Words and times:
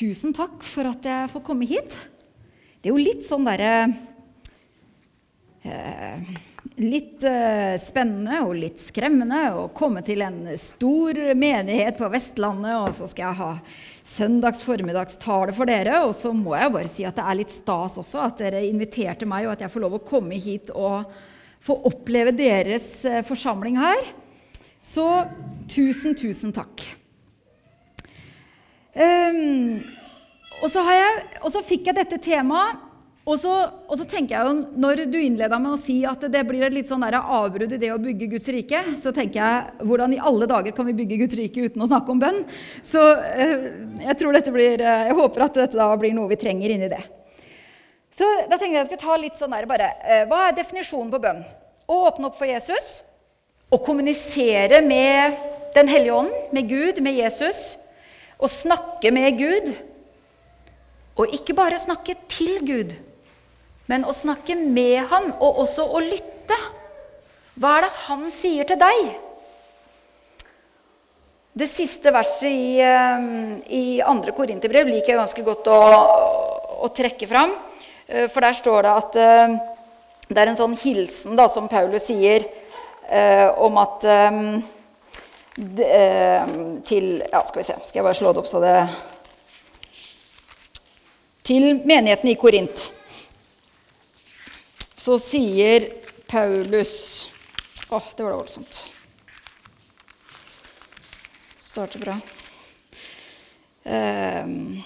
Tusen 0.00 0.32
takk 0.32 0.62
for 0.64 0.88
at 0.88 1.04
jeg 1.04 1.28
får 1.28 1.42
komme 1.44 1.66
hit. 1.68 1.92
Det 2.80 2.88
er 2.88 2.94
jo 2.94 3.02
litt 3.02 3.26
sånn 3.26 3.44
derre 3.44 3.72
eh, 5.60 6.30
Litt 6.80 7.24
eh, 7.28 7.74
spennende 7.80 8.38
og 8.46 8.54
litt 8.56 8.80
skremmende 8.80 9.40
å 9.52 9.66
komme 9.76 10.00
til 10.04 10.22
en 10.24 10.38
stor 10.60 11.18
menighet 11.36 11.98
på 12.00 12.08
Vestlandet, 12.12 12.78
og 12.78 12.94
så 12.96 13.08
skal 13.10 13.26
jeg 13.26 13.38
ha 13.42 13.48
søndags 14.06 14.62
formiddagstale 14.64 15.52
for 15.56 15.68
dere. 15.68 15.98
Og 16.06 16.14
så 16.16 16.32
må 16.36 16.54
jeg 16.56 16.72
bare 16.72 16.92
si 16.92 17.04
at 17.04 17.18
det 17.18 17.26
er 17.26 17.38
litt 17.42 17.52
stas 17.52 17.98
også 18.00 18.22
at 18.24 18.40
dere 18.40 18.62
inviterte 18.68 19.28
meg, 19.28 19.48
og 19.48 19.56
at 19.56 19.66
jeg 19.66 19.74
får 19.74 19.84
lov 19.84 19.98
å 19.98 20.04
komme 20.06 20.40
hit 20.40 20.72
og 20.72 21.12
få 21.60 21.76
oppleve 21.90 22.32
deres 22.36 23.02
eh, 23.04 23.20
forsamling 23.26 23.76
her. 23.82 24.08
Så 24.80 25.04
tusen, 25.68 26.16
tusen 26.16 26.56
takk. 26.56 26.86
Um, 28.90 29.80
og, 30.60 30.70
så 30.72 30.82
jeg, 30.90 31.26
og, 31.40 31.50
så 31.54 31.62
fikk 31.64 31.90
jeg 31.90 31.98
dette 32.00 32.18
temaet. 32.22 32.86
Og 33.28 33.36
så, 33.38 33.52
og 33.84 33.98
så, 34.00 34.06
tenker 34.08 34.32
jeg 34.34 34.48
jo, 34.48 34.78
Når 34.80 35.02
du 35.12 35.18
innleda 35.20 35.58
med 35.60 35.74
å 35.74 35.78
si 35.78 36.00
at 36.08 36.22
det 36.32 36.40
blir 36.48 36.64
et 36.66 36.74
litt 36.74 36.88
sånn 36.88 37.04
avbrudd 37.04 37.74
i 37.76 37.78
det 37.78 37.92
å 37.92 38.00
bygge 38.00 38.30
Guds 38.32 38.48
rike, 38.50 38.80
så 38.98 39.12
tenker 39.14 39.38
jeg 39.38 39.86
hvordan 39.86 40.16
i 40.16 40.22
alle 40.30 40.48
dager 40.50 40.74
kan 40.74 40.88
vi 40.88 40.96
bygge 41.02 41.20
Guds 41.20 41.36
rike 41.38 41.68
uten 41.68 41.84
å 41.84 41.90
snakke 41.90 42.10
om 42.10 42.22
bønn? 42.22 42.40
Så 42.82 43.02
eh, 43.20 43.68
jeg, 44.06 44.16
tror 44.18 44.34
dette 44.34 44.54
blir, 44.54 44.80
eh, 44.80 45.04
jeg 45.10 45.18
håper 45.20 45.46
at 45.46 45.60
dette 45.60 45.78
da 45.78 45.90
blir 46.00 46.16
noe 46.16 46.32
vi 46.32 46.40
trenger 46.40 46.74
inni 46.74 46.90
det. 46.90 47.02
Så 48.10 48.26
da 48.48 48.56
tenkte 48.56 48.72
jeg 48.72 48.80
jeg 48.80 48.88
skulle 48.88 49.04
ta 49.04 49.20
litt 49.20 49.38
sånn 49.38 49.54
der 49.54 49.68
bare, 49.70 49.92
eh, 50.02 50.24
Hva 50.30 50.48
er 50.48 50.56
definisjonen 50.56 51.12
på 51.12 51.22
bønn? 51.22 51.44
Å 51.90 52.00
åpne 52.08 52.30
opp 52.30 52.40
for 52.40 52.48
Jesus. 52.48 53.02
Å 53.70 53.78
kommunisere 53.84 54.80
med 54.82 55.36
Den 55.76 55.86
hellige 55.86 56.16
ånd, 56.24 56.34
med 56.50 56.66
Gud, 56.66 56.98
med 57.04 57.14
Jesus. 57.14 57.76
Å 58.40 58.48
snakke 58.48 59.12
med 59.12 59.38
Gud. 59.38 59.72
Og 61.20 61.32
ikke 61.36 61.56
bare 61.56 61.80
snakke 61.80 62.14
til 62.32 62.60
Gud, 62.64 62.94
men 63.90 64.06
å 64.08 64.14
snakke 64.14 64.54
med 64.56 65.02
ham, 65.10 65.32
og 65.42 65.64
også 65.66 65.84
å 65.84 66.00
lytte. 66.00 66.56
Hva 67.60 67.76
er 67.76 67.84
det 67.84 67.90
Han 68.06 68.30
sier 68.32 68.68
til 68.68 68.78
deg? 68.80 69.10
Det 71.60 71.66
siste 71.68 72.12
verset 72.14 72.48
i, 72.48 72.78
eh, 72.80 73.24
i 73.74 73.84
andre 74.00 74.32
Korinterbrev 74.32 74.86
liker 74.86 75.12
jeg 75.12 75.18
ganske 75.18 75.42
godt 75.44 75.66
å, 75.68 75.80
å, 76.86 76.88
trekke 76.94 77.26
fram. 77.28 77.52
Eh, 78.06 78.28
for 78.30 78.46
der 78.46 78.54
står 78.56 78.86
det 78.86 78.92
at 79.02 79.18
eh, 79.18 79.56
det 80.30 80.38
er 80.38 80.52
en 80.52 80.60
sånn 80.60 80.78
hilsen 80.78 81.34
da, 81.36 81.48
som 81.50 81.68
Paulus 81.68 82.06
sier 82.06 82.46
om 83.58 83.74
at 83.82 84.04
til 85.56 87.06
ja, 87.26 87.40
Skal 87.44 87.58
vi 87.60 87.66
se, 87.66 87.74
skal 87.84 87.98
jeg 87.98 88.06
bare 88.06 88.18
slå 88.18 88.32
det 88.32 88.42
opp 88.42 88.48
så 88.48 88.60
det 88.62 88.74
Til 91.48 91.72
menigheten 91.82 92.30
i 92.30 92.38
Korint 92.38 92.86
så 95.00 95.16
sier 95.16 95.86
Paulus 96.28 96.92
Å, 97.88 97.96
oh, 97.96 98.08
det 98.14 98.22
var 98.22 98.34
da 98.34 98.38
voldsomt. 98.38 98.76
Starter 101.58 102.02
bra. 102.04 102.16
Um, 103.82 104.82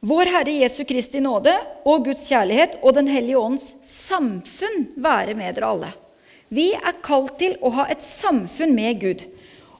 vår 0.00 0.30
Herre 0.32 0.54
Jesu 0.62 0.84
Kristi 0.88 1.20
nåde 1.20 1.52
og 1.84 2.06
Guds 2.06 2.22
kjærlighet 2.30 2.78
og 2.80 2.94
Den 2.96 3.10
hellige 3.12 3.42
ånds 3.42 3.66
samfunn 3.84 4.86
være 4.96 5.34
med 5.36 5.58
dere 5.58 5.74
alle. 5.74 5.90
Vi 6.50 6.72
er 6.74 6.96
kalt 7.06 7.36
til 7.38 7.54
å 7.62 7.70
ha 7.76 7.86
et 7.90 8.02
samfunn 8.02 8.74
med 8.74 8.98
Gud. 9.02 9.24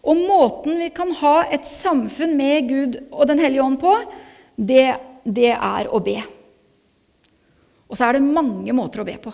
Og 0.06 0.16
måten 0.16 0.78
vi 0.80 0.88
kan 0.94 1.10
ha 1.18 1.42
et 1.50 1.66
samfunn 1.66 2.36
med 2.38 2.68
Gud 2.70 2.98
og 3.10 3.26
Den 3.28 3.42
hellige 3.42 3.64
ånd 3.64 3.80
på, 3.82 3.94
det, 4.56 4.94
det 5.24 5.52
er 5.56 5.90
å 5.90 6.00
be. 6.04 6.20
Og 7.90 7.98
så 7.98 8.06
er 8.06 8.16
det 8.16 8.28
mange 8.28 8.72
måter 8.76 9.02
å 9.02 9.08
be 9.08 9.16
på. 9.18 9.32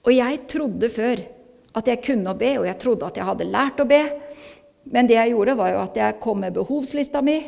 Og 0.00 0.10
jeg 0.16 0.40
trodde 0.50 0.90
før 0.90 1.22
at 1.78 1.86
jeg 1.86 2.02
kunne 2.02 2.32
å 2.32 2.38
be, 2.38 2.56
og 2.58 2.66
jeg 2.66 2.80
trodde 2.82 3.06
at 3.06 3.20
jeg 3.20 3.28
hadde 3.28 3.46
lært 3.46 3.78
å 3.78 3.86
be. 3.86 4.02
Men 4.90 5.06
det 5.06 5.14
jeg 5.14 5.36
gjorde, 5.36 5.54
var 5.60 5.70
jo 5.70 5.80
at 5.84 6.00
jeg 6.00 6.18
kom 6.24 6.42
med 6.42 6.56
behovslista 6.56 7.22
mi, 7.22 7.38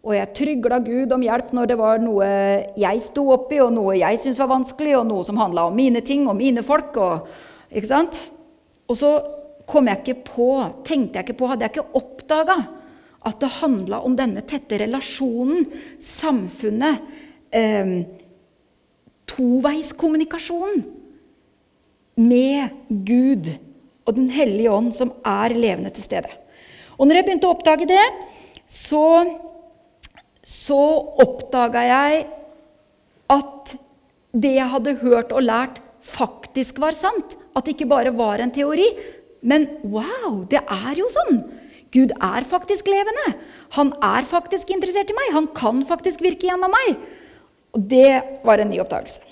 og 0.00 0.14
jeg 0.16 0.32
trygla 0.38 0.78
Gud 0.80 1.12
om 1.12 1.20
hjelp 1.26 1.50
når 1.52 1.68
det 1.68 1.76
var 1.76 2.00
noe 2.00 2.26
jeg 2.80 3.04
sto 3.04 3.26
oppi, 3.34 3.60
og 3.60 3.74
noe 3.76 3.98
jeg 4.00 4.22
syntes 4.22 4.40
var 4.40 4.54
vanskelig, 4.54 4.96
og 4.96 5.08
noe 5.10 5.26
som 5.28 5.36
handla 5.42 5.66
om 5.68 5.76
mine 5.76 6.00
ting 6.00 6.24
og 6.30 6.38
mine 6.40 6.64
folk. 6.64 6.96
og 6.96 7.49
ikke 7.70 7.90
sant? 7.90 8.18
Og 8.90 8.98
så 8.98 9.10
kom 9.70 9.86
jeg 9.90 10.02
ikke 10.02 10.22
på, 10.26 10.50
tenkte 10.86 11.20
jeg 11.20 11.28
ikke 11.28 11.38
på, 11.40 11.50
hadde 11.50 11.66
jeg 11.66 11.76
ikke 11.76 11.98
oppdaga 12.00 12.58
at 13.28 13.42
det 13.42 13.50
handla 13.60 14.00
om 14.06 14.14
denne 14.16 14.42
tette 14.48 14.78
relasjonen, 14.80 15.66
samfunnet, 16.02 17.02
eh, 17.52 17.92
toveiskommunikasjonen 19.30 20.84
med 22.20 22.80
Gud 22.88 23.52
og 24.08 24.16
Den 24.16 24.30
hellige 24.32 24.72
ånd, 24.72 24.90
som 24.96 25.12
er 25.22 25.52
levende 25.54 25.92
til 25.94 26.02
stede. 26.02 26.30
Og 26.98 27.06
når 27.06 27.20
jeg 27.20 27.26
begynte 27.28 27.46
å 27.46 27.54
oppdage 27.54 27.86
det, 27.86 28.06
så, 28.66 29.04
så 30.42 30.80
oppdaga 31.22 31.84
jeg 31.86 32.24
at 33.30 33.76
det 34.34 34.54
jeg 34.56 34.72
hadde 34.72 34.96
hørt 35.04 35.30
og 35.36 35.46
lært, 35.46 35.78
faktisk 36.00 36.80
var 36.82 36.96
sant. 36.96 37.36
At 37.56 37.66
det 37.66 37.74
ikke 37.76 37.90
bare 37.90 38.12
var 38.14 38.42
en 38.42 38.52
teori. 38.54 38.86
Men 39.42 39.66
wow, 39.82 40.44
det 40.50 40.62
er 40.62 41.00
jo 41.00 41.08
sånn! 41.12 41.42
Gud 41.90 42.12
er 42.22 42.46
faktisk 42.46 42.86
levende. 42.86 43.32
Han 43.74 43.90
er 44.04 44.26
faktisk 44.28 44.70
interessert 44.70 45.10
i 45.10 45.16
meg. 45.16 45.32
Han 45.34 45.48
kan 45.56 45.82
faktisk 45.86 46.22
virke 46.22 46.46
gjennom 46.46 46.70
meg. 46.70 47.00
Og 47.74 47.86
det 47.90 48.20
var 48.46 48.62
en 48.62 48.70
ny 48.70 48.78
oppdagelse. 48.82 49.24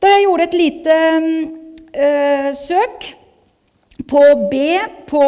Da 0.00 0.12
jeg 0.14 0.24
gjorde 0.24 0.46
et 0.46 0.56
lite 0.56 0.96
øh, 1.92 2.50
søk 2.56 3.08
på 4.08 4.22
B 4.52 4.60
på 5.10 5.24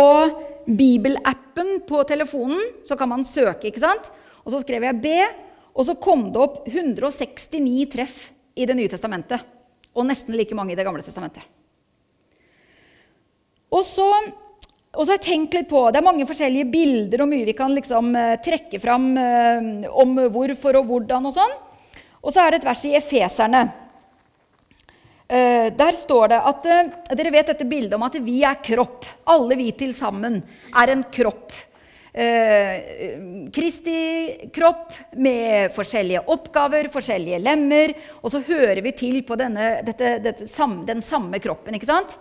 bibelappen 0.65 1.83
på 1.89 2.05
telefonen, 2.09 2.63
så 2.87 2.97
kan 2.97 3.11
man 3.11 3.27
søke, 3.27 3.69
ikke 3.69 3.83
sant? 3.83 4.09
Og 4.47 4.55
så 4.55 4.63
skrev 4.63 4.87
jeg 4.87 5.01
B, 5.03 5.17
og 5.75 5.87
så 5.89 5.97
kom 5.99 6.31
det 6.33 6.41
opp 6.41 6.63
169 6.71 7.91
treff 7.93 8.31
i 8.55 8.67
Det 8.69 8.77
nye 8.77 8.91
testamentet. 8.93 9.43
Og 9.97 10.07
nesten 10.09 10.37
like 10.37 10.55
mange 10.57 10.73
i 10.73 10.79
Det 10.79 10.87
gamle 10.87 11.05
testamentet. 11.05 11.45
Og 13.73 13.85
så, 13.89 14.07
og 14.93 15.05
så, 15.05 15.09
har 15.09 15.19
jeg 15.19 15.27
tenkt 15.27 15.57
litt 15.57 15.71
på 15.71 15.87
Det 15.91 16.01
er 16.01 16.05
mange 16.07 16.29
forskjellige 16.29 16.69
bilder 16.73 17.25
og 17.25 17.31
mye 17.31 17.49
vi 17.49 17.57
kan 17.57 17.73
liksom, 17.73 18.13
uh, 18.17 18.35
trekke 18.45 18.81
fram 18.83 19.13
uh, 19.17 19.93
om 20.03 20.19
hvorfor 20.35 20.83
og 20.83 20.91
hvordan 20.91 21.31
og 21.31 21.37
sånn. 21.37 21.55
Og 22.23 22.35
så 22.35 22.43
er 22.43 22.53
det 22.53 22.61
et 22.61 22.69
vers 22.69 22.85
i 22.87 22.95
Efeserne. 22.99 23.65
Uh, 25.33 25.73
der 25.73 25.97
står 25.97 26.35
det 26.35 26.41
at 26.53 26.71
Dere 27.17 27.33
vet 27.33 27.53
dette 27.55 27.69
bildet 27.69 27.97
om 27.97 28.05
at 28.05 28.19
vi 28.21 28.43
er 28.45 28.61
kropp. 28.65 29.09
Alle 29.33 29.57
vi 29.57 29.71
til 29.77 29.95
sammen 29.97 30.43
er 30.77 30.93
en 30.93 31.07
kropp. 31.13 31.53
Kristi 33.57 34.01
kropp 34.53 34.91
med 35.17 35.73
forskjellige 35.73 36.21
oppgaver, 36.35 36.91
forskjellige 36.93 37.39
lemmer. 37.41 37.95
Og 38.21 38.35
så 38.35 38.43
hører 38.45 38.83
vi 38.85 38.93
til 38.93 39.23
på 39.25 39.39
denne, 39.41 39.79
dette, 39.87 40.19
dette, 40.21 40.45
den 40.91 41.01
samme 41.01 41.41
kroppen. 41.41 41.79
ikke 41.79 41.89
sant? 41.89 42.19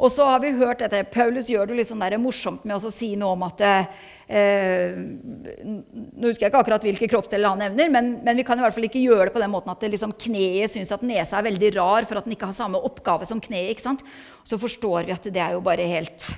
Og 0.00 0.08
så 0.12 0.24
har 0.24 0.40
vi 0.40 0.54
hørt 0.56 0.80
dette, 0.80 1.02
Paulus 1.12 1.50
gjør 1.52 1.68
det 1.68 1.80
litt 1.80 1.90
sånn 1.90 2.00
der 2.00 2.16
morsomt 2.20 2.64
med 2.64 2.78
å 2.78 2.92
si 2.92 3.12
noe 3.20 3.34
om 3.36 3.42
at 3.44 3.60
eh, 3.66 3.90
Nå 4.30 6.28
husker 6.30 6.44
jeg 6.46 6.52
ikke 6.52 6.60
akkurat 6.62 6.84
hvilke 6.86 7.08
kroppsdeler 7.10 7.50
han 7.50 7.60
nevner, 7.64 7.90
men, 7.92 8.12
men, 8.22 8.38
vi 8.38 8.44
kan 8.46 8.60
i 8.60 8.62
hvert 8.64 8.76
fall 8.76 8.86
ikke 8.86 9.02
gjøre 9.02 9.26
det 9.28 9.34
på 9.34 9.42
den 9.42 9.52
måten 9.52 9.72
at 9.74 9.82
liksom 9.84 10.14
kneet 10.24 10.72
syns 10.72 10.94
at 10.94 11.04
nesa 11.04 11.40
er 11.40 11.48
veldig 11.50 11.72
rar 11.76 12.06
for 12.08 12.20
at 12.20 12.28
den 12.28 12.36
ikke 12.36 12.48
har 12.48 12.56
samme 12.56 12.80
oppgave 12.86 13.26
som 13.28 13.42
kneet. 13.42 13.74
ikke 13.74 13.88
sant? 13.88 14.06
Så 14.46 14.60
forstår 14.62 15.10
vi 15.10 15.16
at 15.16 15.28
det 15.34 15.42
er 15.42 15.58
jo 15.58 15.64
bare 15.66 15.88
helt 15.90 16.30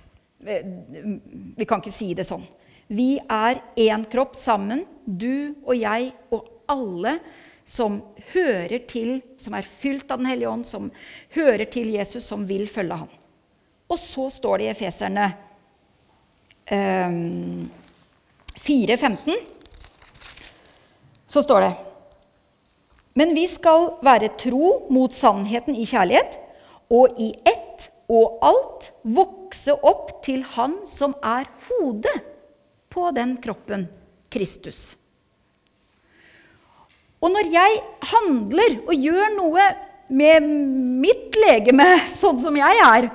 Vi 0.42 1.68
kan 1.68 1.78
ikke 1.78 1.94
si 1.94 2.10
det 2.18 2.26
sånn. 2.26 2.48
Vi 2.90 3.14
er 3.30 3.62
én 3.78 4.08
kropp 4.10 4.34
sammen, 4.40 4.86
du 5.06 5.54
og 5.62 5.76
jeg 5.78 6.10
og 6.34 6.48
alle 6.72 7.18
som 7.68 8.00
hører 8.32 8.82
til, 8.90 9.20
som 9.38 9.54
er 9.54 9.68
fylt 9.68 10.10
av 10.10 10.18
Den 10.18 10.32
hellige 10.32 10.50
ånd, 10.50 10.66
som 10.66 10.90
hører 11.36 11.68
til 11.70 11.92
Jesus, 11.94 12.26
som 12.26 12.48
vil 12.48 12.66
følge 12.66 13.04
ham. 13.04 13.12
Og 13.92 14.00
så 14.00 14.28
står 14.32 14.62
det 14.62 14.66
i 14.66 14.72
Efeserne 14.72 15.26
um, 16.72 17.70
4.15 18.56 19.36
Så 21.28 21.42
står 21.44 21.66
det 21.66 21.72
Men 23.18 23.34
vi 23.36 23.44
skal 23.50 23.90
være 24.04 24.32
tro 24.40 24.86
mot 24.92 25.12
sannheten 25.12 25.76
i 25.76 25.84
kjærlighet, 25.88 26.38
og 26.92 27.20
i 27.20 27.32
ett 27.48 27.88
og 28.12 28.40
alt 28.44 28.88
vokse 29.04 29.74
opp 29.84 30.18
til 30.24 30.42
Han 30.56 30.78
som 30.88 31.14
er 31.24 31.48
hodet 31.68 32.16
på 32.92 33.10
den 33.16 33.36
kroppen, 33.44 33.86
Kristus. 34.32 34.94
Og 37.22 37.32
når 37.32 37.48
jeg 37.52 37.80
handler 38.12 38.78
og 38.82 38.94
gjør 38.96 39.34
noe 39.36 39.66
med 40.12 40.48
mitt 41.04 41.36
legeme 41.40 41.86
sånn 42.10 42.40
som 42.42 42.56
jeg 42.58 42.80
er, 42.84 43.08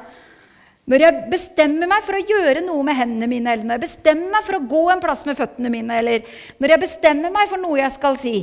Når 0.87 1.03
jeg 1.03 1.23
bestemmer 1.31 1.89
meg 1.91 2.05
for 2.07 2.15
å 2.15 2.23
gjøre 2.23 2.61
noe 2.63 2.83
med 2.87 2.95
hendene 2.95 3.27
mine, 3.27 3.51
eller 3.51 3.67
når 3.67 3.75
jeg 3.75 3.85
bestemmer 3.89 4.31
meg 4.37 4.45
for 4.47 4.55
å 4.55 4.67
gå 4.71 4.83
en 4.93 5.01
plass 5.03 5.25
med 5.27 5.35
føttene 5.35 5.71
mine, 5.71 5.97
eller 5.99 6.29
når 6.63 6.73
jeg 6.73 6.83
bestemmer 6.85 7.33
meg 7.33 7.49
for 7.51 7.59
noe 7.59 7.81
jeg 7.81 7.95
skal 7.97 8.15
si, 8.19 8.35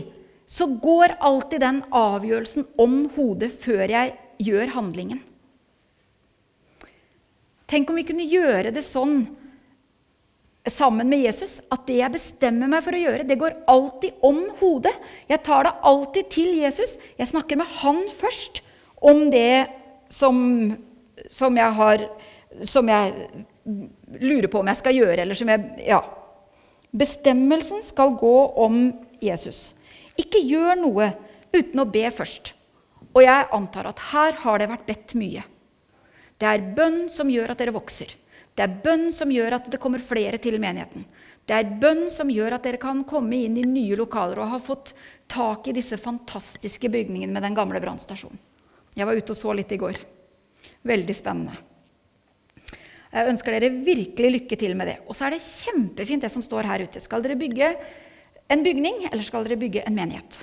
så 0.44 0.69
går 0.69 1.17
alltid 1.25 1.62
den 1.64 1.79
avgjørelsen 1.88 2.67
om 2.85 2.99
hodet 3.14 3.49
før 3.62 3.88
jeg 3.88 4.12
gjør 4.44 4.75
handlingen. 4.75 5.23
Tenk 7.70 7.88
om 7.88 7.96
vi 7.96 8.05
kunne 8.05 8.29
gjøre 8.29 8.75
det 8.76 8.85
sånn 8.85 9.23
sammen 10.69 11.08
med 11.08 11.25
Jesus 11.25 11.58
at 11.73 11.87
det 11.88 11.99
jeg 11.99 12.12
bestemmer 12.12 12.69
meg 12.70 12.85
for 12.85 12.97
å 12.97 13.00
gjøre, 13.00 13.25
det 13.25 13.40
går 13.40 13.56
alltid 13.73 14.20
om 14.25 14.44
hodet. 14.61 14.93
Jeg 15.32 15.40
tar 15.49 15.64
det 15.64 15.75
alltid 15.85 16.29
til 16.32 16.52
Jesus. 16.61 16.97
Jeg 17.17 17.31
snakker 17.32 17.61
med 17.61 17.73
han 17.81 18.05
først 18.12 18.61
om 19.05 19.26
det 19.32 19.64
som, 20.12 20.37
som 21.29 21.56
jeg 21.56 21.76
har 21.81 22.06
som 22.62 22.88
jeg 22.88 23.28
lurer 24.20 24.50
på 24.50 24.60
om 24.60 24.70
jeg 24.70 24.80
skal 24.80 24.94
gjøre, 24.94 25.22
eller 25.22 25.34
som 25.34 25.48
jeg 25.48 25.86
Ja. 25.86 26.02
Bestemmelsen 26.94 27.82
skal 27.82 28.14
gå 28.14 28.56
om 28.56 28.92
Jesus. 29.20 29.74
Ikke 30.16 30.38
gjør 30.38 30.78
noe 30.78 31.08
uten 31.52 31.80
å 31.80 31.90
be 31.90 32.04
først. 32.10 32.52
Og 33.14 33.22
jeg 33.22 33.48
antar 33.50 33.88
at 33.90 33.98
her 34.12 34.32
har 34.44 34.58
det 34.58 34.68
vært 34.70 34.86
bedt 34.86 35.14
mye. 35.18 35.42
Det 36.38 36.46
er 36.46 36.74
bønn 36.76 37.08
som 37.08 37.30
gjør 37.30 37.50
at 37.50 37.58
dere 37.58 37.74
vokser. 37.74 38.14
Det 38.54 38.62
er 38.62 38.78
bønn 38.84 39.10
som 39.12 39.30
gjør 39.30 39.58
at 39.58 39.70
det 39.70 39.80
kommer 39.82 39.98
flere 39.98 40.38
til 40.38 40.60
menigheten. 40.62 41.04
Det 41.44 41.54
er 41.56 41.74
bønn 41.80 42.06
som 42.10 42.30
gjør 42.30 42.56
at 42.56 42.64
dere 42.64 42.80
kan 42.80 43.02
komme 43.04 43.36
inn 43.44 43.58
i 43.58 43.66
nye 43.66 43.98
lokaler 43.98 44.40
og 44.40 44.52
ha 44.54 44.60
fått 44.62 44.94
tak 45.30 45.68
i 45.68 45.74
disse 45.76 45.98
fantastiske 46.00 46.88
bygningene 46.88 47.34
med 47.34 47.42
den 47.42 47.56
gamle 47.58 47.82
brannstasjonen. 47.82 48.38
Jeg 48.94 49.06
var 49.06 49.18
ute 49.18 49.34
og 49.34 49.38
så 49.38 49.54
litt 49.56 49.72
i 49.74 49.80
går. 49.80 49.98
Veldig 50.86 51.16
spennende. 51.16 51.58
Jeg 53.14 53.31
ønsker 53.31 53.55
dere 53.55 53.70
virkelig 53.87 54.31
lykke 54.34 54.56
til 54.58 54.72
med 54.75 54.90
det. 54.90 54.96
Og 55.06 55.14
så 55.14 55.28
er 55.28 55.37
det 55.37 55.44
kjempefint 55.44 56.25
det 56.25 56.32
som 56.34 56.43
står 56.43 56.66
her 56.66 56.82
ute. 56.82 57.02
Skal 57.02 57.22
dere 57.22 57.38
bygge 57.38 57.69
en 58.50 58.64
bygning, 58.66 59.05
eller 59.11 59.22
skal 59.22 59.46
dere 59.46 59.61
bygge 59.61 59.84
en 59.87 59.94
menighet? 59.94 60.40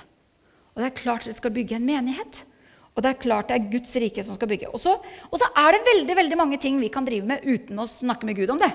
Og 0.72 0.80
det 0.80 0.88
er 0.88 1.02
klart 1.02 1.26
dere 1.28 1.36
skal 1.36 1.52
bygge 1.52 1.76
en 1.76 1.84
menighet. 1.84 2.46
Og 2.92 3.04
det 3.04 3.10
er 3.12 3.20
klart 3.20 3.52
det 3.52 3.58
er 3.58 3.68
Guds 3.72 3.92
rike 4.00 4.24
som 4.24 4.36
skal 4.36 4.48
bygge. 4.48 4.70
Og 4.72 4.80
så, 4.80 4.94
og 5.28 5.36
så 5.40 5.48
er 5.64 5.76
det 5.76 5.84
veldig 5.90 6.16
veldig 6.16 6.38
mange 6.40 6.58
ting 6.60 6.80
vi 6.80 6.90
kan 6.92 7.04
drive 7.08 7.28
med 7.28 7.44
uten 7.44 7.80
å 7.80 7.88
snakke 7.88 8.28
med 8.28 8.40
Gud 8.40 8.52
om 8.52 8.60
det. 8.60 8.72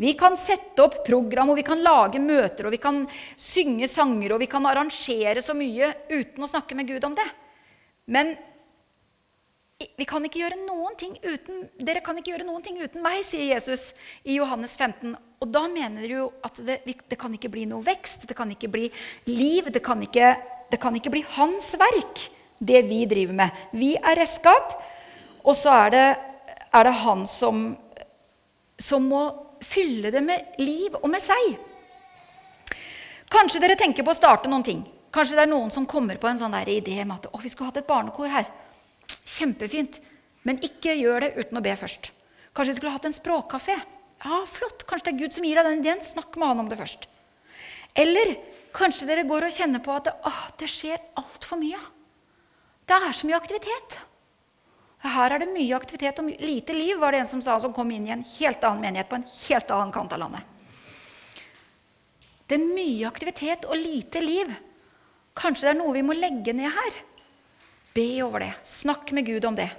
Vi 0.00 0.16
kan 0.18 0.34
sette 0.40 0.82
opp 0.82 1.04
program, 1.06 1.52
og 1.52 1.60
vi 1.60 1.66
kan 1.66 1.84
lage 1.84 2.18
møter, 2.18 2.66
og 2.66 2.74
vi 2.74 2.80
kan 2.82 3.04
synge 3.38 3.86
sanger, 3.92 4.34
og 4.34 4.42
vi 4.42 4.48
kan 4.50 4.64
arrangere 4.66 5.44
så 5.44 5.54
mye 5.54 5.92
uten 6.10 6.42
å 6.42 6.50
snakke 6.50 6.74
med 6.74 6.88
Gud 6.90 7.04
om 7.06 7.14
det. 7.14 7.28
Men 8.10 8.34
vi 9.98 10.06
kan 10.08 10.24
ikke 10.26 10.40
gjøre 10.42 10.58
noen 10.64 10.96
ting 10.98 11.14
uten, 11.22 11.64
Dere 11.78 12.02
kan 12.04 12.18
ikke 12.18 12.32
gjøre 12.32 12.46
noen 12.46 12.62
ting 12.64 12.78
uten 12.80 13.02
meg, 13.04 13.22
sier 13.26 13.54
Jesus 13.54 13.92
i 14.22 14.38
Johannes 14.38 14.76
15. 14.78 15.14
Og 15.44 15.50
da 15.52 15.64
mener 15.70 16.06
du 16.06 16.14
jo 16.14 16.26
at 16.46 16.60
det, 16.64 16.80
det, 16.86 17.18
kan 17.20 17.34
ikke 17.36 17.50
bli 17.52 17.66
noe 17.70 17.84
vekst, 17.84 18.28
det 18.28 18.36
kan 18.38 18.50
ikke 18.52 18.70
bli 18.72 18.88
liv, 19.28 19.70
det 19.72 19.82
kan 19.84 20.00
ikke, 20.04 20.34
det 20.70 20.80
kan 20.82 20.96
ikke 20.96 21.12
bli 21.14 21.24
hans 21.36 21.72
verk, 21.80 22.26
det 22.58 22.84
vi 22.88 23.02
driver 23.10 23.40
med. 23.44 23.62
Vi 23.76 23.94
er 23.98 24.20
redskap, 24.20 24.76
og 25.44 25.56
så 25.58 25.74
er 25.84 25.94
det, 25.94 26.06
er 26.74 26.88
det 26.88 26.96
han 27.04 27.26
som, 27.28 27.66
som 28.80 29.10
må 29.10 29.26
fylle 29.64 30.12
det 30.14 30.24
med 30.24 30.58
liv 30.62 30.96
og 31.00 31.08
med 31.12 31.22
seg. 31.24 31.54
Kanskje 33.32 33.60
dere 33.62 33.76
tenker 33.78 34.06
på 34.06 34.12
å 34.12 34.16
starte 34.16 34.50
noen 34.50 34.64
ting. 34.64 34.84
Kanskje 35.14 35.36
det 35.38 35.44
er 35.44 35.50
noen 35.52 35.70
som 35.70 35.86
kommer 35.86 36.18
på 36.18 36.28
en 36.30 36.38
sånn 36.40 36.54
der 36.54 36.68
idé 36.72 36.96
med 37.04 37.16
at 37.18 37.28
å, 37.30 37.38
vi 37.42 37.50
skulle 37.52 37.70
hatt 37.70 37.82
et 37.82 37.88
barnekor 37.88 38.32
her. 38.32 38.48
Kjempefint. 39.24 40.00
Men 40.44 40.60
ikke 40.64 40.94
gjør 40.98 41.24
det 41.24 41.34
uten 41.38 41.58
å 41.60 41.64
be 41.64 41.74
først. 41.78 42.10
Kanskje 42.54 42.74
vi 42.74 42.78
skulle 42.78 42.94
hatt 42.94 43.08
en 43.08 43.16
språkkafé. 43.16 43.76
Ja, 44.24 44.40
flott. 44.48 44.86
Kanskje 44.88 45.10
det 45.10 45.14
er 45.14 45.22
Gud 45.24 45.36
som 45.36 45.46
gir 45.46 45.58
deg 45.58 45.68
den 45.68 45.82
ideen. 45.82 46.02
Snakk 46.04 46.36
med 46.38 46.52
han 46.52 46.64
om 46.64 46.70
det 46.70 46.78
først. 46.80 47.08
Eller 47.94 48.36
kanskje 48.74 49.08
dere 49.08 49.26
går 49.28 49.46
og 49.48 49.54
kjenner 49.54 49.82
på 49.82 49.94
at 49.94 50.08
det, 50.08 50.16
å, 50.26 50.32
det 50.60 50.70
skjer 50.70 51.02
altfor 51.20 51.60
mye. 51.60 51.80
Det 52.84 52.98
er 52.98 53.16
så 53.16 53.28
mye 53.28 53.38
aktivitet. 53.38 53.98
Her 55.04 55.34
er 55.34 55.42
det 55.42 55.52
mye 55.52 55.76
aktivitet 55.76 56.20
og 56.20 56.30
lite 56.40 56.72
liv, 56.72 56.96
var 56.96 57.12
det 57.12 57.20
en 57.20 57.28
som 57.28 57.42
sa, 57.44 57.58
som 57.60 57.74
kom 57.76 57.90
inn 57.92 58.06
i 58.08 58.12
en 58.14 58.24
helt 58.38 58.62
annen 58.64 58.80
menighet 58.86 59.10
på 59.10 59.18
en 59.18 59.26
helt 59.28 59.72
annen 59.76 59.92
kant 59.92 60.14
av 60.16 60.22
landet. 60.22 60.52
Det 62.48 62.56
er 62.56 62.64
mye 62.64 63.08
aktivitet 63.08 63.66
og 63.68 63.76
lite 63.76 64.20
liv. 64.24 64.52
Kanskje 65.36 65.68
det 65.68 65.72
er 65.74 65.78
noe 65.80 65.96
vi 65.96 66.04
må 66.06 66.16
legge 66.16 66.54
ned 66.56 66.72
her. 66.72 66.98
Be 67.94 68.08
over 68.24 68.42
det. 68.42 68.52
Snakk 68.66 69.12
med 69.14 69.26
Gud 69.26 69.44
om 69.46 69.54
det. 69.54 69.70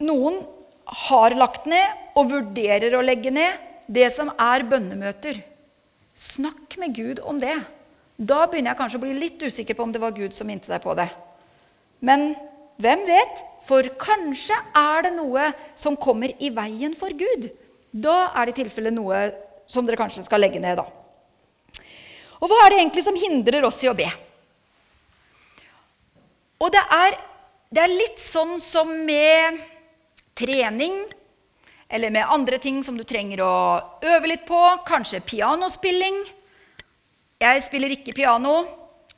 Noen 0.00 0.40
har 1.10 1.34
lagt 1.36 1.66
ned 1.68 2.16
og 2.18 2.30
vurderer 2.30 2.94
å 2.96 3.02
legge 3.04 3.32
ned 3.34 3.58
det 3.90 4.06
som 4.14 4.30
er 4.38 4.64
bønnemøter. 4.70 5.42
Snakk 6.14 6.78
med 6.80 6.94
Gud 6.96 7.20
om 7.26 7.40
det. 7.42 7.56
Da 8.16 8.44
begynner 8.46 8.72
jeg 8.72 8.80
kanskje 8.80 9.00
å 9.00 9.02
bli 9.02 9.16
litt 9.16 9.42
usikker 9.42 9.76
på 9.76 9.84
om 9.86 9.92
det 9.92 10.02
var 10.02 10.14
Gud 10.16 10.36
som 10.36 10.48
minte 10.48 10.70
deg 10.70 10.82
på 10.84 10.94
det. 10.98 11.08
Men 12.04 12.32
hvem 12.80 13.04
vet? 13.08 13.42
For 13.66 13.84
kanskje 14.00 14.56
er 14.76 15.04
det 15.04 15.12
noe 15.18 15.50
som 15.76 15.98
kommer 16.00 16.32
i 16.40 16.48
veien 16.54 16.94
for 16.96 17.12
Gud. 17.12 17.50
Da 17.92 18.30
er 18.30 18.46
det 18.46 18.54
i 18.54 18.62
tilfelle 18.62 18.92
noe 18.94 19.26
som 19.68 19.84
dere 19.86 20.00
kanskje 20.00 20.24
skal 20.24 20.40
legge 20.42 20.62
ned, 20.62 20.80
da. 20.80 20.99
Og 22.40 22.48
hva 22.48 22.64
er 22.64 22.72
det 22.72 22.80
egentlig 22.80 23.04
som 23.04 23.18
hindrer 23.20 23.64
oss 23.68 23.82
i 23.84 23.90
å 23.90 23.96
be? 23.96 24.08
Og 26.60 26.72
det 26.72 26.82
er, 26.96 27.16
det 27.72 27.84
er 27.84 27.92
litt 27.92 28.20
sånn 28.20 28.56
som 28.60 28.90
med 29.04 29.60
trening 30.36 31.02
eller 31.90 32.12
med 32.14 32.28
andre 32.28 32.58
ting 32.62 32.82
som 32.86 32.96
du 32.96 33.04
trenger 33.04 33.42
å 33.44 33.54
øve 34.06 34.30
litt 34.30 34.44
på. 34.48 34.58
Kanskje 34.86 35.22
pianospilling. 35.26 36.20
Jeg 37.40 37.64
spiller 37.64 37.92
ikke 37.96 38.14
piano, 38.14 38.60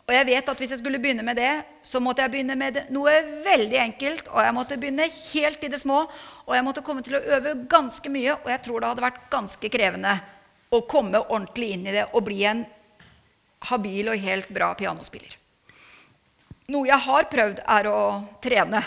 og 0.03 0.13
jeg 0.15 0.27
vet 0.27 0.49
at 0.51 0.59
hvis 0.63 0.73
jeg 0.75 0.81
skulle 0.81 1.01
begynne 1.03 1.25
med 1.27 1.37
det, 1.39 1.51
så 1.87 2.01
måtte 2.03 2.25
jeg 2.25 2.33
begynne 2.33 2.57
med 2.59 2.79
noe 2.95 3.13
veldig 3.45 3.79
enkelt, 3.85 4.31
og 4.33 4.39
jeg 4.43 4.55
måtte 4.57 4.79
begynne 4.81 5.09
helt 5.11 5.63
i 5.63 5.71
det 5.71 5.81
små. 5.83 6.05
Og 6.47 6.55
jeg 6.57 6.67
måtte 6.67 6.85
komme 6.87 7.05
til 7.07 7.19
å 7.19 7.25
øve 7.37 7.55
ganske 7.71 8.11
mye, 8.11 8.39
og 8.41 8.49
jeg 8.51 8.63
tror 8.65 8.81
det 8.83 8.93
hadde 8.93 9.05
vært 9.05 9.27
ganske 9.31 9.73
krevende 9.73 10.15
å 10.73 10.81
komme 10.89 11.21
ordentlig 11.27 11.75
inn 11.75 11.87
i 11.91 11.95
det 11.95 12.07
og 12.11 12.25
bli 12.27 12.41
en 12.49 12.65
habil 13.71 14.11
og 14.13 14.25
helt 14.27 14.51
bra 14.53 14.73
pianospiller. 14.79 15.39
Noe 16.73 16.89
jeg 16.89 17.05
har 17.07 17.31
prøvd, 17.31 17.63
er 17.67 17.89
å 17.91 18.01
trene. 18.43 18.83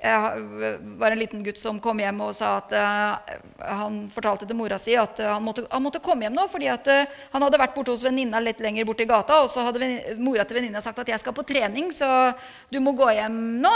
Jeg 0.00 0.76
var 0.96 1.12
en 1.12 1.20
liten 1.20 1.42
gutt 1.44 1.58
som 1.60 1.76
kom 1.82 1.98
hjem 2.00 2.22
og 2.24 2.32
sa 2.32 2.54
at 2.56 2.72
uh, 2.72 3.34
han 3.60 3.98
fortalte 4.12 4.46
til 4.48 4.56
mora 4.56 4.78
si 4.80 4.94
at 4.96 5.20
uh, 5.20 5.34
han, 5.34 5.44
måtte, 5.44 5.66
han, 5.68 5.84
måtte, 5.84 6.00
komme 6.00 6.24
hjem 6.24 6.38
nå 6.38 6.46
fordi 6.48 6.70
at, 6.72 6.88
uh, 6.88 7.18
han 7.34 7.44
hadde 7.44 7.60
vært 7.60 7.74
borte 7.76 7.92
hos 7.92 8.04
venninna 8.06 8.40
litt 8.40 8.62
lenger 8.64 8.88
borti 8.88 9.04
gata. 9.08 9.42
Og 9.44 9.52
så 9.52 9.66
hadde 9.66 10.16
mora 10.16 10.46
til 10.48 10.56
venninna 10.56 10.80
sagt 10.80 11.02
at 11.04 11.12
jeg 11.12 11.20
skal 11.20 11.36
på 11.36 11.44
trening, 11.44 11.92
så 11.92 12.32
du 12.72 12.80
må 12.80 12.96
gå 12.96 13.10
hjem 13.18 13.36
nå. 13.60 13.74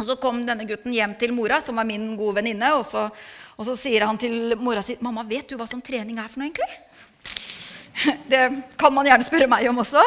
Og 0.00 0.06
Så 0.06 0.16
kom 0.20 0.44
denne 0.46 0.68
gutten 0.68 0.94
hjem 0.96 1.16
til 1.20 1.32
mora, 1.36 1.60
som 1.60 1.76
var 1.76 1.88
min 1.88 2.12
gode 2.20 2.38
venninne. 2.40 2.72
Og, 2.76 3.16
og, 3.56 3.64
så 3.68 3.74
sier 3.76 4.06
han 4.08 4.20
til 4.20 4.54
mora 4.60 4.84
si 4.84 4.96
'Mamma, 5.00 5.24
vet 5.28 5.48
du 5.48 5.56
hva 5.56 5.66
sånn 5.68 5.84
trening 5.84 6.20
er 6.20 6.28
for 6.28 6.40
noe, 6.40 6.48
egentlig?' 6.48 6.78
Det 8.30 8.44
kan 8.80 8.94
man 8.94 9.08
gjerne 9.08 9.26
spørre 9.26 9.50
meg 9.50 9.66
om 9.70 9.82
også. 9.82 10.04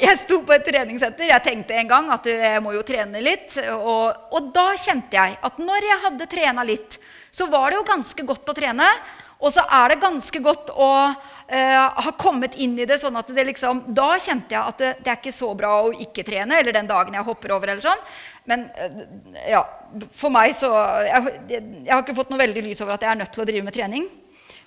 Jeg 0.00 0.16
sto 0.22 0.38
på 0.46 0.54
et 0.54 0.64
treningssenter. 0.64 1.28
Jeg 1.28 1.44
tenkte 1.44 1.76
en 1.76 1.90
gang 1.90 2.06
at 2.14 2.28
jeg 2.30 2.62
må 2.64 2.72
jo 2.76 2.84
trene 2.86 3.20
litt. 3.24 3.56
Og, 3.74 4.14
og 4.32 4.48
da 4.54 4.70
kjente 4.80 5.18
jeg 5.18 5.36
at 5.44 5.60
når 5.60 5.88
jeg 5.90 6.02
hadde 6.06 6.30
trena 6.30 6.64
litt, 6.66 6.98
så 7.34 7.48
var 7.50 7.70
det 7.70 7.80
jo 7.80 7.88
ganske 7.88 8.26
godt 8.26 8.50
å 8.52 8.56
trene. 8.56 8.88
Og 9.44 9.52
så 9.52 9.64
er 9.76 9.92
det 9.92 10.00
ganske 10.00 10.40
godt 10.40 10.70
å 10.72 10.90
uh, 11.10 11.88
ha 12.06 12.12
kommet 12.16 12.56
inn 12.62 12.78
i 12.80 12.86
det 12.88 12.96
sånn 13.02 13.18
at 13.20 13.28
det 13.34 13.44
liksom 13.50 13.82
Da 13.92 14.14
kjente 14.22 14.54
jeg 14.54 14.62
at 14.62 14.78
det, 14.80 14.92
det, 15.02 15.10
er 15.10 15.18
ikke 15.18 15.34
så 15.34 15.50
bra 15.58 15.74
å 15.84 15.92
ikke 15.92 16.24
trene, 16.24 16.60
eller 16.60 16.72
den 16.72 16.88
dagen 16.88 17.16
jeg 17.18 17.26
hopper 17.26 17.56
over, 17.58 17.74
eller 17.74 17.84
sånn. 17.84 18.04
Men 18.48 18.68
uh, 18.72 19.02
ja, 19.50 19.64
for 20.16 20.32
meg 20.32 20.54
så 20.56 20.70
jeg, 21.10 21.38
jeg 21.50 21.90
har 21.92 22.04
ikke 22.04 22.16
fått 22.16 22.32
noe 22.32 22.40
veldig 22.40 22.64
lys 22.64 22.80
over 22.84 22.96
at 22.96 23.04
jeg 23.04 23.12
er 23.12 23.20
nødt 23.20 23.34
til 23.34 23.44
å 23.44 23.48
drive 23.50 23.66
med 23.66 23.76
trening. 23.76 24.08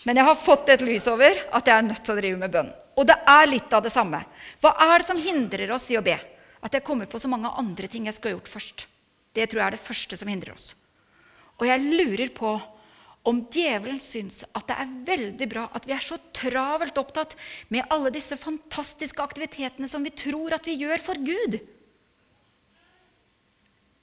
Men 0.07 0.15
jeg 0.15 0.23
har 0.29 0.39
fått 0.39 0.69
et 0.71 0.83
lys 0.87 1.03
over 1.11 1.35
at 1.51 1.67
jeg 1.67 1.75
er 1.75 1.83
nødt 1.83 1.99
til 1.99 2.13
å 2.13 2.19
drive 2.21 2.39
med 2.39 2.53
bønn. 2.53 2.69
Og 2.95 3.09
det 3.09 3.17
er 3.27 3.49
litt 3.49 3.73
av 3.75 3.83
det 3.83 3.91
samme. 3.91 4.21
Hva 4.63 4.71
er 4.87 5.01
det 5.01 5.07
som 5.09 5.19
hindrer 5.19 5.73
oss 5.75 5.89
i 5.91 5.97
å 5.99 6.05
be? 6.05 6.15
At 6.63 6.77
jeg 6.77 6.85
kommer 6.87 7.09
på 7.11 7.19
så 7.19 7.27
mange 7.27 7.51
andre 7.59 7.89
ting 7.91 8.07
jeg 8.07 8.15
skulle 8.15 8.37
gjort 8.37 8.53
først. 8.53 8.85
Det 9.35 9.49
tror 9.51 9.59
jeg 9.59 9.67
er 9.67 9.75
det 9.75 9.83
første 9.83 10.17
som 10.17 10.31
hindrer 10.31 10.55
oss. 10.55 10.71
Og 11.59 11.67
jeg 11.67 11.83
lurer 11.83 12.31
på 12.31 12.55
om 13.27 13.41
djevelen 13.51 13.99
syns 13.99 14.45
at 14.55 14.69
det 14.69 14.77
er 14.79 14.95
veldig 15.09 15.47
bra 15.51 15.65
at 15.75 15.85
vi 15.89 15.93
er 15.97 16.05
så 16.05 16.15
travelt 16.31 16.97
opptatt 17.01 17.35
med 17.73 17.89
alle 17.91 18.13
disse 18.15 18.37
fantastiske 18.39 19.19
aktivitetene 19.19 19.89
som 19.91 20.05
vi 20.07 20.15
tror 20.15 20.55
at 20.55 20.69
vi 20.69 20.77
gjør 20.79 21.03
for 21.03 21.19
Gud. 21.19 21.59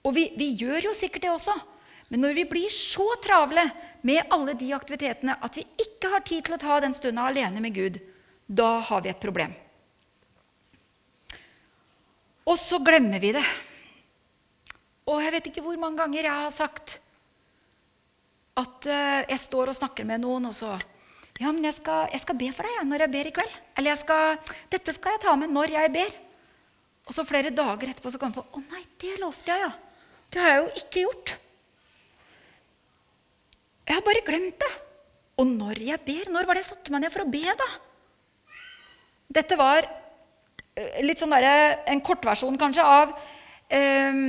Og 0.05 0.13
vi, 0.13 0.29
vi 0.37 0.53
gjør 0.61 0.91
jo 0.91 0.93
sikkert 0.97 1.25
det 1.25 1.33
også. 1.33 1.57
Men 2.13 2.21
når 2.27 2.37
vi 2.37 2.49
blir 2.51 2.73
så 2.73 3.07
travle 3.25 3.65
med 4.05 4.33
alle 4.35 4.55
de 4.61 4.71
aktivitetene 4.77 5.37
at 5.41 5.57
vi 5.57 5.65
ikke 5.81 6.11
har 6.13 6.25
tid 6.27 6.45
til 6.45 6.57
å 6.57 6.61
ta 6.61 6.81
den 6.85 6.95
stunda 6.97 7.29
alene 7.31 7.63
med 7.65 7.77
Gud, 7.77 8.01
da 8.47 8.79
har 8.85 9.05
vi 9.05 9.13
et 9.13 9.23
problem. 9.23 9.55
Og 12.45 12.59
så 12.61 12.77
glemmer 12.85 13.23
vi 13.23 13.33
det. 13.33 13.45
Og 15.09 15.21
jeg 15.25 15.33
vet 15.33 15.49
ikke 15.49 15.65
hvor 15.65 15.79
mange 15.81 16.01
ganger 16.01 16.27
jeg 16.27 16.45
har 16.45 16.53
sagt 16.53 16.99
at 18.61 18.87
uh, 18.87 19.23
jeg 19.25 19.41
står 19.41 19.73
og 19.73 19.79
snakker 19.79 20.07
med 20.09 20.23
noen, 20.25 20.51
og 20.51 20.57
så 20.57 20.77
Ja, 21.43 21.51
men 21.51 21.65
jeg 21.67 21.75
skal, 21.75 22.05
jeg 22.13 22.23
skal 22.23 22.37
be 22.39 22.49
for 22.55 22.63
deg 22.69 22.85
når 22.87 23.03
jeg 23.03 23.11
ber 23.11 23.27
i 23.27 23.33
kveld. 23.35 23.55
Eller 23.81 23.97
skal, 23.99 24.37
dette 24.71 24.93
skal 24.95 25.17
jeg 25.17 25.25
ta 25.25 25.33
med 25.35 25.51
når 25.51 25.73
jeg 25.73 25.91
ber. 25.97 26.13
Og 27.09 27.17
så 27.17 27.25
flere 27.27 27.51
dager 27.51 27.91
etterpå 27.91 28.13
så 28.15 28.21
kommer 28.23 28.39
jeg 28.39 28.53
på 28.53 28.61
Å 28.61 28.69
nei, 28.69 28.85
det 29.03 29.17
lovte 29.19 29.51
jeg, 29.51 29.65
ja. 29.65 29.73
Det 30.31 30.45
har 30.45 30.53
jeg 30.53 30.61
jo 30.61 30.85
ikke 30.85 31.03
gjort. 31.03 31.33
Jeg 33.85 33.99
har 33.99 34.05
bare 34.07 34.25
glemt 34.27 34.61
det. 34.61 34.73
Og 35.41 35.49
når 35.51 35.81
jeg 35.83 35.99
ber 36.07 36.31
Når 36.31 36.47
var 36.47 36.57
det 36.57 36.63
jeg 36.63 36.73
satte 36.73 36.95
meg 36.95 37.05
ned 37.05 37.13
for 37.13 37.25
å 37.25 37.31
be, 37.31 37.43
da? 37.59 37.71
Dette 39.35 39.59
var 39.59 39.83
eh, 39.85 41.01
litt 41.03 41.19
sånn 41.21 41.35
der, 41.35 41.81
en 41.91 42.03
kortversjon 42.05 42.59
kanskje 42.61 42.85
av 42.87 43.17
eh, 43.73 44.21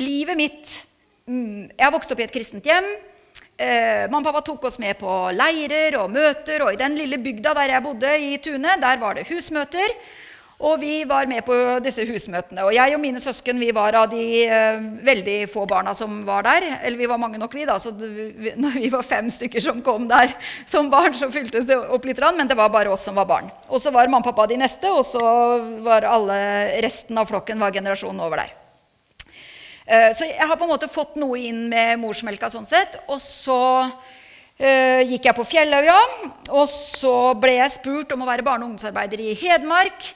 livet 0.00 0.38
mitt. 0.38 0.72
Mm, 1.26 1.68
jeg 1.74 1.84
har 1.84 1.92
vokst 1.94 2.14
opp 2.14 2.22
i 2.22 2.26
et 2.26 2.34
kristent 2.34 2.66
hjem. 2.66 2.88
Eh, 3.56 4.04
mamma 4.12 4.20
og 4.20 4.28
pappa 4.30 4.44
tok 4.44 4.66
oss 4.68 4.78
med 4.82 4.98
på 5.00 5.12
leirer 5.36 5.98
og 6.00 6.12
møter. 6.14 6.64
Og 6.64 6.72
i 6.72 6.80
den 6.80 6.96
lille 6.98 7.20
bygda 7.22 7.54
der 7.58 7.76
jeg 7.76 7.84
bodde, 7.84 8.14
i 8.16 8.38
Tune, 8.42 8.78
der 8.82 9.02
var 9.02 9.18
det 9.18 9.28
husmøter. 9.30 9.96
Og 10.56 10.78
vi 10.80 11.02
var 11.04 11.28
med 11.28 11.44
på 11.44 11.54
disse 11.84 12.04
husmøtene. 12.08 12.64
Og 12.64 12.72
jeg 12.72 12.94
og 12.96 13.00
mine 13.02 13.20
søsken 13.20 13.58
vi 13.60 13.68
var 13.76 13.98
av 14.00 14.06
de 14.08 14.22
eh, 14.48 14.78
veldig 15.04 15.36
få 15.52 15.66
barna 15.68 15.92
som 15.94 16.22
var 16.24 16.46
der. 16.46 16.64
Eller 16.80 16.96
vi 16.96 17.08
var 17.10 17.20
mange 17.20 17.36
nok, 17.40 17.52
vi, 17.52 17.66
da. 17.68 17.76
Så 17.82 17.92
det, 17.92 18.54
når 18.62 18.78
vi 18.80 18.88
var 18.92 19.04
fem 19.04 19.28
stykker 19.32 19.60
som 19.60 19.82
kom 19.84 20.08
der 20.08 20.32
som 20.64 20.88
barn, 20.92 21.12
så 21.18 21.28
fyltes 21.32 21.68
det 21.68 21.76
opp 21.76 22.08
litt. 22.08 22.24
Men 22.38 22.48
det 22.48 22.56
var 22.56 22.72
bare 22.72 22.94
oss 22.94 23.04
som 23.04 23.20
var 23.20 23.28
barn. 23.28 23.52
Og 23.68 23.82
så 23.84 23.92
var 23.92 24.08
mamma 24.08 24.24
og 24.24 24.30
pappa 24.30 24.48
de 24.48 24.56
neste, 24.64 24.88
og 24.88 25.04
så 25.04 25.20
var 25.84 26.08
alle 26.08 26.40
resten 26.84 27.20
av 27.20 27.28
flokken 27.28 27.60
var 27.60 27.76
generasjonen 27.76 28.24
over 28.24 28.46
der. 28.46 28.56
Eh, 29.84 30.10
så 30.16 30.24
jeg 30.24 30.40
har 30.40 30.56
på 30.56 30.64
en 30.64 30.72
måte 30.72 30.88
fått 30.88 31.20
noe 31.20 31.36
inn 31.36 31.66
med 31.68 32.00
morsmelka 32.00 32.48
sånn 32.48 32.64
sett. 32.64 32.96
Og 33.12 33.20
så 33.20 33.60
eh, 34.56 35.04
gikk 35.04 35.28
jeg 35.28 35.36
på 35.36 35.50
Fjelløya, 35.52 36.00
og 36.48 36.64
så 36.72 37.34
ble 37.36 37.58
jeg 37.60 37.76
spurt 37.76 38.16
om 38.16 38.24
å 38.24 38.30
være 38.32 38.46
barne- 38.46 38.64
og 38.64 38.72
ungdomsarbeider 38.72 39.20
i 39.20 39.36
Hedmark. 39.36 40.14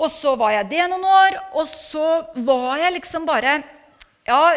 Og 0.00 0.08
så 0.08 0.32
var 0.40 0.54
jeg 0.54 0.70
det 0.70 0.86
noen 0.88 1.04
år, 1.04 1.36
og 1.60 1.68
så 1.68 2.06
var 2.46 2.80
jeg 2.80 2.96
liksom 2.98 3.28
bare 3.28 3.60
Ja, 4.28 4.52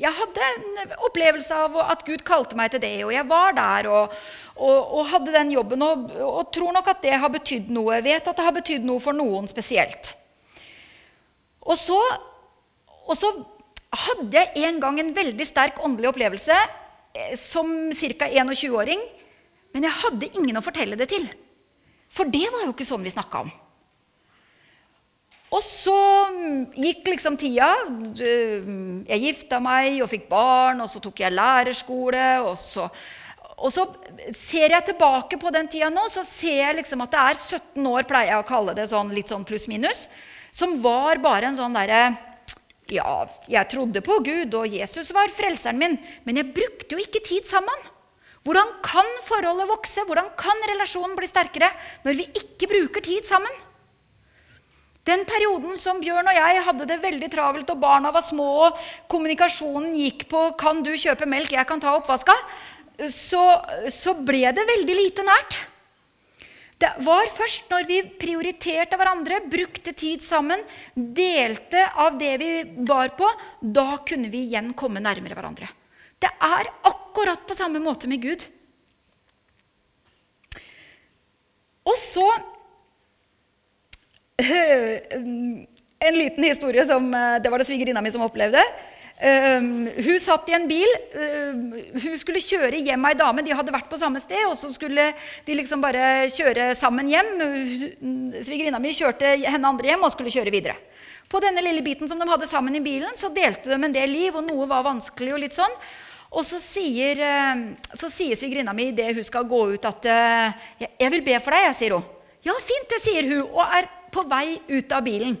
jeg 0.00 0.10
hadde 0.16 0.46
en 0.46 0.94
opplevelse 1.06 1.54
av 1.54 1.76
at 1.84 2.00
Gud 2.06 2.24
kalte 2.26 2.56
meg 2.58 2.72
til 2.72 2.80
det, 2.82 2.94
og 3.04 3.12
jeg 3.14 3.26
var 3.28 3.52
der 3.54 3.86
og, 3.92 4.14
og, 4.56 4.78
og 4.96 5.10
hadde 5.12 5.34
den 5.36 5.52
jobben 5.54 5.84
og, 5.84 6.08
og, 6.16 6.48
tror 6.52 6.72
nok 6.74 6.88
at 6.90 7.04
det 7.04 7.18
har 7.22 7.30
betydd 7.30 7.68
noe. 7.70 7.98
Jeg 7.98 8.06
Vet 8.08 8.32
at 8.32 8.40
det 8.40 8.46
har 8.48 8.56
betydd 8.56 8.88
noe 8.88 9.02
for 9.04 9.16
noen 9.16 9.46
spesielt. 9.52 10.14
Og 11.60 11.76
så, 11.78 12.00
og 13.04 13.14
så 13.20 13.30
hadde 14.08 14.40
jeg 14.40 14.66
en 14.66 14.80
gang 14.82 14.98
en 15.04 15.14
veldig 15.14 15.46
sterk 15.46 15.80
åndelig 15.84 16.10
opplevelse 16.10 16.56
eh, 16.56 17.36
som 17.38 17.70
ca. 17.92 18.32
21-åring, 18.32 19.02
men 19.76 19.86
jeg 19.86 20.02
hadde 20.02 20.34
ingen 20.40 20.58
å 20.58 20.64
fortelle 20.64 20.98
det 20.98 21.12
til. 21.12 21.28
For 22.10 22.26
det 22.26 22.48
var 22.50 22.64
jo 22.64 22.72
ikke 22.74 22.88
sånn 22.88 23.06
vi 23.06 23.12
snakka 23.12 23.44
om. 23.44 23.52
Og 25.50 25.62
så 25.66 25.96
gikk 26.78 27.08
liksom 27.10 27.36
tida. 27.38 27.72
Jeg 28.14 29.22
gifta 29.24 29.58
meg 29.62 29.98
og 29.98 30.10
fikk 30.12 30.28
barn, 30.30 30.82
og 30.82 30.90
så 30.90 31.02
tok 31.02 31.22
jeg 31.24 31.34
lærerskole. 31.34 32.26
Og 32.46 32.54
så, 32.60 32.86
og 33.58 33.72
så 33.74 33.88
ser 34.38 34.76
jeg 34.76 34.86
tilbake 34.92 35.40
på 35.42 35.50
den 35.54 35.66
tida 35.70 35.90
nå, 35.90 36.06
så 36.12 36.22
ser 36.26 36.60
jeg 36.62 36.78
liksom 36.78 37.02
at 37.02 37.14
det 37.14 37.22
er 37.22 37.40
17 37.58 37.88
år, 37.90 38.06
pleier 38.08 38.36
jeg 38.36 38.44
å 38.44 38.48
kalle 38.48 38.76
det 38.78 38.86
sånn, 38.92 39.10
litt 39.14 39.32
sånn 39.32 39.46
pluss-minus, 39.48 40.06
som 40.54 40.76
var 40.82 41.18
bare 41.22 41.50
en 41.50 41.58
sånn 41.58 41.78
derre 41.78 42.02
Ja, 42.90 43.22
jeg 43.46 43.70
trodde 43.70 44.00
på 44.02 44.16
Gud, 44.26 44.54
og 44.58 44.72
Jesus 44.74 45.12
var 45.14 45.30
frelseren 45.30 45.78
min, 45.78 45.92
men 46.26 46.40
jeg 46.40 46.54
brukte 46.56 46.96
jo 46.96 47.02
ikke 47.02 47.22
tid 47.22 47.46
sammen. 47.46 47.84
Hvordan 48.42 48.70
kan 48.82 49.06
forholdet 49.22 49.68
vokse? 49.70 50.02
Hvordan 50.08 50.30
kan 50.38 50.62
relasjonen 50.72 51.14
bli 51.18 51.28
sterkere 51.30 51.68
når 52.06 52.18
vi 52.18 52.26
ikke 52.40 52.70
bruker 52.70 53.04
tid 53.04 53.28
sammen? 53.28 53.52
Den 55.08 55.24
perioden 55.24 55.78
som 55.80 56.00
Bjørn 56.02 56.28
og 56.28 56.36
jeg 56.36 56.64
hadde 56.66 56.86
det 56.88 56.98
veldig 57.02 57.30
travelt, 57.32 57.70
og 57.72 57.80
barna 57.80 58.12
var 58.12 58.24
små, 58.24 58.48
og 58.66 58.82
kommunikasjonen 59.08 59.94
gikk 59.96 60.28
på 60.28 60.42
'Kan 60.58 60.82
du 60.84 60.92
kjøpe 60.92 61.26
melk? 61.26 61.52
Jeg 61.52 61.66
kan 61.66 61.80
ta 61.80 61.96
oppvaska', 61.96 62.36
så, 63.08 63.44
så 63.88 64.14
ble 64.14 64.52
det 64.52 64.66
veldig 64.68 64.96
lite 64.96 65.24
nært. 65.24 65.58
Det 66.80 66.90
var 67.04 67.28
først 67.28 67.68
når 67.68 67.84
vi 67.88 67.98
prioriterte 68.20 68.96
hverandre, 68.96 69.42
brukte 69.52 69.92
tid 69.92 70.22
sammen, 70.24 70.62
delte 70.94 71.82
av 71.92 72.16
det 72.20 72.38
vi 72.40 72.52
bar 72.64 73.12
på, 73.16 73.28
da 73.60 73.98
kunne 74.06 74.30
vi 74.32 74.46
igjen 74.48 74.72
komme 74.72 75.00
nærmere 75.00 75.36
hverandre. 75.36 75.68
Det 76.20 76.30
er 76.40 76.70
akkurat 76.88 77.44
på 77.48 77.56
samme 77.56 77.80
måte 77.84 78.08
med 78.08 78.22
Gud. 78.24 78.46
Og 81.84 81.96
så 82.00 82.24
en 86.00 86.18
liten 86.18 86.44
historie 86.44 86.84
som 86.86 87.14
eh, 87.14 87.42
Det 87.42 87.50
var 87.50 87.58
det 87.58 87.68
svigerinna 87.68 88.02
mi 88.02 88.10
som 88.10 88.24
opplevde. 88.24 88.62
Um, 89.20 89.84
hun 90.00 90.16
satt 90.20 90.48
i 90.48 90.54
en 90.56 90.64
bil. 90.68 90.88
Hun 91.92 92.16
skulle 92.16 92.40
kjøre 92.40 92.78
hjem 92.80 93.02
ei 93.04 93.16
dame. 93.20 93.44
De 93.44 93.52
hadde 93.52 93.74
vært 93.74 93.90
på 93.90 93.98
samme 94.00 94.20
sted. 94.22 94.46
Og 94.48 94.56
så 94.56 94.70
skulle 94.72 95.10
de 95.44 95.56
liksom 95.58 95.82
bare 95.84 96.30
kjøre 96.32 96.70
sammen 96.78 97.10
hjem. 97.10 97.34
Svigerinna 98.40 98.80
mi 98.80 98.94
kjørte 98.96 99.34
henne 99.44 99.74
andre 99.74 99.92
hjem 99.92 100.06
og 100.08 100.14
skulle 100.14 100.32
kjøre 100.32 100.54
videre. 100.54 100.78
På 101.30 101.42
denne 101.44 101.62
lille 101.62 101.84
biten 101.84 102.08
som 102.08 102.18
de 102.18 102.26
hadde 102.26 102.48
sammen 102.48 102.74
i 102.74 102.82
bilen, 102.82 103.12
så 103.14 103.28
delte 103.30 103.70
de 103.70 103.76
en 103.76 103.92
del 103.94 104.10
liv, 104.10 104.34
og 104.34 104.48
noe 104.48 104.64
var 104.66 104.88
vanskelig. 104.88 105.34
Og 105.36 105.44
litt 105.44 105.54
sånn. 105.54 105.76
Og 106.30 106.42
så 106.46 106.58
sier, 106.62 107.20
så 107.92 108.08
sier 108.10 108.38
svigerinna 108.38 108.72
mi 108.74 108.88
idet 108.90 109.12
hun 109.14 109.26
skal 109.26 109.44
gå 109.50 109.60
ut, 109.74 109.84
at 109.84 110.04
'Jeg 110.06 111.10
vil 111.10 111.22
be 111.26 111.38
for 111.38 111.52
deg', 111.52 111.74
sier 111.74 111.94
hun. 111.98 112.04
'Ja, 112.42 112.54
fint', 112.56 112.88
det 112.88 113.00
sier 113.04 113.22
hun. 113.28 113.50
og 113.52 113.66
er 113.68 113.99
på 114.12 114.24
vei 114.28 114.58
ut 114.68 114.92
av 114.94 115.04
bilen. 115.06 115.38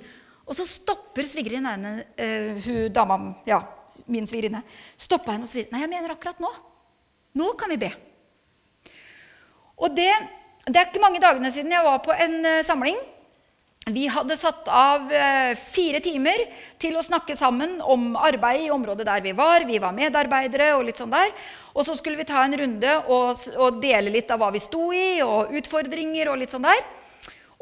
Og 0.50 0.56
så 0.58 0.66
stopper 0.66 1.26
svigerinnen 1.28 1.70
henne, 1.70 2.06
uh, 2.18 2.58
hun 2.64 2.90
dama, 2.94 3.20
ja, 3.46 3.62
min 4.10 4.26
svigerinne, 4.26 4.64
stoppa 4.98 5.36
henne 5.36 5.46
og 5.46 5.50
sier 5.50 5.70
nei, 5.70 5.84
jeg 5.84 5.92
mener 5.92 6.14
akkurat 6.14 6.42
nå. 6.42 6.50
Nå 7.38 7.52
kan 7.58 7.70
vi 7.70 7.78
be. 7.78 7.92
Og 9.80 9.94
det, 9.94 10.10
det 10.66 10.76
er 10.76 10.90
ikke 10.90 11.02
mange 11.02 11.22
dagene 11.22 11.52
siden 11.54 11.72
jeg 11.72 11.86
var 11.86 12.02
på 12.04 12.14
en 12.14 12.36
uh, 12.42 12.60
samling. 12.66 12.98
Vi 13.90 14.04
hadde 14.12 14.36
satt 14.36 14.66
av 14.68 15.06
uh, 15.08 15.54
fire 15.56 16.02
timer 16.04 16.42
til 16.82 16.98
å 16.98 17.04
snakke 17.06 17.34
sammen 17.38 17.78
om 17.80 18.12
arbeid 18.18 18.66
i 18.66 18.74
området 18.74 19.06
der 19.08 19.22
vi 19.24 19.32
var. 19.38 19.64
Vi 19.64 19.78
var 19.80 19.96
medarbeidere 19.96 20.74
og 20.76 20.84
litt 20.90 21.00
sånn 21.00 21.14
der. 21.14 21.32
Og 21.72 21.86
så 21.86 21.94
skulle 21.96 22.18
vi 22.18 22.26
ta 22.28 22.42
en 22.44 22.58
runde 22.58 22.98
og, 23.06 23.40
og 23.56 23.80
dele 23.80 24.12
litt 24.12 24.30
av 24.34 24.42
hva 24.42 24.50
vi 24.52 24.60
sto 24.62 24.90
i, 24.92 25.22
og 25.24 25.54
utfordringer 25.62 26.28
og 26.32 26.42
litt 26.42 26.52
sånn 26.52 26.66
der. 26.66 26.82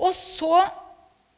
Og 0.01 0.15
så 0.17 0.65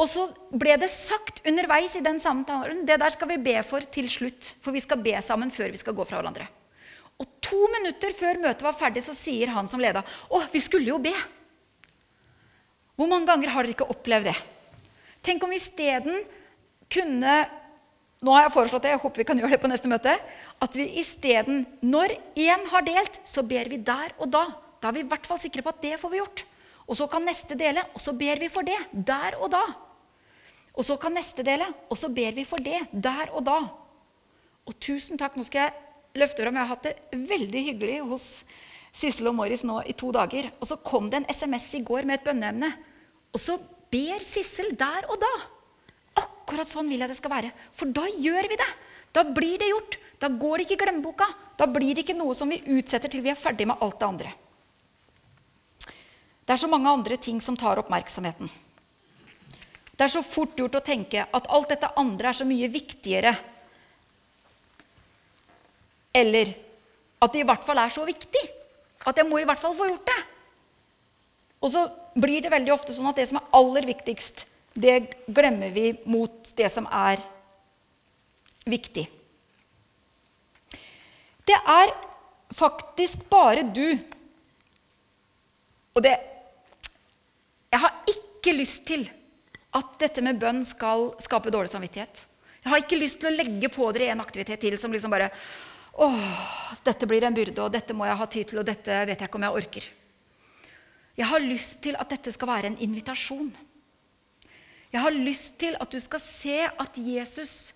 og 0.01 0.09
så 0.09 0.25
ble 0.57 0.79
det 0.81 0.89
sagt 0.89 1.43
underveis 1.45 1.93
i 1.99 2.05
den 2.05 2.17
samtalen 2.23 2.87
det 2.89 2.97
der 3.03 3.13
skal 3.13 3.29
vi 3.35 3.37
be 3.45 3.59
for 3.67 3.85
til 3.93 4.09
slutt. 4.09 4.55
For 4.65 4.73
vi 4.73 4.81
skal 4.81 5.03
be 5.05 5.13
sammen 5.25 5.53
før 5.53 5.73
vi 5.75 5.81
skal 5.81 5.97
gå 5.97 6.07
fra 6.09 6.21
hverandre. 6.21 6.47
Og 7.21 7.29
to 7.45 7.67
minutter 7.75 8.15
før 8.17 8.41
møtet 8.41 8.65
var 8.65 8.77
ferdig, 8.79 9.03
så 9.05 9.13
sier 9.17 9.53
han 9.53 9.69
som 9.69 9.81
leda, 9.81 10.01
'Å, 10.01 10.49
vi 10.53 10.61
skulle 10.61 10.89
jo 10.89 10.97
be'. 10.97 11.13
Hvor 12.97 13.09
mange 13.09 13.29
ganger 13.29 13.53
har 13.53 13.63
dere 13.63 13.77
ikke 13.77 13.93
opplevd 13.93 14.25
det? 14.25 14.39
Tenk 15.23 15.43
om 15.45 15.51
vi 15.51 15.57
isteden 15.57 16.25
kunne 16.89 17.49
Nå 18.21 18.35
har 18.37 18.43
jeg 18.43 18.53
foreslått 18.53 18.83
det, 18.85 18.91
jeg 18.93 19.01
håper 19.01 19.17
vi 19.17 19.25
kan 19.25 19.39
gjøre 19.41 19.51
det 19.57 19.61
på 19.63 19.69
neste 19.71 19.89
møte. 19.89 20.13
At 20.61 20.75
vi 20.77 20.85
isteden, 21.01 21.63
når 21.81 22.13
én 22.37 22.67
har 22.69 22.83
delt, 22.85 23.17
så 23.25 23.41
ber 23.41 23.65
vi 23.65 23.79
der 23.81 24.13
og 24.19 24.29
da. 24.29 24.43
Da 24.77 24.89
er 24.91 24.93
vi 24.93 25.01
i 25.01 25.09
hvert 25.09 25.25
fall 25.25 25.41
sikre 25.41 25.63
på 25.65 25.73
at 25.73 25.81
det 25.81 25.97
får 25.97 26.11
vi 26.13 26.21
gjort. 26.21 26.45
Og 26.85 26.99
så 26.99 27.07
kan 27.09 27.25
neste 27.25 27.57
dele, 27.57 27.81
og 27.95 28.01
så 28.05 28.13
ber 28.13 28.37
vi 28.37 28.51
for 28.53 28.61
det. 28.61 28.77
Der 28.93 29.39
og 29.41 29.49
da. 29.55 29.63
Og 30.81 30.87
så 30.89 30.97
kan 30.97 31.13
neste 31.13 31.45
dele, 31.45 31.67
og 31.93 31.99
så 32.01 32.09
ber 32.09 32.33
vi 32.33 32.47
for 32.49 32.63
det 32.65 32.87
der 32.89 33.29
og 33.37 33.45
da. 33.45 33.59
Og 34.65 34.77
tusen 34.81 35.21
takk. 35.21 35.37
Nå 35.37 35.45
skal 35.45 35.67
jeg 35.67 36.23
løfte 36.23 36.41
fram. 36.41 36.57
Jeg 36.57 36.65
har 36.65 36.73
hatt 36.73 36.87
det 36.89 37.25
veldig 37.29 37.65
hyggelig 37.67 37.99
hos 38.09 38.27
Sissel 38.97 39.29
og 39.29 39.37
Morris 39.37 39.65
nå 39.67 39.83
i 39.85 39.93
to 39.93 40.09
dager. 40.15 40.49
Og 40.57 40.71
så 40.71 40.79
kom 40.81 41.11
det 41.13 41.21
en 41.21 41.29
SMS 41.29 41.69
i 41.77 41.83
går 41.85 42.09
med 42.09 42.17
et 42.17 42.25
bønneemne. 42.31 42.71
Og 43.35 43.43
så 43.43 43.59
ber 43.93 44.25
Sissel 44.25 44.73
der 44.79 45.05
og 45.11 45.21
da. 45.21 45.33
Akkurat 46.23 46.71
sånn 46.71 46.89
vil 46.89 47.05
jeg 47.05 47.13
det 47.13 47.19
skal 47.21 47.35
være. 47.35 47.53
For 47.77 47.93
da 47.93 48.07
gjør 48.17 48.49
vi 48.49 48.61
det. 48.63 48.71
Da 49.13 49.27
blir 49.27 49.61
det 49.61 49.69
gjort. 49.75 50.01
Da 50.23 50.33
går 50.33 50.57
det 50.57 50.67
ikke 50.69 50.79
i 50.79 50.83
glemmeboka. 50.87 51.29
Da 51.61 51.69
blir 51.69 51.93
det 51.93 52.07
ikke 52.07 52.17
noe 52.17 52.33
som 52.39 52.49
vi 52.49 52.63
utsetter 52.79 53.13
til 53.13 53.25
vi 53.27 53.35
er 53.35 53.39
ferdig 53.39 53.69
med 53.69 53.85
alt 53.85 54.01
det 54.01 54.09
andre. 54.09 54.33
Det 56.41 56.57
er 56.57 56.65
så 56.65 56.73
mange 56.73 56.89
andre 56.89 57.21
ting 57.21 57.37
som 57.45 57.59
tar 57.59 57.79
oppmerksomheten. 57.85 58.49
Det 60.01 60.07
er 60.07 60.13
så 60.15 60.23
fort 60.25 60.57
gjort 60.57 60.79
å 60.79 60.81
tenke 60.81 61.27
at 61.29 61.49
alt 61.53 61.75
dette 61.75 61.91
andre 62.01 62.31
er 62.31 62.37
så 62.39 62.45
mye 62.49 62.71
viktigere. 62.73 63.35
Eller 66.17 66.55
at 67.21 67.35
det 67.35 67.43
i 67.43 67.45
hvert 67.51 67.67
fall 67.67 67.83
er 67.83 67.93
så 67.93 68.07
viktig. 68.09 68.43
At 69.05 69.21
jeg 69.21 69.29
må 69.29 69.43
i 69.43 69.45
hvert 69.45 69.61
fall 69.61 69.77
få 69.77 69.91
gjort 69.91 70.09
det. 70.09 70.17
Og 71.61 71.75
så 71.75 71.85
blir 72.17 72.41
det 72.41 72.55
veldig 72.57 72.73
ofte 72.73 72.97
sånn 72.97 73.11
at 73.13 73.21
det 73.21 73.29
som 73.29 73.43
er 73.43 73.53
aller 73.61 73.91
viktigst, 73.91 74.47
det 74.73 74.97
glemmer 75.29 75.77
vi 75.77 75.93
mot 76.09 76.49
det 76.57 76.73
som 76.73 76.89
er 76.89 77.21
viktig. 78.65 79.05
Det 81.45 81.61
er 81.77 81.93
faktisk 82.57 83.29
bare 83.29 83.69
du 83.69 83.99
Og 85.93 86.03
det 86.05 86.17
Jeg 87.73 87.81
har 87.83 87.97
ikke 88.09 88.57
lyst 88.57 88.87
til 88.89 89.05
at 89.77 89.97
dette 90.03 90.23
med 90.25 90.41
bønn 90.41 90.65
skal 90.67 91.13
skape 91.23 91.53
dårlig 91.53 91.71
samvittighet. 91.73 92.25
Jeg 92.61 92.73
har 92.73 92.83
ikke 92.83 92.99
lyst 92.99 93.21
til 93.21 93.31
å 93.31 93.37
legge 93.37 93.71
på 93.73 93.87
dere 93.95 94.11
en 94.15 94.23
aktivitet 94.23 94.61
til 94.61 94.77
som 94.81 94.93
liksom 94.93 95.13
bare 95.13 95.31
Åh, 96.01 96.77
dette 96.87 97.05
blir 97.05 97.25
en 97.27 97.35
byrde, 97.35 97.65
og 97.65 97.73
dette 97.75 97.93
må 97.93 98.07
jeg 98.07 98.17
ha 98.17 98.27
tid 98.31 98.47
til, 98.49 98.61
og 98.63 98.65
dette 98.69 98.95
vet 99.09 99.21
jeg 99.21 99.29
ikke 99.29 99.37
om 99.41 99.45
jeg 99.45 99.59
orker. 99.59 99.89
Jeg 101.19 101.29
har 101.29 101.43
lyst 101.45 101.81
til 101.85 101.99
at 101.99 102.13
dette 102.15 102.33
skal 102.33 102.49
være 102.49 102.71
en 102.71 102.79
invitasjon. 102.81 103.51
Jeg 104.95 105.03
har 105.03 105.13
lyst 105.13 105.59
til 105.61 105.77
at 105.83 105.93
du 105.93 105.99
skal 106.01 106.23
se 106.23 106.57
at 106.71 106.97
Jesus 106.97 107.75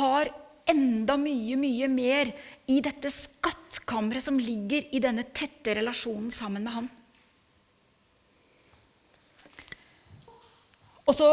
har 0.00 0.32
enda 0.72 1.18
mye, 1.20 1.54
mye 1.60 1.88
mer 1.92 2.32
i 2.72 2.80
dette 2.82 3.12
skattkammeret 3.12 4.24
som 4.24 4.40
ligger 4.40 4.88
i 4.96 5.02
denne 5.04 5.26
tette 5.36 5.76
relasjonen 5.78 6.32
sammen 6.34 6.64
med 6.64 6.78
han. 6.80 6.90
Og 11.04 11.16
så, 11.16 11.28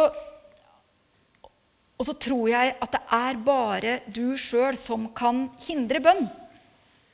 og 1.97 2.07
så 2.07 2.15
tror 2.19 2.49
jeg 2.51 2.75
at 2.75 2.95
det 2.95 3.01
er 3.17 3.39
bare 3.45 3.95
du 4.11 4.35
sjøl 4.39 4.77
som 4.79 5.07
kan 5.15 5.45
hindre 5.63 6.01
bønn. 6.03 6.25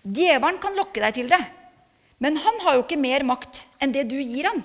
Djevelen 0.08 0.60
kan 0.64 0.78
lokke 0.78 1.04
deg 1.04 1.18
til 1.18 1.30
det, 1.32 1.42
men 2.24 2.40
han 2.42 2.62
har 2.64 2.78
jo 2.78 2.86
ikke 2.86 3.00
mer 3.00 3.26
makt 3.28 3.66
enn 3.84 3.94
det 3.94 4.08
du 4.10 4.18
gir 4.18 4.48
han. 4.50 4.64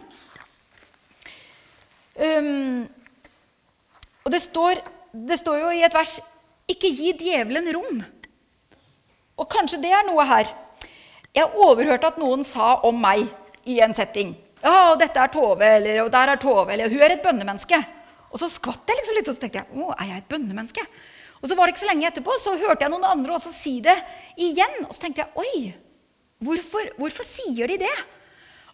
Um, 2.13 2.85
og 4.23 4.33
det 4.33 4.43
står, 4.45 4.81
det 5.13 5.41
står 5.41 5.59
jo 5.65 5.71
i 5.75 5.83
et 5.85 5.97
vers 5.97 6.19
ikke 6.71 6.93
gi 6.95 7.13
djevelen 7.19 7.69
rom. 7.75 8.03
Og 9.41 9.49
kanskje 9.51 9.81
det 9.83 9.91
er 9.93 10.07
noe 10.07 10.25
her. 10.29 10.49
Jeg 11.35 11.49
overhørte 11.57 12.13
at 12.13 12.21
noen 12.21 12.45
sa 12.47 12.77
om 12.87 12.99
meg 13.03 13.25
i 13.69 13.81
en 13.83 13.95
setting. 13.97 14.35
Ja, 14.63 14.95
dette 14.99 15.19
er 15.19 15.33
Tove, 15.35 15.67
eller 15.79 16.05
og 16.05 16.13
der 16.15 16.35
er 16.35 16.41
Tove, 16.41 16.71
eller 16.73 16.93
hun 16.93 17.03
er 17.03 17.17
et 17.17 17.25
bønnemenneske. 17.25 17.81
Og 18.33 18.41
så 18.41 18.49
skvatt 18.49 18.89
jeg 18.89 19.01
liksom 19.01 19.19
litt, 19.19 19.29
og 19.29 19.37
så 19.37 19.43
tenkte 19.43 19.63
jeg 19.63 19.83
å, 19.83 19.91
er 19.97 20.13
jeg 20.13 20.23
et 20.23 20.31
bønnemenneske? 20.31 20.85
Og 21.43 21.51
så 21.51 21.59
var 21.59 21.67
det 21.67 21.75
ikke 21.75 21.83
så 21.83 21.91
lenge 21.91 22.09
etterpå, 22.09 22.39
så 22.39 22.55
hørte 22.61 22.87
jeg 22.87 22.93
noen 22.93 23.09
andre 23.09 23.35
også 23.35 23.51
si 23.51 23.81
det 23.83 23.97
igjen. 24.39 24.85
Og 24.87 24.95
så 24.95 25.05
tenkte 25.05 25.25
jeg 25.25 25.43
oi, 25.43 25.75
hvorfor, 26.47 26.93
hvorfor 27.01 27.27
sier 27.27 27.71
de 27.73 27.81
det? 27.83 27.95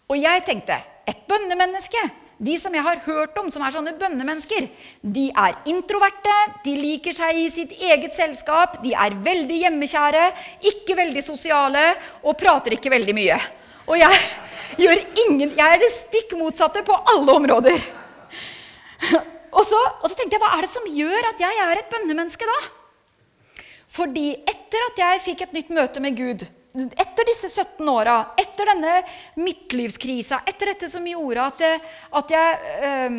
Og 0.09 0.21
jeg 0.21 0.45
tenkte 0.45 0.77
et 1.09 1.25
bønnemenneske 1.29 2.03
de 2.39 2.55
som 2.59 2.71
jeg 2.71 2.85
har 2.85 3.01
hørt 3.03 3.37
om 3.41 3.49
som 3.51 3.63
er 3.65 3.73
sånne 3.75 3.97
bønnemennesker, 3.99 4.69
de 5.03 5.25
er 5.27 5.57
introverte, 5.67 6.35
de 6.63 6.75
liker 6.79 7.15
seg 7.15 7.35
i 7.35 7.49
sitt 7.51 7.73
eget 7.75 8.15
selskap, 8.15 8.77
de 8.83 8.93
er 8.95 9.17
veldig 9.25 9.57
hjemmekjære, 9.65 10.21
ikke 10.71 10.95
veldig 11.01 11.23
sosiale 11.25 11.83
og 12.23 12.37
prater 12.39 12.77
ikke 12.77 12.93
veldig 12.93 13.15
mye. 13.17 13.39
Og 13.89 13.99
jeg, 13.99 14.21
gjør 14.77 15.01
ingen, 15.25 15.55
jeg 15.57 15.65
er 15.65 15.81
det 15.81 15.89
stikk 15.95 16.35
motsatte 16.37 16.83
på 16.85 16.97
alle 17.15 17.39
områder. 17.41 17.89
Og 19.49 19.63
så, 19.65 19.77
og 20.03 20.05
så 20.05 20.13
tenkte 20.13 20.35
jeg, 20.35 20.43
hva 20.43 20.51
er 20.53 20.65
det 20.65 20.69
som 20.69 20.83
gjør 20.93 21.25
at 21.31 21.39
jeg 21.41 21.61
er 21.63 21.79
et 21.79 21.87
bønnemenneske 21.89 22.45
da? 22.45 22.57
Fordi 23.89 24.27
etter 24.37 24.83
at 24.91 25.01
jeg 25.01 25.21
fikk 25.25 25.41
et 25.47 25.55
nytt 25.57 25.71
møte 25.73 26.03
med 26.03 26.17
Gud 26.19 26.45
etter 26.77 27.25
disse 27.25 27.49
17 27.49 27.87
åra, 27.89 28.35
etter 28.37 28.69
denne 28.69 28.99
midtlivskrisa, 29.41 30.43
etter 30.45 30.69
dette 30.69 30.89
som 30.91 31.07
gjorde 31.09 31.47
at, 31.49 31.63
jeg, 31.65 31.79
at 32.19 32.33
jeg 32.35 32.59
øh, 32.89 33.15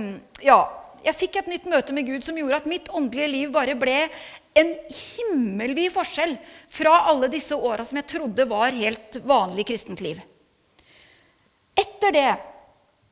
Ja, 0.47 0.61
jeg 1.03 1.17
fikk 1.19 1.41
et 1.41 1.51
nytt 1.51 1.67
møte 1.69 1.97
med 1.97 2.07
Gud 2.07 2.25
som 2.25 2.39
gjorde 2.39 2.61
at 2.63 2.71
mitt 2.71 2.91
åndelige 2.95 3.33
liv 3.33 3.53
bare 3.55 3.75
ble 3.79 3.97
en 4.61 4.73
himmelvid 4.87 5.93
forskjell 5.95 6.37
fra 6.71 7.01
alle 7.11 7.31
disse 7.33 7.57
åra 7.57 7.87
som 7.87 7.99
jeg 8.01 8.11
trodde 8.15 8.47
var 8.51 8.77
helt 8.77 9.19
vanlig 9.27 9.67
kristent 9.71 10.03
liv. 10.05 10.21
Etter 11.81 12.15
det 12.15 12.31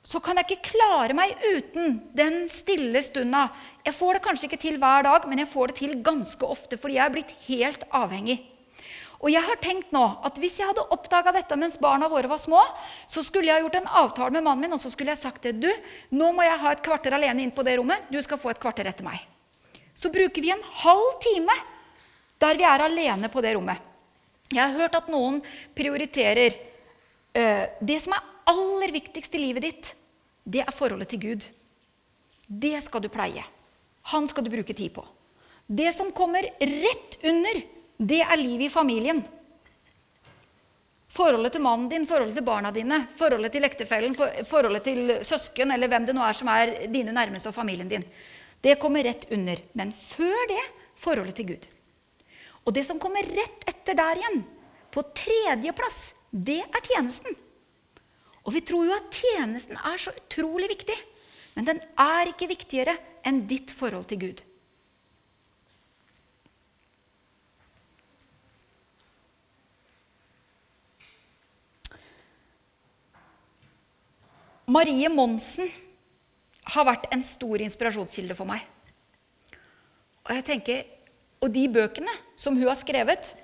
så 0.08 0.20
kan 0.24 0.38
jeg 0.38 0.46
ikke 0.46 0.70
klare 0.70 1.16
meg 1.16 1.34
uten 1.42 1.98
den 2.16 2.44
stille 2.48 3.00
stunda. 3.04 3.48
Jeg 3.84 3.96
får 3.96 4.16
det 4.16 4.22
kanskje 4.24 4.46
ikke 4.48 4.60
til 4.62 4.78
hver 4.80 5.04
dag, 5.04 5.26
men 5.28 5.42
jeg 5.42 5.50
får 5.50 5.72
det 5.72 5.76
til 5.80 5.96
ganske 6.06 6.48
ofte 6.48 6.78
fordi 6.80 6.96
jeg 6.96 7.04
er 7.04 7.14
blitt 7.16 7.34
helt 7.48 7.84
avhengig. 7.92 8.38
Og 9.18 9.32
jeg 9.32 9.42
har 9.42 9.58
tenkt 9.58 9.90
nå 9.94 10.04
at 10.22 10.36
Hvis 10.38 10.60
jeg 10.60 10.68
hadde 10.68 10.84
oppdaga 10.94 11.32
dette 11.34 11.56
mens 11.58 11.78
barna 11.82 12.06
våre 12.08 12.30
var 12.30 12.38
små, 12.38 12.60
så 13.10 13.24
skulle 13.26 13.50
jeg 13.50 13.64
gjort 13.64 13.80
en 13.80 13.90
avtale 14.00 14.30
med 14.36 14.46
mannen 14.46 14.62
min 14.62 14.76
og 14.76 14.80
så 14.80 14.92
skulle 14.92 15.10
jeg 15.10 15.20
sagt 15.24 15.42
det. 15.42 15.56
Du, 15.58 15.68
nå 16.14 16.30
må 16.32 16.46
jeg 16.46 16.60
ha 16.62 16.72
et 16.72 16.84
kvarter 16.86 17.16
alene 17.16 17.42
inn 17.42 17.54
på 17.54 17.64
det 17.66 17.74
rommet. 17.80 18.06
Du 18.12 18.20
skal 18.22 18.38
få 18.38 18.52
et 18.52 18.62
kvarter 18.62 18.86
etter 18.86 19.06
meg. 19.06 19.18
Så 19.98 20.12
bruker 20.14 20.42
vi 20.42 20.54
en 20.54 20.62
halv 20.84 21.18
time 21.24 21.56
der 22.38 22.54
vi 22.54 22.66
er 22.70 22.86
alene 22.86 23.30
på 23.32 23.42
det 23.42 23.56
rommet. 23.58 23.82
Jeg 24.54 24.62
har 24.62 24.78
hørt 24.78 24.94
at 24.96 25.10
noen 25.12 25.42
prioriterer 25.76 26.54
uh, 26.54 27.64
Det 27.82 27.98
som 28.00 28.14
er 28.16 28.22
aller 28.48 28.92
viktigste 28.92 29.38
i 29.38 29.44
livet 29.46 29.64
ditt, 29.66 29.94
det 30.48 30.64
er 30.64 30.74
forholdet 30.74 31.12
til 31.12 31.22
Gud. 31.22 31.46
Det 32.48 32.78
skal 32.84 33.04
du 33.04 33.10
pleie. 33.12 33.44
Han 34.12 34.28
skal 34.28 34.46
du 34.46 34.52
bruke 34.52 34.74
tid 34.74 34.94
på. 34.94 35.04
Det 35.68 35.90
som 35.92 36.12
kommer 36.16 36.46
rett 36.60 37.18
under, 37.28 37.60
det 37.98 38.22
er 38.24 38.40
livet 38.40 38.70
i 38.70 38.72
familien. 38.72 39.20
Forholdet 41.12 41.56
til 41.56 41.64
mannen 41.64 41.88
din, 41.92 42.06
forholdet 42.08 42.38
til 42.38 42.46
barna 42.46 42.70
dine, 42.72 43.02
forholdet 43.18 43.52
til 43.52 43.66
ektefellen, 43.68 44.14
forholdet 44.16 44.84
til 44.86 45.12
søsken 45.26 45.72
eller 45.74 45.90
hvem 45.90 46.06
det 46.08 46.14
nå 46.16 46.24
er 46.24 46.36
som 46.36 46.48
er 46.52 46.74
dine 46.92 47.12
nærmeste 47.16 47.50
og 47.50 47.56
familien 47.56 47.90
din. 47.90 48.06
Det 48.64 48.78
kommer 48.80 49.04
rett 49.04 49.26
under. 49.34 49.60
Men 49.76 49.92
før 49.92 50.48
det 50.50 50.62
forholdet 50.98 51.36
til 51.36 51.50
Gud. 51.52 51.68
Og 52.64 52.74
det 52.76 52.84
som 52.88 53.00
kommer 53.00 53.24
rett 53.24 53.68
etter 53.68 53.96
der 53.96 54.20
igjen, 54.20 54.40
på 54.92 55.04
tredjeplass, 55.16 56.00
det 56.32 56.62
er 56.64 56.84
tjenesten. 56.84 57.36
Og 58.48 58.54
vi 58.54 58.62
tror 58.64 58.86
jo 58.88 58.96
at 58.96 59.12
tjenesten 59.12 59.76
er 59.76 60.00
så 60.00 60.14
utrolig 60.16 60.70
viktig. 60.72 60.96
Men 61.52 61.66
den 61.68 61.80
er 62.00 62.30
ikke 62.30 62.48
viktigere 62.48 62.94
enn 63.28 63.42
ditt 63.50 63.74
forhold 63.76 64.06
til 64.08 64.22
Gud. 64.22 64.40
Marie 74.68 75.08
Monsen 75.12 75.68
har 76.72 76.88
vært 76.88 77.06
en 77.12 77.24
stor 77.24 77.60
inspirasjonskilde 77.64 78.36
for 78.36 78.48
meg. 78.48 78.64
Og 80.24 80.34
jeg 80.36 80.44
tenker, 80.48 80.82
og 81.40 81.52
de 81.52 81.68
bøkene 81.72 82.12
som 82.36 82.56
hun 82.56 82.68
har 82.68 82.76
skrevet 82.76 83.34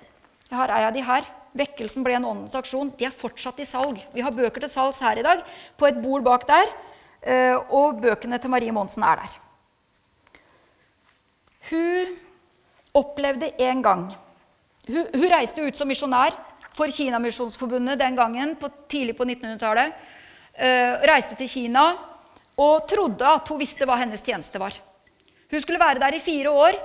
Jeg 0.45 0.57
har 0.59 0.71
ei 0.73 0.83
av 0.85 0.93
de 0.93 1.01
her. 1.05 1.25
'Vekkelsen 1.55 2.03
ble 2.03 2.17
en 2.17 2.27
åndens 2.27 2.55
aksjon'. 2.57 2.91
De 2.97 3.07
er 3.07 3.15
fortsatt 3.15 3.59
i 3.63 3.67
salg. 3.67 4.01
Vi 4.13 4.21
har 4.21 4.35
bøker 4.35 4.65
til 4.65 4.69
salgs 4.69 4.99
her 4.99 5.17
i 5.17 5.23
dag 5.23 5.43
på 5.79 5.87
et 5.87 6.01
bord 6.03 6.23
bak 6.23 6.47
der. 6.47 6.67
Eh, 7.23 7.55
og 7.71 8.01
bøkene 8.03 8.37
til 8.37 8.51
Marie 8.51 8.71
Monsen 8.75 9.03
er 9.03 9.23
der. 9.23 9.37
Hun 11.69 12.17
opplevde 12.93 13.49
en 13.59 13.81
gang 13.81 14.03
Hun, 14.85 15.07
hun 15.15 15.31
reiste 15.31 15.63
ut 15.65 15.73
som 15.73 15.87
misjonær 15.89 16.35
for 16.75 16.91
Kinamisjonsforbundet 16.93 17.97
den 17.97 18.15
gangen, 18.15 18.51
på, 18.55 18.69
tidlig 18.87 19.15
på 19.17 19.25
1900-tallet. 19.25 19.95
Uh, 20.55 21.01
reiste 21.09 21.33
til 21.39 21.49
Kina 21.49 21.87
og 22.61 22.85
trodde 22.87 23.25
at 23.25 23.49
hun 23.49 23.59
visste 23.59 23.87
hva 23.87 23.97
hennes 23.97 24.21
tjeneste 24.21 24.61
var. 24.61 24.75
Hun 25.51 25.63
skulle 25.63 25.81
være 25.81 25.99
der 26.03 26.15
i 26.15 26.21
fire 26.23 26.53
år, 26.53 26.77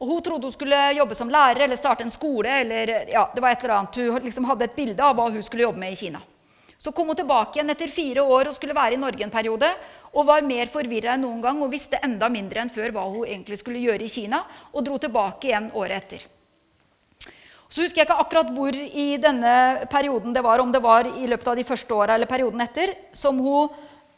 og 0.00 0.08
hun 0.08 0.22
trodde 0.24 0.48
hun 0.48 0.52
skulle 0.54 0.76
jobbe 0.96 1.14
som 1.14 1.28
lærer 1.30 1.66
eller 1.66 1.76
starte 1.76 2.06
en 2.06 2.10
skole. 2.10 2.48
eller 2.48 3.10
ja, 3.12 3.26
det 3.34 3.40
var 3.44 3.52
et 3.52 3.64
eller 3.64 3.74
annet. 3.76 3.96
Hun 3.96 4.24
liksom 4.24 4.46
hadde 4.48 4.64
et 4.64 4.76
bilde 4.76 5.04
av 5.04 5.16
hva 5.16 5.28
hun 5.28 5.42
skulle 5.44 5.66
jobbe 5.66 5.78
med 5.82 5.92
i 5.92 5.96
Kina. 5.96 6.22
Så 6.78 6.92
kom 6.96 7.12
hun 7.12 7.16
tilbake 7.16 7.58
igjen 7.58 7.70
etter 7.70 7.92
fire 7.92 8.24
år 8.24 8.48
og 8.48 8.56
skulle 8.56 8.76
være 8.76 8.96
i 8.96 9.00
Norge 9.00 9.26
en 9.26 9.32
periode. 9.34 9.68
Og 10.16 10.24
var 10.26 10.42
mer 10.42 10.72
forvirra 10.72 11.12
enn 11.14 11.26
noen 11.26 11.42
gang 11.44 11.60
og 11.60 11.70
visste 11.70 12.00
enda 12.02 12.30
mindre 12.32 12.64
enn 12.64 12.72
før 12.72 12.94
hva 12.96 13.04
hun 13.12 13.28
egentlig 13.28 13.60
skulle 13.60 13.82
gjøre 13.84 14.06
i 14.06 14.08
Kina. 14.08 14.40
Og 14.72 14.86
dro 14.88 14.96
tilbake 14.98 15.50
igjen 15.50 15.68
året 15.76 16.00
etter. 16.00 16.24
Så 17.68 17.84
husker 17.84 18.00
jeg 18.00 18.08
ikke 18.08 18.22
akkurat 18.24 18.48
hvor 18.56 18.74
i 18.74 19.10
denne 19.20 19.84
perioden 19.92 20.32
det 20.34 20.42
var, 20.42 20.58
om 20.64 20.72
det 20.72 20.80
var 20.82 21.06
i 21.12 21.28
løpet 21.28 21.52
av 21.52 21.60
de 21.60 21.68
første 21.68 21.94
åra 21.94 22.16
eller 22.16 22.26
perioden 22.26 22.64
etter, 22.64 22.96
som 23.12 23.36
hun, 23.38 23.68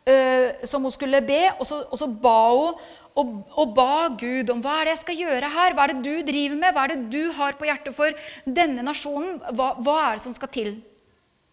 øh, 0.07 0.49
som 0.63 0.87
hun 0.87 0.95
skulle 0.95 1.21
be. 1.27 1.43
Og 1.59 1.67
så, 1.67 1.83
og 1.91 1.99
så 1.99 2.07
ba 2.07 2.39
hun 2.55 2.79
og, 3.19 3.33
og, 3.53 3.75
ba 3.77 4.09
Gud 4.17 4.51
om 4.53 4.63
hva 4.65 4.79
er 4.79 4.89
det 4.89 4.95
jeg 4.95 5.03
skal 5.03 5.21
gjøre 5.21 5.51
her. 5.53 5.75
Hva 5.77 5.85
er 5.85 5.93
det 5.93 6.05
du 6.07 6.27
driver 6.33 6.59
med? 6.59 6.73
Hva 6.73 6.87
er 6.87 6.95
det 6.95 7.11
du 7.13 7.33
har 7.37 7.59
på 7.61 7.69
hjertet 7.69 7.97
for 7.97 8.25
denne 8.47 8.85
nasjonen? 8.87 9.37
Hva, 9.53 9.75
hva 9.85 9.97
er 10.07 10.17
det 10.17 10.25
som 10.25 10.37
skal 10.37 10.53
til? 10.55 10.73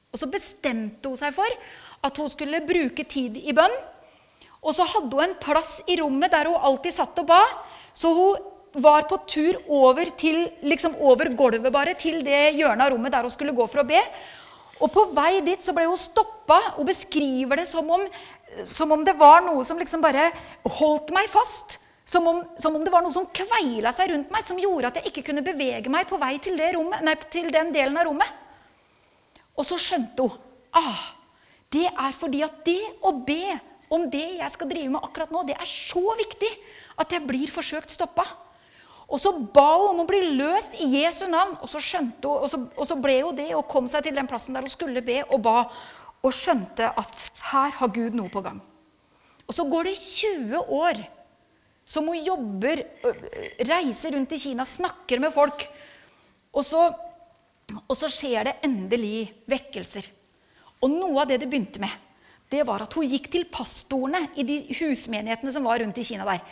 Og 0.09 0.21
så 0.21 0.29
bestemte 0.31 1.11
hun 1.11 1.19
seg 1.19 1.35
for 1.35 1.59
at 2.07 2.21
hun 2.21 2.31
skulle 2.31 2.63
bruke 2.67 3.03
tid 3.11 3.37
i 3.43 3.55
bønn. 3.55 3.75
Og 4.63 4.75
så 4.75 4.87
hadde 4.87 5.11
hun 5.11 5.25
en 5.27 5.37
plass 5.39 5.79
i 5.87 5.99
rommet 5.99 6.31
der 6.33 6.49
hun 6.49 6.69
alltid 6.71 6.95
satt 6.95 7.19
og 7.21 7.27
ba. 7.29 7.41
Så 7.95 8.11
hun 8.15 8.47
var 8.79 9.07
på 9.09 9.17
tur 9.27 9.59
over, 9.67 10.11
til, 10.17 10.45
liksom 10.63 10.95
over 11.01 11.31
gulvet 11.35 11.73
bare, 11.73 11.95
til 11.99 12.21
det 12.25 12.53
hjørnet 12.55 12.85
av 12.85 12.93
rommet 12.93 13.15
der 13.15 13.25
hun 13.25 13.33
skulle 13.33 13.55
gå 13.55 13.67
for 13.67 13.83
å 13.83 13.89
be. 13.89 14.01
Og 14.79 14.91
på 14.93 15.09
vei 15.15 15.41
dit 15.43 15.63
så 15.63 15.73
ble 15.75 15.87
hun 15.89 15.99
stoppa. 15.99 16.59
Hun 16.77 16.87
beskriver 16.87 17.59
det 17.59 17.67
som 17.71 17.87
om, 17.91 18.05
som 18.69 18.91
om 18.91 19.03
det 19.05 19.15
var 19.19 19.43
noe 19.45 19.63
som 19.67 19.79
liksom 19.79 20.01
bare 20.03 20.29
holdt 20.79 21.13
meg 21.15 21.29
fast. 21.31 21.79
Som 22.09 22.25
om, 22.25 22.39
som 22.57 22.73
om, 22.73 22.81
det 22.81 22.89
var 22.89 23.03
noe 23.05 23.13
som 23.13 23.27
kveila 23.29 23.91
seg 23.93 24.09
rundt 24.09 24.31
meg, 24.33 24.41
som 24.41 24.57
gjorde 24.57 24.89
at 24.89 24.95
jeg 24.97 25.11
ikke 25.11 25.27
kunne 25.27 25.45
bevege 25.45 25.91
meg 25.93 26.07
på 26.09 26.17
vei 26.17 26.39
til, 26.41 26.57
rommet, 26.73 27.03
nei, 27.05 27.13
til 27.29 27.51
den 27.53 27.69
delen 27.75 27.99
av 28.01 28.07
rommet. 28.09 28.39
Og 29.53 29.67
så 29.67 29.77
skjønte 29.77 30.25
hun 30.25 30.37
ah, 30.79 31.03
det 31.73 31.85
er 31.89 32.15
fordi 32.17 32.41
at 32.45 32.61
det 32.65 32.81
å 33.05 33.13
be 33.25 33.57
om 33.93 34.05
det 34.09 34.25
jeg 34.39 34.53
skal 34.53 34.69
drive 34.69 34.93
med 34.93 35.05
akkurat 35.05 35.31
nå, 35.33 35.43
det 35.45 35.57
er 35.57 35.69
så 35.69 36.01
viktig 36.17 36.49
at 36.99 37.13
jeg 37.13 37.25
blir 37.25 37.51
forsøkt 37.53 37.93
stoppa. 37.93 38.25
Og 39.09 39.17
så 39.17 39.31
ba 39.33 39.71
hun 39.79 39.95
om 39.95 40.03
å 40.03 40.09
bli 40.09 40.19
løst 40.37 40.75
i 40.83 40.85
Jesu 40.99 41.23
navn, 41.29 41.55
og 41.57 41.69
så, 41.71 41.81
skjønte 41.81 42.29
hun, 42.29 42.43
og, 42.45 42.49
så, 42.51 42.59
og 42.77 42.85
så, 42.85 42.97
ble 43.01 43.15
hun 43.23 43.37
det 43.37 43.47
og 43.57 43.65
kom 43.69 43.89
seg 43.89 44.05
til 44.05 44.17
den 44.17 44.29
plassen 44.29 44.53
der 44.53 44.65
hun 44.65 44.73
skulle 44.73 45.01
be 45.05 45.23
og 45.25 45.41
ba, 45.45 45.63
og 46.25 46.35
skjønte 46.35 46.89
at 46.99 47.23
her 47.51 47.75
har 47.79 47.93
Gud 47.95 48.17
noe 48.17 48.31
på 48.31 48.43
gang. 48.43 48.59
Og 49.47 49.55
så 49.55 49.65
går 49.65 49.89
det 49.89 49.95
20 49.97 50.59
år 50.77 51.01
som 51.89 52.05
hun 52.05 52.19
jobber, 52.21 52.83
reiser 53.65 54.13
rundt 54.13 54.35
i 54.35 54.41
Kina, 54.41 54.65
snakker 54.67 55.21
med 55.23 55.33
folk. 55.33 55.63
Og 56.53 56.65
så, 56.65 56.83
og 57.81 57.95
så 57.97 58.09
skjer 58.13 58.45
det 58.45 58.59
endelig 58.67 59.29
vekkelser. 59.49 60.05
Og 60.85 60.93
noe 60.93 61.23
av 61.23 61.31
det 61.31 61.39
det 61.41 61.49
begynte 61.49 61.81
med, 61.81 61.95
det 62.49 62.61
var 62.65 62.85
at 62.85 62.93
hun 62.97 63.09
gikk 63.09 63.29
til 63.33 63.47
pastorene 63.49 64.27
i 64.37 64.45
de 64.45 64.61
husmenighetene 64.79 65.53
som 65.53 65.65
var 65.65 65.81
rundt 65.81 65.97
i 66.01 66.05
Kina 66.05 66.27
der. 66.29 66.43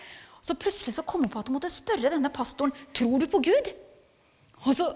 Så 0.41 0.58
plutselig 0.58 0.95
så 0.97 1.06
kom 1.06 1.25
hun 1.25 1.32
på 1.32 1.41
at 1.41 1.49
hun 1.49 1.58
måtte 1.58 1.71
spørre 1.73 2.12
denne 2.13 2.34
pastoren 2.34 2.73
tror 2.95 3.21
du 3.21 3.27
på 3.30 3.41
Gud. 3.45 3.71
Og, 4.65 4.73
så, 4.77 4.89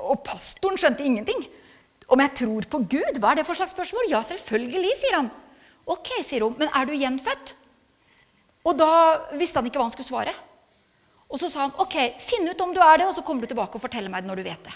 og 0.00 0.24
pastoren 0.24 0.80
skjønte 0.80 1.04
ingenting. 1.04 1.44
Om 2.10 2.22
jeg 2.24 2.34
tror 2.42 2.68
på 2.70 2.82
Gud? 2.96 3.18
Hva 3.22 3.32
er 3.32 3.40
det 3.40 3.46
for 3.48 3.58
slags 3.58 3.74
spørsmål? 3.74 4.10
Ja, 4.10 4.22
selvfølgelig, 4.26 4.94
sier 5.00 5.18
han. 5.20 5.30
Ok, 5.90 6.14
sier 6.26 6.46
hun. 6.46 6.56
Men 6.58 6.70
er 6.74 6.88
du 6.88 6.94
gjenfødt? 6.96 7.54
Og 8.68 8.78
da 8.78 8.92
visste 9.38 9.58
han 9.58 9.68
ikke 9.68 9.80
hva 9.80 9.88
han 9.88 9.94
skulle 9.94 10.10
svare. 10.10 10.34
Og 11.32 11.40
så 11.40 11.48
sa 11.48 11.64
han 11.64 11.76
ok, 11.80 11.96
finn 12.20 12.48
ut 12.48 12.60
om 12.60 12.74
du 12.74 12.80
er 12.84 13.00
det, 13.00 13.08
og 13.08 13.14
så 13.16 13.24
kommer 13.24 13.44
du 13.44 13.52
tilbake 13.52 13.78
og 13.78 13.82
forteller 13.82 14.12
meg 14.12 14.24
det 14.24 14.30
når 14.30 14.42
du 14.42 14.46
vet 14.46 14.68
det. 14.68 14.74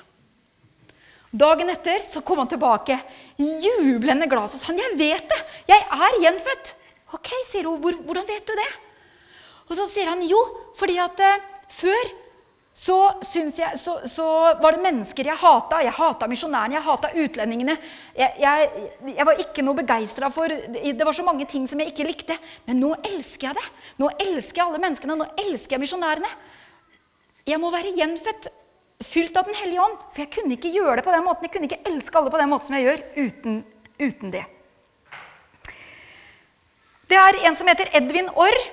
Dagen 1.37 1.69
etter 1.69 2.05
så 2.07 2.23
kom 2.25 2.41
han 2.41 2.49
tilbake 2.49 2.97
jublende 3.37 4.29
glad 4.31 4.47
og 4.47 4.53
sa 4.55 4.71
han, 4.71 4.79
jeg 4.81 4.97
vet 4.97 5.27
det. 5.33 5.41
Jeg 5.69 5.85
er 5.85 6.21
gjenfødt. 6.23 6.73
Ok, 7.19 7.31
sier 7.47 7.69
hun. 7.69 7.83
Hvordan 7.83 8.27
vet 8.29 8.47
du 8.49 8.55
det? 8.57 8.71
Og 9.67 9.75
så 9.77 9.87
sier 9.91 10.09
han 10.09 10.23
jo, 10.25 10.39
fordi 10.79 10.97
at 11.03 11.21
uh, 11.27 11.45
før 11.73 12.13
så, 12.77 12.97
jeg, 13.33 13.79
så, 13.81 13.95
så, 14.05 14.25
var 14.61 14.77
det 14.77 14.83
mennesker 14.85 15.31
jeg 15.31 15.41
hata. 15.41 15.79
Jeg 15.81 15.97
hata 15.97 16.27
misjonærene, 16.29 16.77
jeg 16.77 16.85
hata 16.85 17.09
utlendingene. 17.23 17.77
Jeg, 18.13 18.35
jeg, 18.43 18.91
jeg 19.17 19.27
var 19.29 19.41
ikke 19.41 19.65
noe 19.65 19.79
begeistra 19.79 20.29
for 20.33 20.53
Det 20.53 21.07
var 21.09 21.17
så 21.17 21.25
mange 21.25 21.47
ting 21.49 21.65
som 21.71 21.81
jeg 21.81 21.95
ikke 21.95 22.05
likte. 22.05 22.37
Men 22.69 22.83
nå 22.85 22.93
elsker 23.01 23.49
jeg 23.49 23.57
det. 23.57 23.65
Nå 24.03 24.11
elsker 24.27 24.61
jeg 24.61 24.67
alle 24.67 24.83
menneskene. 24.85 25.17
Nå 25.17 25.31
elsker 25.47 25.79
jeg 25.79 25.85
misjonærene. 25.87 26.35
Jeg 27.49 27.63
må 27.63 27.73
være 27.73 27.95
gjenfødt, 27.97 28.53
fylt 29.09 29.41
av 29.41 29.49
Den 29.49 29.57
hellige 29.63 29.81
ånd. 29.81 29.97
For 30.11 30.27
jeg 30.27 30.35
kunne 30.37 30.59
ikke 30.59 30.77
gjøre 30.77 31.01
det 31.01 31.09
på 31.09 31.17
den 31.17 31.25
måten. 31.25 31.49
Jeg 31.49 31.57
kunne 31.57 31.71
ikke 31.73 31.95
elske 31.95 32.21
alle 32.21 32.35
på 32.35 32.45
den 32.45 32.53
måten 32.53 32.69
som 32.69 32.77
jeg 32.77 32.91
gjør, 32.91 33.05
uten, 33.17 33.61
uten 34.05 34.37
det. 34.37 34.45
Det 37.09 37.25
er 37.25 37.45
en 37.47 37.57
som 37.57 37.73
heter 37.73 37.89
Edvin 37.97 38.29
Orr 38.37 38.67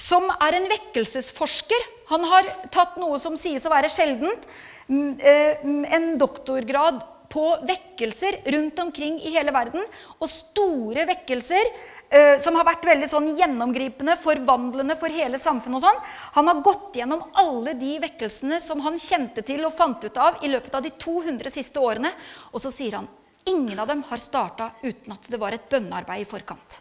som 0.00 0.30
er 0.40 0.56
en 0.56 0.68
vekkelsesforsker. 0.70 1.88
Han 2.10 2.26
har 2.26 2.48
tatt 2.74 2.98
noe 2.98 3.18
som 3.22 3.38
sies 3.38 3.64
å 3.66 3.72
være 3.72 3.90
sjeldent, 3.92 4.48
eh, 4.90 5.62
en 5.94 6.12
doktorgrad 6.18 7.04
på 7.30 7.44
vekkelser 7.62 8.40
rundt 8.50 8.78
omkring 8.82 9.20
i 9.22 9.30
hele 9.36 9.54
verden. 9.54 9.84
Og 10.18 10.28
store 10.28 11.06
vekkelser 11.06 11.70
eh, 12.10 12.36
som 12.42 12.58
har 12.58 12.66
vært 12.66 12.88
veldig 12.88 13.08
sånn 13.12 13.30
gjennomgripende, 13.38 14.18
forvandlende 14.18 14.98
for 14.98 15.14
hele 15.14 15.38
samfunnet. 15.38 15.78
og 15.78 15.86
sånn. 15.86 16.02
Han 16.34 16.50
har 16.50 16.64
gått 16.66 16.98
gjennom 16.98 17.22
alle 17.38 17.76
de 17.78 17.98
vekkelsene 18.02 18.60
som 18.60 18.82
han 18.82 18.98
kjente 18.98 19.46
til 19.46 19.64
og 19.64 19.76
fant 19.76 20.02
ut 20.02 20.18
av 20.18 20.42
i 20.42 20.50
løpet 20.50 20.74
av 20.74 20.82
de 20.82 20.90
200 20.90 21.54
siste 21.54 21.78
årene. 21.78 22.10
Og 22.52 22.60
så 22.60 22.74
sier 22.74 22.98
han 22.98 23.08
ingen 23.46 23.78
av 23.78 23.86
dem 23.86 24.02
har 24.10 24.18
starta 24.18 24.72
uten 24.82 25.14
at 25.14 25.30
det 25.30 25.38
var 25.38 25.54
et 25.54 25.70
bønnearbeid 25.70 26.26
i 26.26 26.28
forkant. 26.28 26.80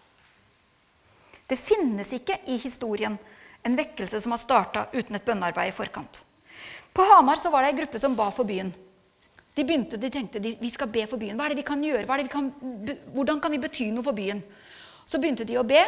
Det 1.50 1.58
finnes 1.58 2.10
ikke 2.14 2.42
i 2.50 2.58
historien 2.62 3.18
en 3.64 3.76
vekkelse 3.76 4.22
som 4.22 4.34
har 4.36 4.42
starta 4.42 4.86
uten 4.94 5.16
et 5.16 5.26
bønnearbeid 5.26 5.72
i 5.72 5.76
forkant. 5.76 6.22
På 6.94 7.06
Hamar 7.06 7.40
var 7.52 7.64
det 7.64 7.74
ei 7.74 7.80
gruppe 7.82 8.00
som 8.00 8.16
ba 8.16 8.30
for 8.32 8.48
byen. 8.48 8.72
De 9.56 9.66
begynte, 9.66 9.98
de 9.98 10.10
tenkte 10.10 10.40
de, 10.40 10.56
vi 10.60 10.70
skal 10.72 10.88
be 10.88 11.06
for 11.08 11.20
byen. 11.20 11.38
Hva 11.38 11.48
er 11.48 11.54
det 11.54 11.62
vi 11.62 11.68
kan 11.68 11.82
gjøre? 11.84 12.08
Vi 12.24 12.32
kan, 12.32 12.52
hvordan 13.14 13.42
kan 13.44 13.52
vi 13.52 13.60
bety 13.60 13.90
noe 13.92 14.06
for 14.06 14.16
byen? 14.16 14.42
Så 15.06 15.20
begynte 15.20 15.48
de 15.48 15.58
å 15.60 15.66
be. 15.68 15.82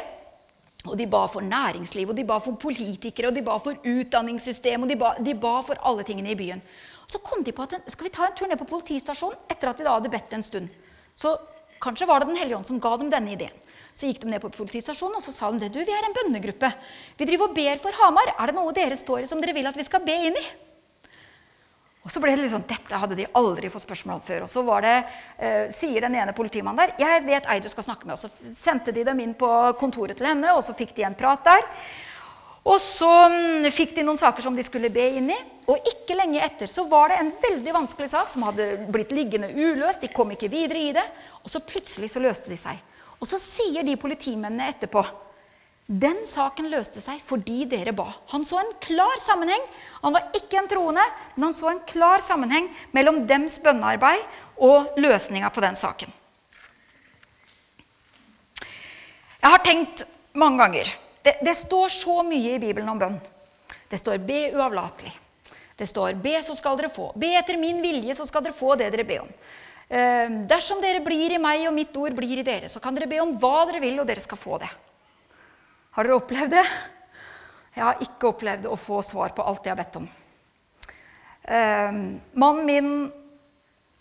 Og 0.90 0.98
de 0.98 1.06
ba 1.06 1.28
for 1.30 1.46
næringsliv, 1.46 2.10
og 2.10 2.18
de 2.18 2.26
ba 2.26 2.40
for 2.42 2.58
politikere, 2.58 3.30
og 3.30 3.36
de 3.38 3.44
ba 3.46 3.60
for 3.62 3.78
utdanningssystem, 3.86 4.82
og 4.82 4.90
de 4.90 4.98
ba, 4.98 5.12
de 5.22 5.36
ba 5.38 5.60
for 5.62 5.78
alle 5.86 6.06
tingene 6.08 6.32
i 6.34 6.38
byen. 6.40 6.64
Så 7.06 7.22
kom 7.22 7.44
de 7.46 7.54
på 7.54 7.68
at 7.68 7.76
skal 7.92 8.08
vi 8.08 8.14
ta 8.16 8.26
en 8.26 8.38
tur 8.38 8.50
ned 8.50 8.58
på 8.58 8.66
politistasjonen 8.70 9.38
etter 9.52 9.70
at 9.70 9.78
de 9.78 9.86
da 9.86 9.94
hadde 9.94 10.10
bedt 10.10 10.34
en 10.34 10.46
stund. 10.46 10.72
Så 11.14 11.36
kanskje 11.84 12.08
var 12.10 12.22
det 12.22 12.32
Den 12.32 12.40
hellige 12.40 12.58
ånd 12.58 12.66
som 12.66 12.80
ga 12.82 12.96
dem 12.98 13.12
denne 13.14 13.36
ideen. 13.36 13.54
Så 13.94 14.08
gikk 14.08 14.22
de 14.24 14.32
ned 14.32 14.42
på 14.44 14.52
politistasjonen 14.56 15.20
og 15.20 15.24
så 15.24 15.34
sa 15.36 15.52
de 15.52 15.66
det. 15.66 15.72
Du, 15.76 15.82
vi 15.84 15.94
er 15.94 16.08
en 16.08 16.16
bønnegruppe. 16.16 16.72
Vi 17.20 17.28
driver 17.28 17.50
og 17.50 17.56
ber 17.56 17.80
for 17.84 17.98
Hamar. 18.00 18.34
Er 18.38 18.52
det 18.52 18.58
noe 18.58 18.76
dere 18.76 18.98
står 19.00 19.26
i 19.26 19.32
som 19.32 19.44
dere 19.44 19.56
vil 19.58 19.68
at 19.68 19.78
vi 19.78 19.88
skal 19.88 20.04
be 20.06 20.16
inn 20.30 20.38
i? 20.40 20.46
Og 22.02 22.10
så 22.10 22.22
ble 22.22 22.34
det 22.34 22.50
sånn, 22.50 22.66
Dette 22.66 22.98
hadde 22.98 23.18
de 23.20 23.28
aldri 23.38 23.70
fått 23.70 23.84
spørsmål 23.86 24.18
om 24.18 24.24
før. 24.26 24.46
Og 24.48 24.50
så 24.50 24.64
var 24.66 24.82
det, 24.82 24.96
eh, 25.38 25.68
sier 25.70 26.02
den 26.02 26.16
ene 26.18 26.34
politimannen 26.34 26.80
der 26.80 26.96
jeg 26.98 27.26
vet 27.28 27.46
ei 27.46 27.60
du 27.62 27.70
skal 27.70 27.86
snakke 27.86 28.08
med. 28.08 28.18
Og 28.18 28.24
så 28.24 28.30
sendte 28.50 28.94
de 28.94 29.04
dem 29.06 29.20
inn 29.20 29.36
på 29.36 29.50
kontoret 29.78 30.18
til 30.18 30.32
henne, 30.32 30.56
og 30.56 30.64
så 30.66 30.74
fikk 30.74 30.96
de 30.96 31.06
en 31.06 31.16
prat 31.16 31.44
der. 31.46 31.62
Og 32.66 32.78
så 32.82 33.10
mm, 33.30 33.70
fikk 33.74 33.96
de 33.96 34.06
noen 34.06 34.18
saker 34.18 34.42
som 34.42 34.56
de 34.56 34.66
skulle 34.66 34.90
be 34.94 35.08
inn 35.18 35.30
i. 35.30 35.38
Og 35.70 35.78
ikke 35.94 36.18
lenge 36.18 36.42
etter 36.42 36.70
så 36.70 36.88
var 36.90 37.10
det 37.10 37.20
en 37.22 37.32
veldig 37.42 37.74
vanskelig 37.74 38.10
sak 38.10 38.30
som 38.30 38.46
hadde 38.50 38.88
blitt 38.90 39.14
liggende 39.14 39.54
uløst. 39.54 40.02
De 40.02 40.10
kom 40.14 40.34
ikke 40.34 40.50
videre 40.50 40.82
i 40.82 40.94
det. 40.94 41.06
Og 41.42 41.54
så 41.54 41.62
plutselig 41.62 42.10
så 42.14 42.22
løste 42.22 42.50
de 42.50 42.58
seg. 42.58 42.82
Og 43.22 43.30
så 43.30 43.38
sier 43.42 43.86
de 43.86 44.00
politimennene 44.02 44.72
etterpå 44.74 45.04
den 45.92 46.22
saken 46.30 46.70
løste 46.72 47.02
seg 47.04 47.20
fordi 47.26 47.66
dere 47.68 47.92
ba. 47.92 48.06
Han 48.32 48.46
så 48.48 48.62
en 48.62 48.70
klar 48.80 49.18
sammenheng. 49.20 49.64
Han 50.00 50.16
var 50.16 50.30
ikke 50.38 50.62
en 50.62 50.70
troende, 50.72 51.04
men 51.36 51.50
han 51.50 51.56
så 51.58 51.72
en 51.72 51.82
klar 51.88 52.22
sammenheng 52.24 52.70
mellom 52.96 53.26
dems 53.28 53.58
bønnearbeid 53.60 54.24
og 54.64 54.96
løsninga 55.02 55.50
på 55.52 55.64
den 55.66 55.76
saken. 55.76 56.14
Jeg 59.42 59.50
har 59.50 59.64
tenkt 59.66 60.06
mange 60.38 60.62
ganger 60.62 60.92
det, 61.26 61.34
det, 61.44 61.56
står 61.58 61.92
så 61.94 62.22
mye 62.24 62.56
i 62.56 62.62
Bibelen 62.62 62.90
om 62.90 63.00
bønn. 63.02 63.20
Det 63.90 64.00
står 64.00 64.18
'be 64.18 64.54
uavlatelig'. 64.56 65.18
Det 65.76 65.88
står 65.90 66.14
'be, 66.14 66.42
så 66.44 66.56
skal 66.56 66.78
dere 66.78 66.90
få'. 66.90 67.12
'Be 67.18 67.36
etter 67.36 67.58
min 67.58 67.82
vilje, 67.82 68.16
så 68.16 68.26
skal 68.26 68.44
dere 68.44 68.54
få 68.54 68.76
det 68.76 68.92
dere 68.94 69.04
ber 69.04 69.26
om'. 69.26 69.34
Ehm, 69.92 70.46
dersom 70.48 70.80
dere 70.80 71.04
blir 71.04 71.36
i 71.36 71.42
meg, 71.42 71.66
og 71.68 71.76
mitt 71.76 71.96
ord 72.00 72.16
blir 72.16 72.40
i 72.40 72.48
dere, 72.48 72.70
så 72.72 72.80
kan 72.80 72.96
dere 72.96 73.10
be 73.12 73.20
om 73.20 73.34
hva 73.36 73.66
dere 73.68 73.82
vil, 73.84 74.00
og 74.00 74.08
dere 74.08 74.24
skal 74.24 74.40
få 74.40 74.62
det. 74.62 74.70
Har 75.98 76.08
dere 76.08 76.16
opplevd 76.16 76.54
det? 76.56 76.66
Jeg 77.76 77.84
har 77.84 78.04
ikke 78.06 78.30
opplevd 78.32 78.70
å 78.72 78.78
få 78.80 79.02
svar 79.04 79.36
på 79.36 79.44
alt 79.44 79.68
jeg 79.68 79.76
har 79.76 79.82
bedt 79.82 80.00
om. 80.00 80.08
Ehm, 81.52 82.06
mannen 82.40 82.70
min 82.70 82.94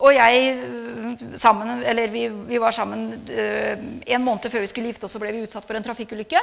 og 0.01 0.15
jeg 0.15 0.55
sammen, 1.37 1.83
eller 1.85 2.09
vi, 2.09 2.23
vi 2.49 2.57
var 2.57 2.73
sammen 2.73 3.03
eh, 3.29 3.77
en 4.15 4.23
måned 4.23 4.47
før 4.49 4.63
vi 4.63 4.69
skulle 4.71 4.89
gifte 4.89 5.05
oss, 5.05 5.13
så 5.13 5.21
ble 5.21 5.29
vi 5.35 5.43
utsatt 5.45 5.67
for 5.67 5.77
en 5.77 5.85
trafikkulykke. 5.85 6.41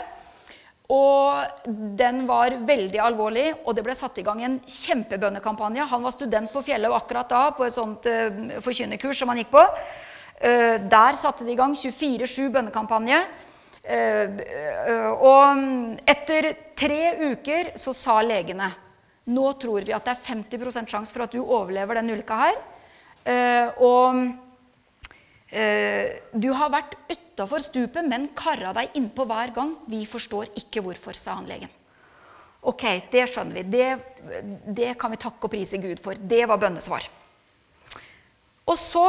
Og 0.88 1.66
den 1.68 2.22
var 2.24 2.55
veldig 2.64 3.01
alvorlig, 3.05 3.51
og 3.68 3.74
det 3.77 3.83
ble 3.85 3.92
satt 3.96 4.22
i 4.22 4.24
gang 4.24 4.40
en 4.40 4.55
kjempebønnekampanje. 4.64 5.85
Han 5.90 6.05
var 6.07 6.14
student 6.14 6.48
på 6.48 6.62
Fjellet 6.64 6.94
akkurat 6.96 7.29
da 7.29 7.40
på 7.53 7.66
et 7.66 7.74
sånt 7.74 8.09
uh, 8.09 8.57
forkynnerkurs 8.64 9.20
som 9.20 9.29
han 9.29 9.42
gikk 9.42 9.53
på. 9.53 9.64
Uh, 10.40 10.81
der 10.88 11.18
satte 11.20 11.44
de 11.44 11.53
i 11.53 11.59
gang 11.61 11.77
24-7 11.77 12.48
bønnekampanje. 12.57 13.20
Uh, 13.85 15.12
og 15.29 15.61
etter 16.09 16.55
tre 16.77 17.03
uker 17.35 17.74
så 17.77 17.92
sa 17.96 18.18
legene 18.24 18.72
nå 19.29 19.44
tror 19.61 19.85
vi 19.85 19.92
at 19.92 20.09
det 20.09 20.14
er 20.14 20.24
50 20.24 20.88
sjanse 20.88 21.12
for 21.12 21.27
at 21.27 21.37
du 21.37 21.42
overlever 21.44 22.01
den 22.01 22.14
ulykka 22.14 22.37
her. 22.40 22.61
og 23.85 24.22
du 26.33 26.48
har 26.57 26.70
vært 26.72 26.94
ute 27.11 27.28
utafor 27.38 27.62
stupet, 27.62 28.03
men 28.03 28.29
kara 28.35 28.72
deg 28.74 28.96
innpå 28.98 29.24
hver 29.29 29.53
gang. 29.55 29.77
Vi 29.87 30.03
forstår 30.07 30.51
ikke 30.59 30.83
hvorfor, 30.83 31.14
sa 31.14 31.38
han 31.38 31.46
legen. 31.46 31.70
Ok, 32.66 32.85
det 33.12 33.29
skjønner 33.31 33.61
vi. 33.61 33.62
Det, 33.70 33.88
det 34.74 34.94
kan 34.98 35.12
vi 35.14 35.20
takke 35.22 35.46
og 35.46 35.53
prise 35.53 35.79
Gud 35.79 36.03
for. 36.03 36.18
Det 36.18 36.42
var 36.51 36.59
bønnesvar. 36.59 37.07
Og 38.68 38.74
så, 38.77 39.07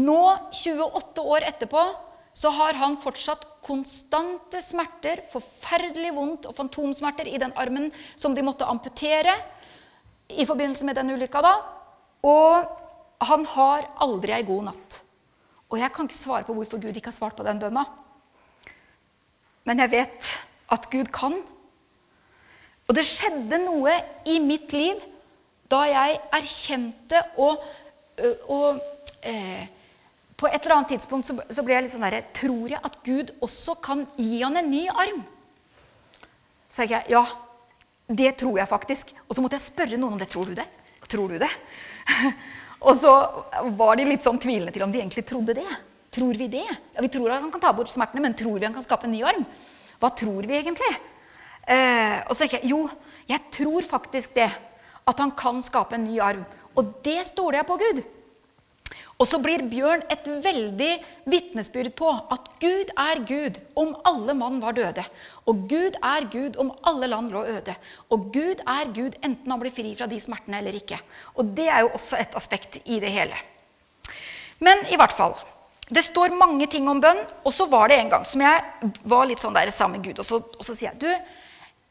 nå 0.00 0.22
28 0.48 1.26
år 1.34 1.46
etterpå, 1.52 1.84
så 2.32 2.48
har 2.56 2.78
han 2.80 2.96
fortsatt 2.96 3.44
konstante 3.62 4.62
smerter, 4.64 5.20
forferdelig 5.28 6.14
vondt 6.16 6.48
og 6.48 6.56
fantomsmerter 6.56 7.28
i 7.28 7.36
den 7.38 7.52
armen 7.60 7.90
som 8.16 8.32
de 8.32 8.42
måtte 8.42 8.64
amputere 8.64 9.36
i 10.32 10.48
forbindelse 10.48 10.88
med 10.88 10.96
den 10.96 11.12
ulykka 11.12 11.44
da. 11.44 11.54
Og 12.24 13.26
han 13.28 13.44
har 13.52 13.90
aldri 14.02 14.32
ei 14.32 14.46
god 14.48 14.70
natt. 14.72 15.02
Og 15.72 15.80
jeg 15.80 15.92
kan 15.92 16.08
ikke 16.08 16.18
svare 16.18 16.44
på 16.44 16.54
hvorfor 16.56 16.80
Gud 16.80 16.92
ikke 16.92 17.08
har 17.08 17.16
svart 17.16 17.36
på 17.36 17.46
den 17.46 17.60
bønna. 17.60 17.86
Men 19.64 19.80
jeg 19.80 19.92
vet 19.94 20.32
at 20.72 20.88
Gud 20.92 21.10
kan, 21.14 21.40
Og 22.90 22.96
det 22.98 23.06
skjedde 23.06 23.60
noe 23.62 23.92
i 24.28 24.40
mitt 24.42 24.72
liv 24.74 24.98
da 25.70 25.84
jeg 25.86 26.16
erkjente 26.34 27.20
og, 27.40 27.62
og 28.50 28.80
eh, 29.22 29.68
På 30.36 30.50
et 30.50 30.58
eller 30.64 30.74
annet 30.76 30.90
tidspunkt 30.96 31.28
så, 31.28 31.36
så 31.48 31.62
ble 31.62 31.76
jeg 31.76 31.86
litt 31.86 31.94
sånn 31.94 32.04
derre 32.04 32.24
Tror 32.34 32.74
jeg 32.74 32.82
at 32.82 32.98
Gud 33.06 33.30
også 33.40 33.76
kan 33.80 34.02
gi 34.18 34.42
han 34.42 34.58
en 34.58 34.68
ny 34.68 34.82
arm? 34.90 35.22
Så 36.68 36.88
jeg 36.90 37.06
ja, 37.12 37.22
det 38.08 38.34
tror 38.40 38.58
jeg 38.58 38.68
faktisk. 38.68 39.14
Og 39.28 39.36
så 39.36 39.44
måtte 39.44 39.56
jeg 39.56 39.68
spørre 39.68 40.00
noen 40.00 40.16
om 40.16 40.20
det. 40.20 40.28
Tror 40.32 40.48
du 40.48 40.56
det? 40.56 40.66
Tror 41.08 41.32
du 41.32 41.38
det? 41.40 41.50
og 42.82 42.96
så 42.98 43.12
var 43.78 43.96
de 43.98 44.06
litt 44.08 44.24
sånn 44.24 44.40
tvilende 44.42 44.74
til 44.74 44.84
om 44.84 44.92
de 44.92 45.00
egentlig 45.00 45.24
trodde 45.28 45.54
det. 45.58 45.68
Tror 46.12 46.36
vi 46.36 46.48
det? 46.52 46.66
Ja, 46.66 47.00
Vi 47.00 47.08
tror 47.08 47.30
at 47.30 47.40
han 47.40 47.52
kan 47.52 47.62
ta 47.62 47.72
bort 47.72 47.90
smertene, 47.90 48.20
men 48.20 48.34
tror 48.36 48.58
vi 48.58 48.66
han 48.66 48.74
kan 48.74 48.84
skape 48.84 49.06
en 49.08 49.14
ny 49.14 49.22
arm? 49.24 49.46
Hva 50.02 50.10
tror 50.12 50.44
vi 50.48 50.58
egentlig? 50.58 50.90
Eh, 51.62 52.18
og 52.26 52.34
så 52.34 52.42
tenker 52.42 52.60
jeg 52.60 52.74
jo, 52.74 52.82
jeg 53.30 53.40
tror 53.54 53.86
faktisk 53.86 54.34
det. 54.36 54.50
At 55.08 55.18
han 55.18 55.32
kan 55.34 55.62
skape 55.62 55.96
en 55.96 56.04
ny 56.04 56.18
arm. 56.22 56.42
Og 56.76 56.98
det 57.06 57.22
stoler 57.30 57.60
jeg 57.60 57.68
på 57.70 57.78
Gud. 57.80 58.02
Og 59.18 59.28
så 59.28 59.38
blir 59.42 59.64
Bjørn 59.70 60.04
et 60.10 60.28
veldig 60.44 60.92
vitnesbyrd 61.30 61.92
på 61.98 62.10
at 62.10 62.51
Gud 62.62 62.92
er 62.94 63.22
Gud 63.26 63.58
om 63.78 63.94
alle 64.06 64.34
mann 64.38 64.60
var 64.62 64.76
døde. 64.76 65.04
Og 65.50 65.64
Gud 65.70 65.98
er 65.98 66.28
Gud 66.30 66.58
om 66.62 66.70
alle 66.86 67.08
land 67.10 67.32
lå 67.34 67.42
øde. 67.56 67.74
Og 68.14 68.28
Gud 68.34 68.62
er 68.62 68.92
Gud 68.94 69.18
enten 69.22 69.50
han 69.50 69.62
blir 69.62 69.74
fri 69.74 69.94
fra 69.98 70.06
de 70.10 70.20
smertene 70.22 70.60
eller 70.62 70.78
ikke. 70.78 71.00
Og 71.34 71.50
det 71.56 71.66
er 71.68 71.82
jo 71.82 71.90
også 71.96 72.20
et 72.22 72.36
aspekt 72.38 72.78
i 72.84 73.00
det 73.02 73.10
hele. 73.10 73.38
Men 74.62 74.86
i 74.92 74.98
hvert 75.00 75.14
fall. 75.14 75.34
Det 75.92 76.04
står 76.06 76.32
mange 76.38 76.66
ting 76.70 76.86
om 76.88 77.02
bønn. 77.02 77.20
Og 77.44 77.52
så 77.52 77.66
var 77.66 77.90
det 77.90 77.98
en 77.98 78.12
gang 78.14 78.26
som 78.28 78.44
jeg 78.44 78.92
var 79.10 79.26
litt 79.28 79.42
sånn 79.42 79.56
der 79.56 79.72
sammen 79.74 79.98
med 79.98 80.10
Gud. 80.10 80.22
Og 80.22 80.28
så, 80.28 80.38
og 80.38 80.64
så 80.64 80.76
sier 80.76 80.92
jeg 80.92 81.02
du, 81.02 81.10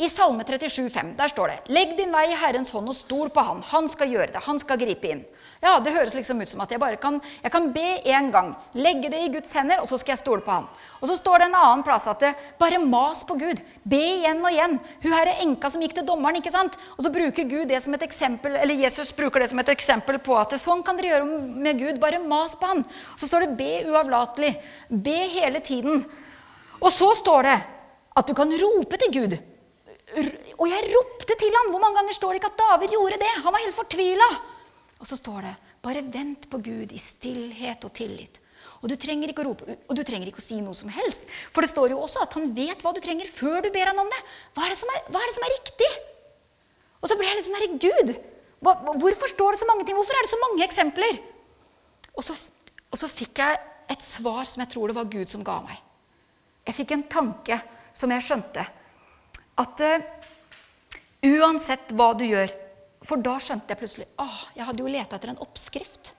i 0.02 0.10
Salme 0.10 0.42
37, 0.44 0.90
37,5 0.90 1.14
der 1.20 1.30
står 1.30 1.52
det 1.52 1.74
Legg 1.76 1.92
din 1.98 2.14
vei 2.14 2.24
i 2.32 2.38
Herrens 2.42 2.72
hånd 2.74 2.90
og 2.90 2.98
stol 2.98 3.30
på 3.30 3.44
Han. 3.46 3.60
Han 3.70 3.90
skal 3.92 4.10
gjøre 4.10 4.32
det. 4.34 4.42
Han 4.48 4.58
skal 4.62 4.80
gripe 4.82 5.10
inn. 5.12 5.22
Ja, 5.62 5.76
Det 5.80 5.94
høres 5.94 6.16
liksom 6.18 6.40
ut 6.42 6.50
som 6.50 6.64
at 6.64 6.72
jeg 6.74 6.82
bare 6.82 6.98
kan, 6.98 7.20
jeg 7.44 7.52
kan 7.54 7.68
be 7.74 8.00
én 8.10 8.32
gang. 8.34 8.56
Legge 8.74 9.12
det 9.14 9.20
i 9.22 9.30
Guds 9.30 9.54
hender, 9.54 9.78
og 9.84 9.86
så 9.86 10.00
skal 10.02 10.16
jeg 10.16 10.22
stole 10.24 10.42
på 10.42 10.56
Han. 10.56 10.66
Og 11.02 11.06
så 11.10 11.18
står 11.20 11.44
det 11.44 11.48
en 11.52 11.58
annen 11.60 11.84
plass 11.86 12.08
at 12.10 12.24
det, 12.24 12.32
bare 12.58 12.80
mas 12.82 13.22
på 13.28 13.38
Gud. 13.38 13.62
Be 13.86 14.00
igjen 14.00 14.42
og 14.42 14.50
igjen. 14.50 14.80
Hun 15.04 15.14
her 15.14 15.30
er 15.30 15.44
enka 15.46 15.70
som 15.70 15.84
gikk 15.86 15.94
til 16.00 16.08
dommeren. 16.08 16.40
ikke 16.42 16.54
sant? 16.54 16.80
Og 16.98 17.06
så 17.06 17.14
bruker 17.14 17.46
Gud 17.46 17.70
det 17.70 17.84
som 17.86 17.94
et 17.94 18.08
eksempel, 18.08 18.58
eller 18.58 18.82
Jesus 18.88 19.14
bruker 19.14 19.40
det 19.40 19.52
som 19.54 19.62
et 19.62 19.70
eksempel 19.70 20.18
på 20.18 20.34
at 20.40 20.58
sånn 20.58 20.82
kan 20.82 20.98
dere 20.98 21.14
gjøre 21.14 21.30
med 21.62 21.78
Gud. 21.78 22.02
Bare 22.02 22.24
mas 22.26 22.58
på 22.58 22.66
Han. 22.66 22.82
Så 23.22 23.30
står 23.30 23.46
det 23.46 23.58
be 23.62 23.86
uavlatelig. 23.92 24.56
Be 24.90 25.20
hele 25.38 25.62
tiden. 25.62 26.06
Og 26.82 26.90
så 26.90 27.14
står 27.14 27.46
det 27.52 27.58
at 28.18 28.28
du 28.28 28.34
kan 28.34 28.50
rope 28.50 28.98
til 28.98 29.14
Gud. 29.14 29.42
Og 30.12 30.68
jeg 30.68 30.92
ropte 30.92 31.38
til 31.40 31.56
han. 31.56 31.72
Hvor 31.72 31.84
mange 31.84 32.02
ganger 32.02 32.18
står 32.18 32.34
det 32.34 32.42
ikke 32.42 32.52
at 32.54 32.62
David 32.62 32.96
gjorde 32.96 33.20
det? 33.22 33.32
Han 33.46 33.56
var 33.56 33.64
helt 33.64 33.78
fortvila. 33.78 34.30
Og 35.02 35.10
så 35.10 35.18
står 35.18 35.48
det 35.48 35.56
bare 35.82 36.04
vent 36.14 36.48
på 36.52 36.60
Gud 36.62 36.94
i 36.94 37.02
stillhet 37.02 37.88
og 37.88 37.94
tillit. 37.98 38.38
Og 38.82 38.90
du 38.90 38.96
trenger 38.98 39.30
ikke 39.30 39.44
å 39.44 39.50
rope, 39.52 39.76
og 39.90 39.98
du 39.98 40.02
trenger 40.06 40.30
ikke 40.30 40.42
å 40.42 40.44
si 40.44 40.58
noe 40.62 40.74
som 40.78 40.90
helst. 40.94 41.28
For 41.54 41.62
det 41.62 41.70
står 41.70 41.94
jo 41.94 42.00
også 42.02 42.24
at 42.24 42.34
han 42.38 42.50
vet 42.58 42.82
hva 42.82 42.94
du 42.96 43.02
trenger 43.04 43.30
før 43.30 43.62
du 43.62 43.70
ber 43.74 43.92
han 43.92 44.02
om 44.02 44.10
det. 44.10 44.22
Hva 44.58 44.66
er 44.66 44.74
det 44.74 44.80
som 44.80 44.90
er, 44.94 45.04
er, 45.06 45.28
det 45.28 45.36
som 45.36 45.46
er 45.46 45.54
riktig? 45.54 45.90
Og 47.02 47.10
så 47.10 47.18
ble 47.18 47.28
jeg 47.30 47.38
litt 47.38 47.48
sånn 47.48 47.60
herre 47.60 47.82
Gud, 47.82 48.14
hvorfor 48.62 49.30
står 49.30 49.54
det 49.54 49.62
så 49.62 49.70
mange 49.70 49.86
ting? 49.86 49.98
Hvorfor 49.98 50.18
er 50.18 50.26
det 50.26 50.34
så 50.34 50.42
mange 50.42 50.66
eksempler? 50.66 51.22
Og 52.18 52.26
så, 52.26 52.36
og 52.90 53.00
så 53.00 53.10
fikk 53.10 53.42
jeg 53.42 53.62
et 53.94 54.06
svar 54.06 54.46
som 54.50 54.64
jeg 54.64 54.74
tror 54.74 54.90
det 54.90 54.98
var 54.98 55.14
Gud 55.14 55.30
som 55.30 55.46
ga 55.46 55.60
meg. 55.66 55.78
Jeg 56.66 56.78
fikk 56.82 56.94
en 56.96 57.08
tanke 57.10 57.58
som 57.98 58.14
jeg 58.14 58.26
skjønte 58.26 58.66
at 59.62 59.84
uh, 59.86 60.08
uansett 61.28 61.94
hva 61.94 62.12
du 62.18 62.26
gjør 62.26 62.50
For 63.06 63.22
da 63.22 63.38
skjønte 63.42 63.74
jeg 63.74 63.80
plutselig 63.82 64.08
åh, 64.22 64.40
jeg 64.58 64.68
hadde 64.68 64.84
jo 64.84 64.92
leta 64.92 65.18
etter 65.18 65.32
en 65.32 65.42
oppskrift. 65.42 66.12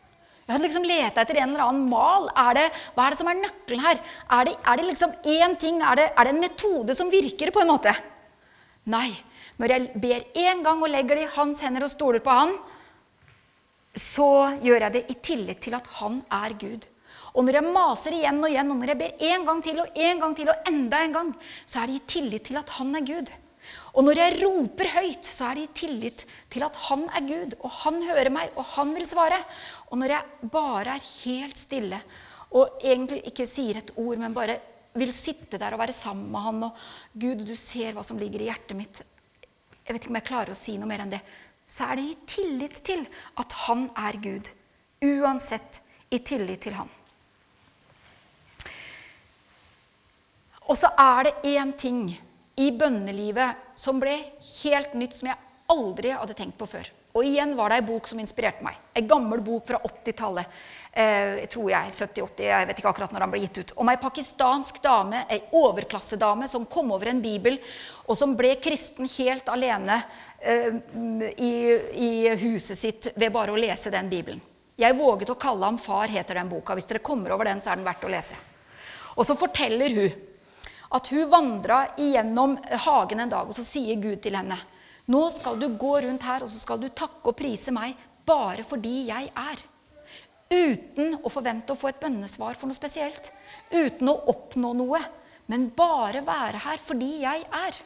Jeg 0.43 0.57
hadde 0.57 0.67
liksom 0.67 0.87
leta 0.87 1.23
etter 1.23 1.39
en 1.39 1.53
eller 1.53 1.65
annen 1.69 1.85
mal. 1.91 2.27
Er 2.35 2.57
det, 2.59 2.65
hva 2.97 3.07
er 3.07 3.15
det 3.15 3.19
som 3.21 3.29
er 3.31 3.39
nøkkelen 3.39 3.85
her? 3.85 4.01
Er 4.35 4.49
det, 4.49 4.55
er 4.67 4.81
det 4.81 4.87
liksom 4.89 5.13
én 5.23 5.55
ting? 5.61 5.79
Er 5.79 6.01
det, 6.01 6.09
er 6.11 6.27
det, 6.27 6.33
en 6.35 6.43
metode 6.43 6.97
som 6.99 7.13
virker, 7.13 7.53
på 7.55 7.63
en 7.63 7.71
måte? 7.71 7.95
Nei. 8.91 9.13
Når 9.63 9.75
jeg 9.77 10.03
ber 10.03 10.27
én 10.43 10.65
gang 10.65 10.83
og 10.83 10.91
legger 10.91 11.21
det 11.21 11.29
i 11.29 11.35
hans 11.37 11.63
hender 11.63 11.87
og 11.87 11.93
stoler 11.93 12.25
på 12.25 12.35
han, 12.35 12.57
så 13.95 14.59
gjør 14.65 14.89
jeg 14.89 14.95
det 14.97 15.05
i 15.13 15.19
tillit 15.23 15.63
til 15.63 15.77
at 15.79 15.87
han 16.01 16.19
er 16.33 16.57
Gud. 16.59 16.89
Og 17.33 17.47
når 17.47 17.59
jeg 17.59 17.73
maser 17.73 18.17
igjen 18.17 18.43
og 18.43 18.51
igjen, 18.51 18.73
og 18.73 18.81
når 18.81 18.93
jeg 18.93 19.01
ber 19.01 19.23
en 19.31 19.47
gang 19.49 19.63
til 19.65 19.79
og 19.81 20.03
en 20.09 20.19
gang 20.21 20.35
til 20.37 20.51
og 20.53 20.67
enda 20.69 20.99
en 21.01 21.15
gang, 21.17 21.31
så 21.65 21.81
er 21.81 21.89
det 21.89 22.01
i 22.01 22.09
tillit 22.15 22.45
til 22.51 22.61
at 22.61 22.75
han 22.77 22.93
er 22.99 23.07
Gud. 23.09 23.33
Og 23.93 24.05
når 24.05 24.19
jeg 24.21 24.41
roper 24.41 24.91
høyt, 24.95 25.25
så 25.29 25.51
er 25.51 25.59
det 25.59 25.65
i 25.65 25.73
tillit 25.83 26.25
til 26.53 26.65
at 26.65 26.77
han 26.89 27.07
er 27.13 27.25
Gud, 27.29 27.57
og 27.61 27.73
han 27.83 28.03
hører 28.09 28.33
meg, 28.33 28.53
og 28.57 28.69
han 28.77 28.93
vil 28.97 29.09
svare. 29.09 29.39
Og 29.91 30.01
når 30.01 30.17
jeg 30.17 30.51
bare 30.53 30.97
er 30.97 31.09
helt 31.25 31.61
stille 31.61 32.01
og 32.53 32.85
egentlig 32.85 33.23
ikke 33.31 33.49
sier 33.49 33.81
et 33.81 33.93
ord, 33.97 34.21
men 34.21 34.37
bare 34.37 34.59
vil 35.01 35.13
sitte 35.17 35.61
der 35.61 35.73
og 35.73 35.81
være 35.81 35.97
sammen 35.97 36.29
med 36.33 36.45
han, 36.45 36.65
og 36.69 36.83
Gud, 37.17 37.47
du 37.49 37.55
ser 37.57 37.97
hva 37.97 38.05
som 38.05 38.21
ligger 38.21 38.45
i 38.45 38.51
hjertet 38.51 38.77
mitt 38.77 39.01
Jeg 39.83 39.95
vet 39.95 40.03
ikke 40.03 40.13
om 40.13 40.19
jeg 40.21 40.29
klarer 40.29 40.53
å 40.53 40.59
si 40.59 40.77
noe 40.79 40.89
mer 40.91 41.03
enn 41.03 41.15
det. 41.15 41.23
Så 41.67 41.89
er 41.89 41.99
det 41.99 42.05
i 42.07 42.19
tillit 42.29 42.83
til 42.85 43.07
at 43.41 43.57
han 43.65 43.89
er 43.99 44.19
Gud. 44.23 44.51
Uansett 45.03 45.81
i 46.13 46.21
tillit 46.21 46.63
til 46.69 46.77
han. 46.77 46.91
Og 50.71 50.79
så 50.79 50.91
er 50.99 51.29
det 51.29 51.55
én 51.57 51.73
ting 51.77 52.05
i 52.61 52.71
bønnelivet 52.71 53.73
som 53.79 54.01
ble 54.01 54.15
helt 54.63 54.93
nytt, 54.95 55.17
som 55.17 55.33
jeg 55.33 55.41
aldri 55.73 56.13
hadde 56.15 56.37
tenkt 56.37 56.59
på 56.61 56.69
før. 56.69 56.91
Og 57.13 57.27
igjen 57.29 57.53
var 57.57 57.69
det 57.69 57.81
ei 57.81 57.85
bok 57.85 58.07
som 58.09 58.21
inspirerte 58.23 58.65
meg. 58.65 58.79
Ei 58.97 59.05
gammel 59.05 59.43
bok 59.45 59.67
fra 59.69 59.81
80-tallet. 59.85 60.61
Eh, 60.93 61.43
tror 61.49 61.71
jeg, 61.73 61.93
70-80, 61.93 62.45
jeg 62.45 62.69
vet 62.69 62.81
ikke 62.81 62.91
akkurat 62.91 63.13
når 63.15 63.25
den 63.25 63.33
ble 63.33 63.41
gitt 63.41 63.59
ut. 63.63 63.71
Om 63.81 63.91
ei 63.93 63.99
pakistansk 64.01 64.81
dame, 64.85 65.23
ei 65.33 65.39
overklassedame, 65.57 66.49
som 66.49 66.67
kom 66.69 66.93
over 66.93 67.09
en 67.09 67.23
bibel, 67.25 67.57
og 68.05 68.17
som 68.17 68.35
ble 68.37 68.55
kristen 68.61 69.09
helt 69.15 69.49
alene 69.53 70.03
eh, 70.41 70.81
i, 71.37 71.53
i, 71.97 72.11
huset 72.45 72.81
sitt 72.81 73.09
ved 73.17 73.33
bare 73.33 73.55
å 73.55 73.61
lese 73.61 73.93
den 73.93 74.13
bibelen. 74.13 74.41
Jeg 74.81 74.97
våget 74.97 75.33
å 75.33 75.41
kalle 75.41 75.69
ham 75.69 75.81
far, 75.81 76.13
heter 76.13 76.41
den 76.41 76.53
boka. 76.53 76.77
Hvis 76.77 76.89
dere 76.89 77.05
kommer 77.05 77.33
over 77.37 77.49
den, 77.49 77.61
så 77.65 77.73
er 77.73 77.81
den 77.81 77.89
verdt 77.89 78.05
å 78.05 78.13
lese. 78.13 78.37
Og 79.17 79.25
så 79.29 79.37
forteller 79.37 79.97
hun 79.97 80.21
at 80.93 81.09
hun 81.13 81.31
vandra 81.33 81.83
igjennom 81.97 82.57
hagen 82.85 83.25
en 83.25 83.33
dag, 83.33 83.49
og 83.49 83.57
så 83.57 83.65
sier 83.65 84.01
Gud 84.01 84.21
til 84.25 84.37
henne 84.39 84.59
Nå 85.11 85.23
skal 85.35 85.59
du 85.59 85.67
gå 85.75 85.97
rundt 86.05 86.23
her, 86.23 86.45
og 86.45 86.51
så 86.51 86.61
skal 86.63 86.79
du 86.81 86.87
takke 86.89 87.33
og 87.33 87.37
prise 87.37 87.73
meg 87.75 87.97
bare 88.29 88.63
fordi 88.63 89.09
jeg 89.09 89.33
er. 89.35 89.63
Uten 90.53 91.17
å 91.25 91.33
forvente 91.33 91.75
å 91.75 91.79
få 91.79 91.91
et 91.91 92.01
bønnesvar 92.01 92.55
for 92.59 92.71
noe 92.71 92.77
spesielt. 92.77 93.33
Uten 93.73 94.11
å 94.13 94.21
oppnå 94.31 94.73
noe. 94.79 95.01
Men 95.51 95.71
bare 95.75 96.23
være 96.25 96.61
her 96.65 96.83
fordi 96.83 97.11
jeg 97.25 97.43
er. 97.43 97.81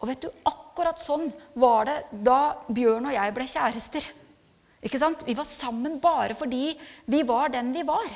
Og 0.00 0.08
vet 0.10 0.24
du, 0.24 0.30
akkurat 0.48 1.00
sånn 1.00 1.28
var 1.60 1.88
det 1.88 1.98
da 2.26 2.56
Bjørn 2.68 3.10
og 3.10 3.16
jeg 3.16 3.34
ble 3.36 3.48
kjærester. 3.50 4.08
Ikke 4.86 5.00
sant? 5.00 5.24
Vi 5.26 5.36
var 5.36 5.48
sammen 5.48 5.98
bare 6.02 6.36
fordi 6.38 6.70
vi 7.10 7.22
var 7.28 7.52
den 7.54 7.72
vi 7.76 7.84
var. 7.86 8.08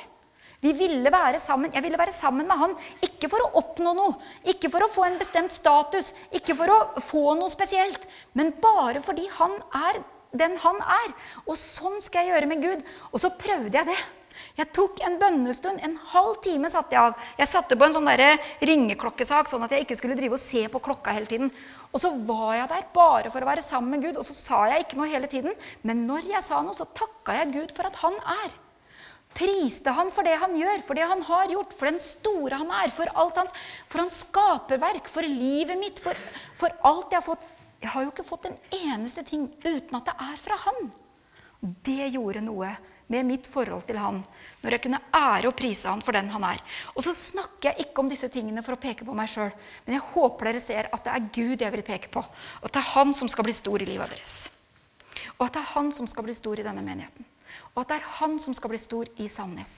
Vi 0.61 0.71
ville 0.77 1.09
være 1.13 1.39
sammen. 1.41 1.73
Jeg 1.73 1.83
ville 1.83 1.97
være 1.97 2.13
sammen 2.13 2.47
med 2.47 2.59
han. 2.61 2.77
Ikke 3.01 3.29
for 3.31 3.41
å 3.41 3.51
oppnå 3.61 3.95
noe, 3.97 4.15
ikke 4.53 4.69
for 4.69 4.85
å 4.85 4.91
få 4.93 5.07
en 5.07 5.19
bestemt 5.21 5.53
status, 5.55 6.13
ikke 6.37 6.55
for 6.57 6.69
å 6.69 6.79
få 7.01 7.33
noe 7.39 7.49
spesielt, 7.49 8.05
men 8.37 8.53
bare 8.61 9.01
fordi 9.01 9.25
han 9.39 9.57
er 9.73 10.01
den 10.37 10.55
han 10.63 10.79
er. 10.85 11.11
Og 11.45 11.57
sånn 11.59 11.99
skal 12.03 12.25
jeg 12.25 12.35
gjøre 12.35 12.49
med 12.53 12.63
Gud. 12.63 12.83
Og 13.11 13.19
så 13.23 13.33
prøvde 13.35 13.77
jeg 13.77 13.89
det. 13.89 13.99
Jeg 14.55 14.71
tok 14.75 15.01
en 15.05 15.17
bønnestund. 15.19 15.81
En 15.83 15.97
halv 16.13 16.39
time 16.45 16.69
satte 16.71 16.95
jeg 16.95 17.09
av. 17.09 17.27
Jeg 17.39 17.51
satte 17.51 17.77
på 17.77 17.87
en 17.87 17.95
sånn 17.97 18.09
ringeklokkesak, 18.69 19.51
sånn 19.51 19.65
at 19.65 19.75
jeg 19.75 19.85
ikke 19.85 19.97
skulle 19.99 20.17
drive 20.19 20.37
og 20.37 20.43
se 20.43 20.63
på 20.71 20.83
klokka 20.83 21.15
hele 21.17 21.29
tiden. 21.29 21.51
Og 21.91 21.99
så 22.03 22.13
var 22.27 22.55
jeg 22.61 22.71
der 22.71 22.89
bare 22.95 23.33
for 23.33 23.43
å 23.43 23.49
være 23.49 23.65
sammen 23.65 23.97
med 23.97 24.07
Gud, 24.07 24.19
og 24.21 24.27
så 24.27 24.35
sa 24.37 24.65
jeg 24.71 24.85
ikke 24.85 24.99
noe 25.01 25.11
hele 25.11 25.29
tiden. 25.31 25.55
Men 25.83 26.05
når 26.07 26.31
jeg 26.31 26.47
sa 26.47 26.61
noe, 26.63 26.77
så 26.77 26.87
takka 26.95 27.41
jeg 27.41 27.55
Gud 27.57 27.75
for 27.75 27.89
at 27.89 27.99
han 28.05 28.17
er. 28.45 28.59
Priste 29.37 29.93
han 29.95 30.11
for 30.11 30.27
det 30.27 30.35
han 30.41 30.53
gjør, 30.59 30.83
for 30.85 30.97
det 30.97 31.07
han 31.07 31.23
har 31.23 31.51
gjort, 31.53 31.73
for 31.77 31.87
den 31.87 32.01
store 32.03 32.59
han 32.59 32.71
er, 32.81 32.91
for 32.93 33.11
alt 33.15 33.39
hans, 33.39 33.55
for 33.87 34.03
hans 34.03 34.21
skaperverk, 34.25 35.07
for 35.11 35.25
livet 35.25 35.79
mitt, 35.79 36.01
for, 36.03 36.17
for 36.57 36.75
alt 36.87 37.13
jeg 37.13 37.21
har 37.21 37.27
fått. 37.29 37.49
Jeg 37.81 37.93
har 37.95 38.05
jo 38.05 38.11
ikke 38.11 38.27
fått 38.27 38.49
en 38.49 38.59
eneste 38.77 39.23
ting 39.25 39.47
uten 39.63 39.97
at 39.97 40.11
det 40.11 40.13
er 40.27 40.35
fra 40.37 40.57
han. 40.67 40.91
Det 41.61 42.11
gjorde 42.13 42.43
noe 42.45 42.75
med 43.11 43.27
mitt 43.27 43.47
forhold 43.49 43.83
til 43.87 43.97
han, 43.99 44.21
når 44.61 44.75
jeg 44.75 44.83
kunne 44.85 45.01
ære 45.17 45.49
og 45.49 45.57
prise 45.57 45.89
han 45.89 46.03
for 46.05 46.15
den 46.15 46.29
han 46.31 46.45
er. 46.47 46.61
Og 46.93 47.03
så 47.03 47.15
snakker 47.15 47.71
jeg 47.71 47.87
ikke 47.87 48.03
om 48.03 48.11
disse 48.11 48.29
tingene 48.31 48.63
for 48.63 48.77
å 48.77 48.81
peke 48.81 49.07
på 49.07 49.15
meg 49.17 49.31
sjøl, 49.31 49.51
men 49.87 49.97
jeg 49.97 50.07
håper 50.13 50.51
dere 50.51 50.63
ser 50.63 50.91
at 50.91 51.03
det 51.07 51.15
er 51.15 51.27
Gud 51.33 51.65
jeg 51.65 51.75
vil 51.75 51.87
peke 51.87 52.13
på, 52.13 52.23
at 52.61 52.71
det 52.71 52.83
er 52.83 52.93
han 52.93 53.15
som 53.17 53.31
skal 53.31 53.47
bli 53.47 53.55
stor 53.57 53.83
i 53.83 53.89
livet 53.89 54.13
deres. 54.13 54.37
Og 55.39 55.47
at 55.47 55.57
det 55.57 55.63
er 55.63 55.73
han 55.73 55.91
som 55.95 56.07
skal 56.07 56.27
bli 56.27 56.37
stor 56.37 56.61
i 56.61 56.67
denne 56.67 56.85
menigheten 56.85 57.30
og 57.75 57.81
at 57.81 57.89
det 57.89 57.97
er 58.01 58.13
han 58.19 58.37
som 58.39 58.53
skal 58.55 58.73
bli 58.73 58.79
stor 58.81 59.09
i 59.23 59.27
Sandnes. 59.31 59.75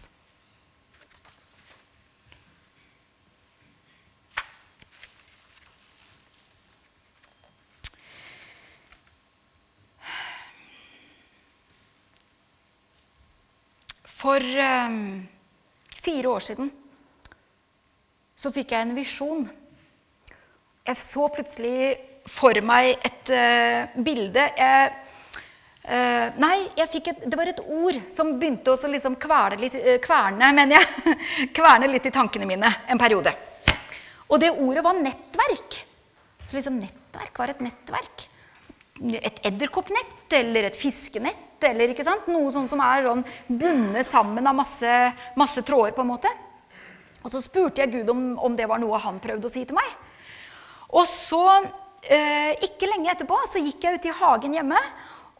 For 14.24 14.40
um, 14.40 15.28
fire 16.00 16.30
år 16.30 16.40
siden 16.40 16.70
så 18.40 18.52
fikk 18.56 18.72
jeg 18.72 18.86
en 18.86 18.96
visjon. 18.96 19.44
Jeg 20.88 21.00
så 21.04 21.28
plutselig 21.32 21.98
for 22.32 22.56
meg 22.64 22.94
et 23.04 23.32
uh, 23.36 24.04
bilde. 24.04 24.46
Jeg 24.56 25.03
uh, 25.88 26.28
nei, 26.40 26.58
et, 26.80 27.24
det 27.26 27.38
var 27.40 27.50
et 27.52 27.64
ord 27.64 27.98
som 28.12 28.36
begynte 28.40 28.74
å 28.74 28.92
liksom 28.92 29.18
litt, 29.60 29.76
uh, 29.76 29.98
kverne, 30.04 30.52
mener 30.54 30.80
jeg, 30.80 31.18
kverne 31.58 31.90
litt 31.92 32.06
i 32.08 32.14
tankene 32.14 32.50
mine 32.50 32.70
en 32.88 33.02
periode. 33.02 33.34
Og 34.30 34.40
det 34.42 34.52
ordet 34.52 34.84
var 34.84 34.98
nettverk. 34.98 35.82
Så 36.44 36.58
liksom 36.58 36.80
nettverk 36.82 37.38
var 37.38 37.54
et 37.54 37.62
nettverk. 37.64 38.28
Et 39.04 39.40
edderkoppnett 39.46 40.34
eller 40.34 40.70
et 40.70 40.78
fiskenett 40.78 41.64
eller 41.64 41.94
ikke 41.94 42.06
sant? 42.06 42.28
noe 42.32 42.52
sånt 42.52 42.72
som 42.72 42.82
er 42.84 43.06
sånn 43.06 43.24
bundet 43.48 44.08
sammen 44.08 44.48
av 44.48 44.56
masse, 44.58 44.90
masse 45.40 45.64
tråder. 45.66 45.94
på 45.96 46.04
en 46.04 46.12
måte. 46.12 46.32
Og 47.24 47.32
så 47.32 47.40
spurte 47.42 47.84
jeg 47.84 47.94
Gud 47.94 48.10
om, 48.12 48.24
om, 48.38 48.56
det 48.56 48.68
var 48.68 48.82
noe 48.82 49.00
han 49.00 49.22
prøvde 49.24 49.48
å 49.48 49.52
si 49.52 49.64
til 49.66 49.78
meg. 49.78 49.88
Og 50.94 51.06
så, 51.08 51.46
uh, 51.64 52.52
ikke 52.68 52.90
lenge 52.90 53.14
etterpå, 53.14 53.38
så 53.48 53.64
gikk 53.64 53.86
jeg 53.86 54.00
ut 54.00 54.10
i 54.10 54.18
hagen 54.20 54.58
hjemme, 54.60 54.80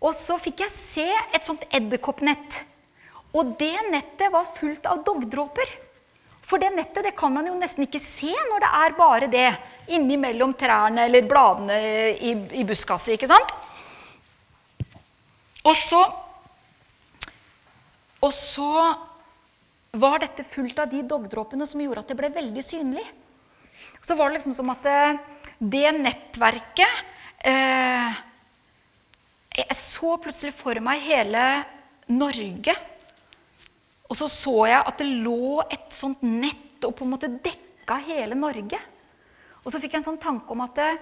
og 0.04 0.12
så 0.16 0.36
fikk 0.42 0.66
jeg 0.66 0.76
se 0.76 1.08
et 1.08 1.48
sånt 1.48 1.64
edderkoppnett. 1.72 2.64
Og 3.34 3.56
det 3.60 3.76
nettet 3.90 4.34
var 4.34 4.50
fullt 4.52 4.86
av 4.90 5.02
dogdråper. 5.08 5.70
For 6.44 6.60
det 6.60 6.74
nettet 6.76 7.08
det 7.08 7.16
kan 7.18 7.32
man 7.34 7.48
jo 7.48 7.56
nesten 7.56 7.86
ikke 7.86 8.02
se 8.04 8.34
når 8.34 8.66
det 8.66 8.72
er 8.82 8.98
bare 8.98 9.30
det 9.32 9.48
innimellom 9.96 10.54
trærne 10.60 11.08
eller 11.08 11.26
bladene 11.28 11.78
i, 12.20 12.34
i 12.60 12.66
buskaset, 12.68 13.16
ikke 13.16 13.32
sant? 13.32 13.56
Og 15.64 15.76
så, 15.80 16.02
og 18.20 18.34
så 18.36 18.70
var 19.96 20.20
dette 20.24 20.44
fullt 20.44 20.80
av 20.84 20.92
de 20.92 21.04
dogdråpene 21.08 21.68
som 21.70 21.82
gjorde 21.84 22.04
at 22.04 22.12
det 22.12 22.20
ble 22.20 22.32
veldig 22.36 22.64
synlig. 22.66 23.06
Så 24.04 24.18
var 24.20 24.30
det 24.30 24.42
liksom 24.42 24.56
som 24.58 24.72
at 24.74 24.84
det, 24.84 25.00
eh, 25.00 25.40
det 25.64 25.92
nettverket 25.96 27.04
eh, 27.48 28.18
Jeg 29.54 29.78
så 29.78 30.16
plutselig 30.18 30.54
for 30.58 30.80
meg 30.82 31.04
hele 31.06 31.42
Norge. 32.10 32.74
Og 34.10 34.18
så 34.18 34.30
så 34.30 34.56
jeg 34.70 34.82
at 34.82 35.02
det 35.02 35.10
lå 35.26 35.62
et 35.68 35.94
sånt 35.94 36.24
nett 36.26 36.86
og 36.86 36.96
på 36.98 37.06
en 37.06 37.14
måte 37.14 37.30
dekka 37.32 38.00
hele 38.08 38.38
Norge. 38.38 38.80
Og 39.64 39.70
så 39.72 39.80
fikk 39.80 39.94
jeg 39.94 40.02
en 40.02 40.10
sånn 40.10 40.22
tanke 40.22 40.52
om 40.54 40.64
at 40.66 40.82
eh, 40.82 40.98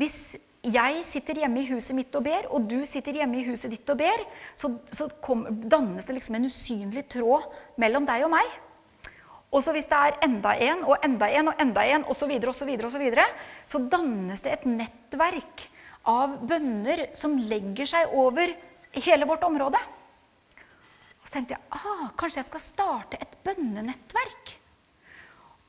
hvis 0.00 0.38
jeg 0.60 1.04
sitter 1.06 1.40
hjemme 1.40 1.62
i 1.62 1.68
huset 1.70 1.96
mitt 1.96 2.16
og 2.16 2.24
ber, 2.26 2.48
og 2.52 2.66
du 2.68 2.82
sitter 2.88 3.20
hjemme 3.20 3.38
i 3.40 3.46
huset 3.46 3.72
ditt 3.72 3.88
og 3.92 4.00
ber, 4.00 4.24
så, 4.56 4.72
så 4.92 5.06
kom, 5.24 5.46
dannes 5.48 6.08
det 6.08 6.16
liksom 6.16 6.36
en 6.36 6.48
usynlig 6.50 7.06
tråd 7.12 7.46
mellom 7.80 8.08
deg 8.08 8.26
og 8.26 8.32
meg. 8.34 8.58
Og 9.50 9.64
så 9.64 9.72
hvis 9.74 9.88
det 9.90 9.98
er 9.98 10.18
enda 10.26 10.52
en 10.62 10.84
og 10.86 11.04
enda 11.04 11.28
en 11.32 11.50
og 11.52 11.62
enda 11.62 11.84
en 11.94 12.04
osv., 12.06 12.20
så, 12.22 12.28
videre, 12.28 12.52
og 12.52 12.58
så, 12.58 12.68
videre, 12.68 12.88
og 12.88 12.94
så, 12.94 13.00
videre, 13.02 13.28
så 13.66 13.80
dannes 13.92 14.44
det 14.44 14.52
et 14.56 14.68
nettverk 14.68 15.68
av 16.08 16.38
bønner 16.48 17.08
som 17.16 17.36
legger 17.50 17.88
seg 17.88 18.14
over 18.16 18.54
hele 18.96 19.28
vårt 19.28 19.44
område. 19.46 19.80
Og 21.20 21.26
så 21.28 21.36
tenkte 21.36 21.58
jeg 21.58 21.76
ah, 21.76 22.08
kanskje 22.16 22.40
jeg 22.40 22.48
skal 22.48 22.64
starte 22.64 23.20
et 23.20 23.36
bønnenettverk. 23.44 24.54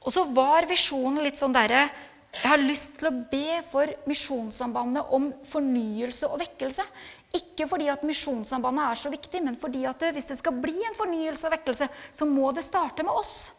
Og 0.02 0.15
så 0.15 0.24
var 0.34 0.70
visjonen 0.70 1.22
litt 1.26 1.38
sånn 1.39 1.56
derre 1.56 1.89
jeg 2.32 2.48
har 2.48 2.62
lyst 2.63 2.94
til 2.96 3.10
å 3.10 3.17
be 3.28 3.58
for 3.67 3.91
Misjonssambandet 4.08 5.10
om 5.12 5.28
fornyelse 5.44 6.30
og 6.32 6.39
vekkelse. 6.39 6.86
Ikke 7.36 7.67
fordi 7.67 7.89
at 7.91 8.06
Misjonssambandet 8.08 8.86
er 8.86 9.02
så 9.02 9.12
viktig, 9.12 9.41
men 9.44 9.58
fordi 9.60 9.84
at 9.89 10.06
hvis 10.15 10.30
det 10.32 10.38
skal 10.39 10.56
bli 10.63 10.78
en 10.88 10.96
fornyelse 10.96 11.50
og 11.50 11.56
vekkelse, 11.58 11.89
så 11.91 12.28
må 12.28 12.54
det 12.56 12.63
starte 12.63 13.04
med 13.04 13.12
oss. 13.20 13.50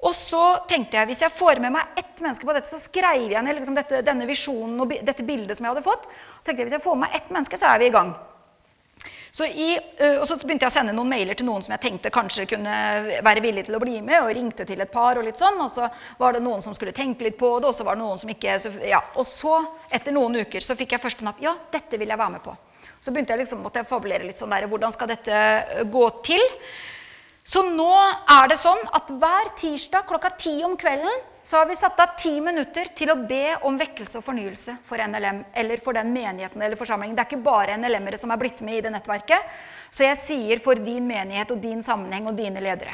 Og 0.00 0.14
så 0.16 0.42
tenkte 0.68 0.96
jeg, 0.96 1.10
Hvis 1.10 1.22
jeg 1.26 1.36
får 1.36 1.60
med 1.60 1.74
meg 1.74 2.00
ett 2.00 2.22
menneske 2.24 2.46
på 2.46 2.56
dette, 2.56 2.70
så 2.70 2.80
skrev 2.80 3.28
jeg 3.32 3.44
ned 3.44 3.58
liksom 3.58 3.76
dette, 3.76 4.00
denne 4.06 4.28
visjonen 4.28 4.80
og 4.80 4.94
dette 5.04 5.26
bildet 5.26 5.58
som 5.58 5.66
jeg 5.66 5.74
hadde 5.74 5.84
fått. 5.84 6.08
Så 6.40 6.50
tenkte 6.50 6.64
jeg, 6.64 6.70
Hvis 6.70 6.78
jeg 6.78 6.86
får 6.88 6.96
med 6.96 7.08
meg 7.08 7.20
ett 7.20 7.30
menneske, 7.30 7.60
så 7.60 7.68
er 7.68 7.82
vi 7.82 7.90
i 7.90 7.94
gang. 7.94 8.14
Så 9.30 9.46
i, 9.46 9.78
og 10.18 10.24
så 10.26 10.34
begynte 10.42 10.66
jeg 10.66 10.72
å 10.72 10.74
sende 10.74 10.94
noen 10.94 11.10
mailer 11.12 11.38
til 11.38 11.46
noen 11.46 11.62
som 11.62 11.74
jeg 11.76 11.82
tenkte 11.84 12.10
kanskje 12.10 12.48
kunne 12.50 12.72
være 13.22 13.42
villig 13.44 13.62
til 13.68 13.76
å 13.78 13.82
bli 13.82 14.00
med, 14.02 14.24
og 14.24 14.32
ringte 14.34 14.66
til 14.66 14.82
et 14.82 14.90
par. 14.90 15.20
Og 15.20 15.26
litt 15.26 15.38
sånn, 15.38 15.60
og 15.62 15.70
så 15.70 15.86
var 16.18 16.34
det 16.34 16.42
noen 16.42 16.64
som 16.64 16.74
skulle 16.74 16.94
tenke 16.96 17.28
litt 17.28 17.38
på 17.38 17.52
det, 17.60 17.70
og 17.70 17.76
så 17.76 17.86
var 17.86 17.98
det 17.98 18.02
noen 18.02 18.18
som 18.18 18.32
ikke 18.32 18.58
så, 18.62 18.72
ja. 18.82 18.98
Og 19.14 19.28
så, 19.28 19.60
etter 19.86 20.16
noen 20.16 20.40
uker, 20.42 20.64
så 20.64 20.74
fikk 20.78 20.96
jeg 20.96 21.04
første 21.04 21.26
napp. 21.26 21.38
Ja, 21.44 21.54
dette 21.70 22.00
vil 22.00 22.10
jeg 22.10 22.18
være 22.18 22.34
med 22.38 22.42
på. 22.42 22.56
Så 23.00 23.14
begynte 23.14 23.36
jeg 23.36 23.44
liksom, 23.44 23.62
måtte 23.64 23.80
jeg 23.80 23.88
fabulere 23.88 24.26
litt 24.26 24.40
sånn 24.40 24.50
der, 24.52 24.66
hvordan 24.70 24.92
skal 24.92 25.12
dette 25.14 25.36
gå 25.92 26.06
til. 26.26 26.42
Så 27.42 27.62
nå 27.64 27.90
er 28.28 28.50
det 28.50 28.58
sånn 28.60 28.80
at 28.94 29.10
hver 29.16 29.50
tirsdag 29.58 30.06
klokka 30.08 30.30
ti 30.38 30.60
om 30.66 30.76
kvelden 30.78 31.26
så 31.42 31.56
har 31.56 31.68
vi 31.70 31.76
satt 31.78 31.98
av 32.02 32.14
ti 32.20 32.34
minutter 32.44 32.90
til 32.94 33.10
å 33.14 33.16
be 33.26 33.56
om 33.66 33.78
vekkelse 33.80 34.20
og 34.20 34.26
fornyelse 34.26 34.74
for 34.84 35.00
NLM 35.00 35.40
eller 35.56 35.80
for 35.80 35.96
den 35.96 36.12
menigheten 36.12 36.60
eller 36.60 36.76
forsamlingen. 36.76 37.16
Det 37.16 37.24
er 37.24 37.30
ikke 37.30 37.46
bare 37.46 37.78
NLM-ere 37.80 38.20
som 38.20 38.30
er 38.30 38.40
blitt 38.42 38.60
med 38.66 38.76
i 38.76 38.82
det 38.84 38.92
nettverket. 38.92 39.54
Så 39.90 40.04
jeg 40.04 40.20
sier 40.20 40.60
for 40.62 40.78
din 40.78 41.08
menighet 41.08 41.50
og 41.50 41.62
din 41.64 41.80
sammenheng 41.82 42.28
og 42.28 42.36
dine 42.38 42.60
ledere. 42.62 42.92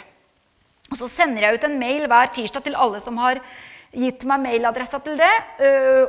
Og 0.92 1.00
så 1.00 1.11
sender 1.11 1.42
jeg 1.42 1.59
ut 1.59 1.66
en 1.66 1.80
mail 1.80 2.06
hver 2.06 2.30
tirsdag 2.38 2.68
til 2.68 2.78
alle 2.78 3.02
som 3.02 3.18
har 3.18 3.42
gitt 3.96 4.24
meg 4.28 4.44
mailadressa 4.44 5.00
til 5.02 5.18
det, 5.18 5.32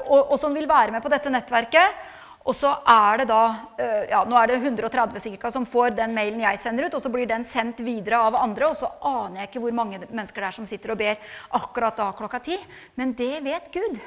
og 0.05 0.35
som 0.39 0.53
vil 0.53 0.67
være 0.69 0.93
med 0.93 1.01
på 1.01 1.11
dette 1.11 1.31
nettverket. 1.33 2.05
Og 2.47 2.55
så 2.55 2.69
er 2.87 3.19
det 3.19 3.27
da 3.27 3.41
øh, 3.75 4.03
ja, 4.07 4.21
Nå 4.23 4.37
er 4.39 4.47
det 4.47 4.61
130 4.61 5.19
cirka 5.19 5.49
som 5.51 5.65
får 5.67 5.97
den 5.97 6.13
mailen 6.15 6.39
jeg 6.45 6.59
sender 6.61 6.87
ut, 6.87 6.95
og 6.95 7.03
så 7.03 7.11
blir 7.11 7.27
den 7.27 7.43
sendt 7.43 7.81
videre 7.83 8.21
av 8.23 8.37
andre, 8.39 8.69
og 8.69 8.77
så 8.79 8.87
aner 9.03 9.41
jeg 9.41 9.49
ikke 9.49 9.63
hvor 9.65 9.75
mange 9.75 9.99
mennesker 10.05 10.45
det 10.45 10.47
er 10.47 10.55
som 10.55 10.69
sitter 10.69 10.93
og 10.93 11.01
ber 11.01 11.33
akkurat 11.59 11.99
da 11.99 12.13
klokka 12.15 12.39
ti. 12.45 12.55
Men 12.95 13.11
det 13.19 13.33
vet 13.43 13.67
Gud. 13.73 13.99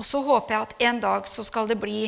Og 0.00 0.04
så 0.08 0.20
håper 0.24 0.54
jeg 0.54 0.66
at 0.66 0.84
en 0.90 1.00
dag 1.00 1.28
så 1.28 1.44
skal 1.44 1.68
det 1.68 1.78
bli 1.80 2.02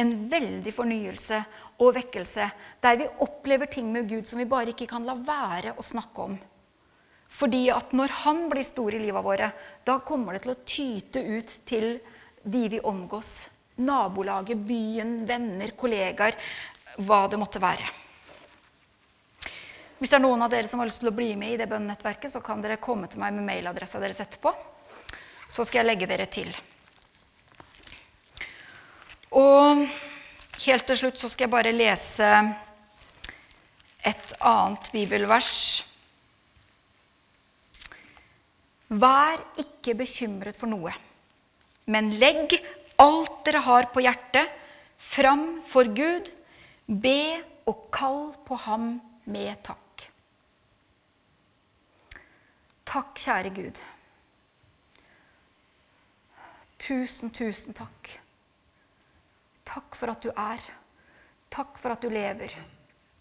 en 0.00 0.12
veldig 0.28 0.72
fornyelse 0.72 1.40
og 1.80 1.96
vekkelse, 1.96 2.50
der 2.84 3.00
vi 3.00 3.08
opplever 3.24 3.72
ting 3.72 3.88
med 3.92 4.08
Gud 4.08 4.28
som 4.28 4.40
vi 4.40 4.48
bare 4.48 4.72
ikke 4.72 4.88
kan 4.92 5.08
la 5.08 5.16
være 5.16 5.74
å 5.80 5.84
snakke 5.84 6.28
om. 6.28 6.36
Fordi 7.34 7.66
at 7.72 7.96
når 7.96 8.12
Han 8.20 8.46
blir 8.52 8.62
stor 8.62 8.94
i 8.94 9.00
livet 9.00 9.24
våre, 9.24 9.48
da 9.84 9.98
kommer 10.04 10.36
det 10.36 10.44
til 10.44 10.54
å 10.54 10.60
tyte 10.60 11.24
ut 11.24 11.58
til 11.66 11.98
de 12.44 12.68
vi 12.68 12.84
omgås 12.84 13.53
nabolaget, 13.76 14.60
byen, 14.68 15.22
venner, 15.26 15.74
kollegaer, 15.78 16.36
hva 17.02 17.24
det 17.30 17.40
måtte 17.40 17.62
være. 17.62 17.86
Hvis 19.98 20.12
det 20.12 20.18
er 20.18 20.24
noen 20.26 20.42
av 20.44 20.52
dere 20.52 20.68
som 20.68 20.82
har 20.82 20.88
lyst 20.90 21.00
til 21.00 21.10
å 21.10 21.16
bli 21.16 21.30
med 21.38 21.54
i 21.54 21.58
det 21.58 21.68
bønnenettverket, 21.70 22.30
så 22.30 22.42
kan 22.44 22.62
dere 22.62 22.82
komme 22.82 23.08
til 23.10 23.22
meg 23.22 23.34
med 23.36 23.46
mailadressa 23.46 24.02
deres 24.02 24.20
etterpå. 24.20 24.52
Så 25.48 25.64
skal 25.64 25.82
jeg 25.82 25.88
legge 25.88 26.08
dere 26.10 26.26
til. 26.28 26.50
Og 29.34 29.80
helt 30.66 30.86
til 30.86 30.98
slutt 30.98 31.18
så 31.18 31.30
skal 31.30 31.46
jeg 31.46 31.54
bare 31.54 31.74
lese 31.74 32.28
et 34.04 34.36
annet 34.44 34.90
bibelvers. 34.92 35.54
Vær 38.94 39.40
ikke 39.58 39.96
bekymret 39.98 40.58
for 40.58 40.70
noe, 40.70 40.92
men 41.90 42.12
legg 42.20 42.52
alt 43.02 43.40
dere 43.46 43.62
har 43.64 43.88
på 43.94 44.02
hjertet, 44.04 44.50
fram 44.96 45.62
for 45.66 45.88
Gud. 45.96 46.30
Be 46.86 47.40
og 47.70 47.88
kall 47.94 48.34
på 48.44 48.58
ham 48.66 48.98
med 49.30 49.56
takk. 49.64 50.04
Takk, 52.84 53.16
kjære 53.18 53.50
Gud. 53.56 53.80
Tusen, 56.84 57.32
tusen 57.32 57.74
takk. 57.74 58.12
Takk 59.64 59.96
for 59.96 60.12
at 60.12 60.22
du 60.22 60.30
er. 60.30 60.60
Takk 61.50 61.78
for 61.80 61.94
at 61.94 62.04
du 62.04 62.12
lever. 62.12 62.52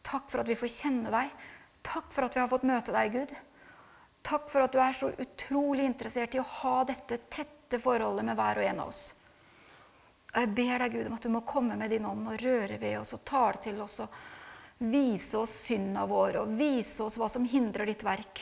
Takk 0.04 0.28
for 0.30 0.44
at 0.44 0.52
vi 0.52 0.60
får 0.60 0.72
kjenne 0.74 1.14
deg. 1.14 1.32
Takk 1.84 2.12
for 2.12 2.28
at 2.28 2.36
vi 2.36 2.42
har 2.44 2.52
fått 2.52 2.68
møte 2.68 2.94
deg, 2.96 3.16
Gud. 3.16 3.34
Takk 4.24 4.48
for 4.52 4.64
at 4.66 4.76
du 4.76 4.80
er 4.84 4.96
så 4.96 5.10
utrolig 5.10 5.88
interessert 5.88 6.36
i 6.36 6.42
å 6.44 6.48
ha 6.62 6.78
dette 6.88 7.24
tette 7.32 7.80
forholdet 7.82 8.28
med 8.28 8.38
hver 8.40 8.60
og 8.60 8.68
en 8.68 8.84
av 8.84 8.92
oss. 8.92 9.04
Og 10.34 10.40
jeg 10.42 10.54
ber 10.58 10.82
deg, 10.82 10.96
Gud, 10.96 11.08
om 11.08 11.18
at 11.18 11.26
du 11.26 11.30
må 11.30 11.44
komme 11.46 11.78
med 11.78 11.94
din 11.94 12.08
ånd 12.10 12.26
og 12.32 12.42
røre 12.42 12.80
ved 12.82 12.98
oss 12.98 13.14
og 13.14 13.22
tale 13.28 13.62
til 13.62 13.82
oss 13.84 14.00
og 14.02 14.16
vise 14.84 15.38
oss 15.38 15.54
synda 15.68 16.08
vår 16.10 16.42
og 16.42 16.56
vise 16.58 17.06
oss 17.06 17.20
hva 17.22 17.30
som 17.30 17.46
hindrer 17.46 17.92
ditt 17.92 18.04
verk. 18.06 18.42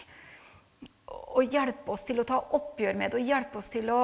Og 1.35 1.51
hjelpe 1.51 1.91
oss 1.91 2.05
til 2.07 2.21
å 2.21 2.27
ta 2.27 2.39
oppgjør 2.55 2.99
med 2.99 3.11
det 3.11 3.19
og 3.19 3.27
hjelpe 3.33 3.59
oss 3.59 3.67
til 3.73 3.91
å, 3.91 4.01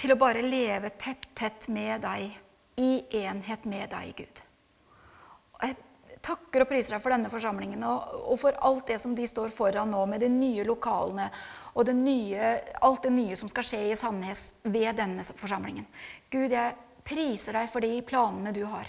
til 0.00 0.14
å 0.14 0.20
bare 0.20 0.44
leve 0.44 0.94
tett, 0.96 1.28
tett 1.36 1.68
med 1.72 2.00
deg, 2.06 2.32
i 2.78 2.92
enhet 3.24 3.64
med 3.66 3.90
deg, 3.90 4.12
Gud. 4.16 4.40
Og 5.58 5.64
jeg 5.66 5.76
takker 6.22 6.62
og 6.62 6.70
priser 6.70 6.94
deg 6.94 7.02
for 7.02 7.14
denne 7.14 7.30
forsamlingen 7.32 7.82
og, 7.86 8.12
og, 8.22 8.36
for 8.40 8.58
alt 8.64 8.86
det 8.90 8.98
som 9.02 9.14
de 9.18 9.26
står 9.28 9.50
foran 9.54 9.90
nå, 9.92 10.04
med 10.10 10.22
de 10.22 10.30
nye 10.32 10.66
lokalene 10.66 11.28
og 11.74 11.86
det 11.88 11.94
nye, 11.98 12.52
alt 12.86 13.04
det 13.06 13.12
nye 13.14 13.36
som 13.38 13.50
skal 13.50 13.66
skje 13.66 13.82
i 13.90 13.98
Sandnes 13.98 14.46
ved 14.64 14.98
denne 14.98 15.26
forsamlingen. 15.26 15.86
Gud, 16.32 16.52
jeg 16.52 16.76
priser 17.08 17.56
deg 17.56 17.70
for 17.72 17.84
de 17.84 18.02
planene 18.04 18.52
du 18.52 18.64
har. 18.68 18.88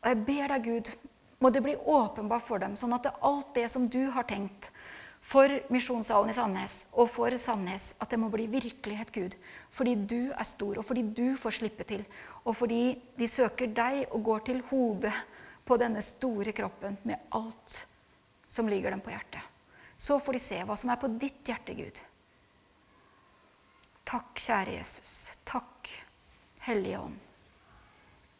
Og 0.00 0.12
jeg 0.12 0.20
ber 0.28 0.52
deg, 0.54 0.68
Gud, 0.68 0.92
må 1.40 1.50
det 1.50 1.62
bli 1.64 1.74
åpenbart 1.76 2.44
for 2.44 2.62
dem, 2.62 2.76
sånn 2.76 2.94
at 2.96 3.08
det, 3.08 3.16
alt 3.26 3.54
det 3.56 3.66
som 3.72 3.88
du 3.90 4.02
har 4.14 4.28
tenkt 4.28 4.70
for 5.20 5.52
Misjonssalen 5.72 6.32
i 6.32 6.36
Sandnes 6.36 6.76
og 6.96 7.10
for 7.12 7.34
Sandnes, 7.36 7.94
at 8.00 8.12
det 8.12 8.18
må 8.20 8.30
bli 8.32 8.46
virkelighet, 8.50 9.12
Gud. 9.12 9.36
Fordi 9.72 9.94
du 10.08 10.32
er 10.32 10.48
stor, 10.48 10.80
og 10.80 10.86
fordi 10.86 11.04
du 11.16 11.36
får 11.36 11.58
slippe 11.60 11.86
til. 11.88 12.04
Og 12.44 12.56
fordi 12.56 12.96
de 13.18 13.28
søker 13.28 13.72
deg 13.76 14.06
og 14.10 14.24
går 14.30 14.46
til 14.48 14.62
hodet 14.70 15.14
på 15.68 15.76
denne 15.80 16.02
store 16.04 16.54
kroppen 16.56 16.96
med 17.06 17.30
alt 17.36 17.84
som 18.50 18.68
ligger 18.68 18.94
dem 18.94 19.02
på 19.04 19.12
hjertet. 19.12 19.42
Så 20.00 20.16
får 20.18 20.36
de 20.36 20.42
se 20.42 20.62
hva 20.64 20.76
som 20.80 20.90
er 20.90 21.00
på 21.00 21.12
ditt 21.20 21.44
hjerte, 21.46 21.76
Gud. 21.76 22.00
Takk, 24.08 24.32
kjære 24.40 24.78
Jesus. 24.78 25.36
Takk, 25.46 25.90
Hellige 26.60 26.98
Ånd. 26.98 27.29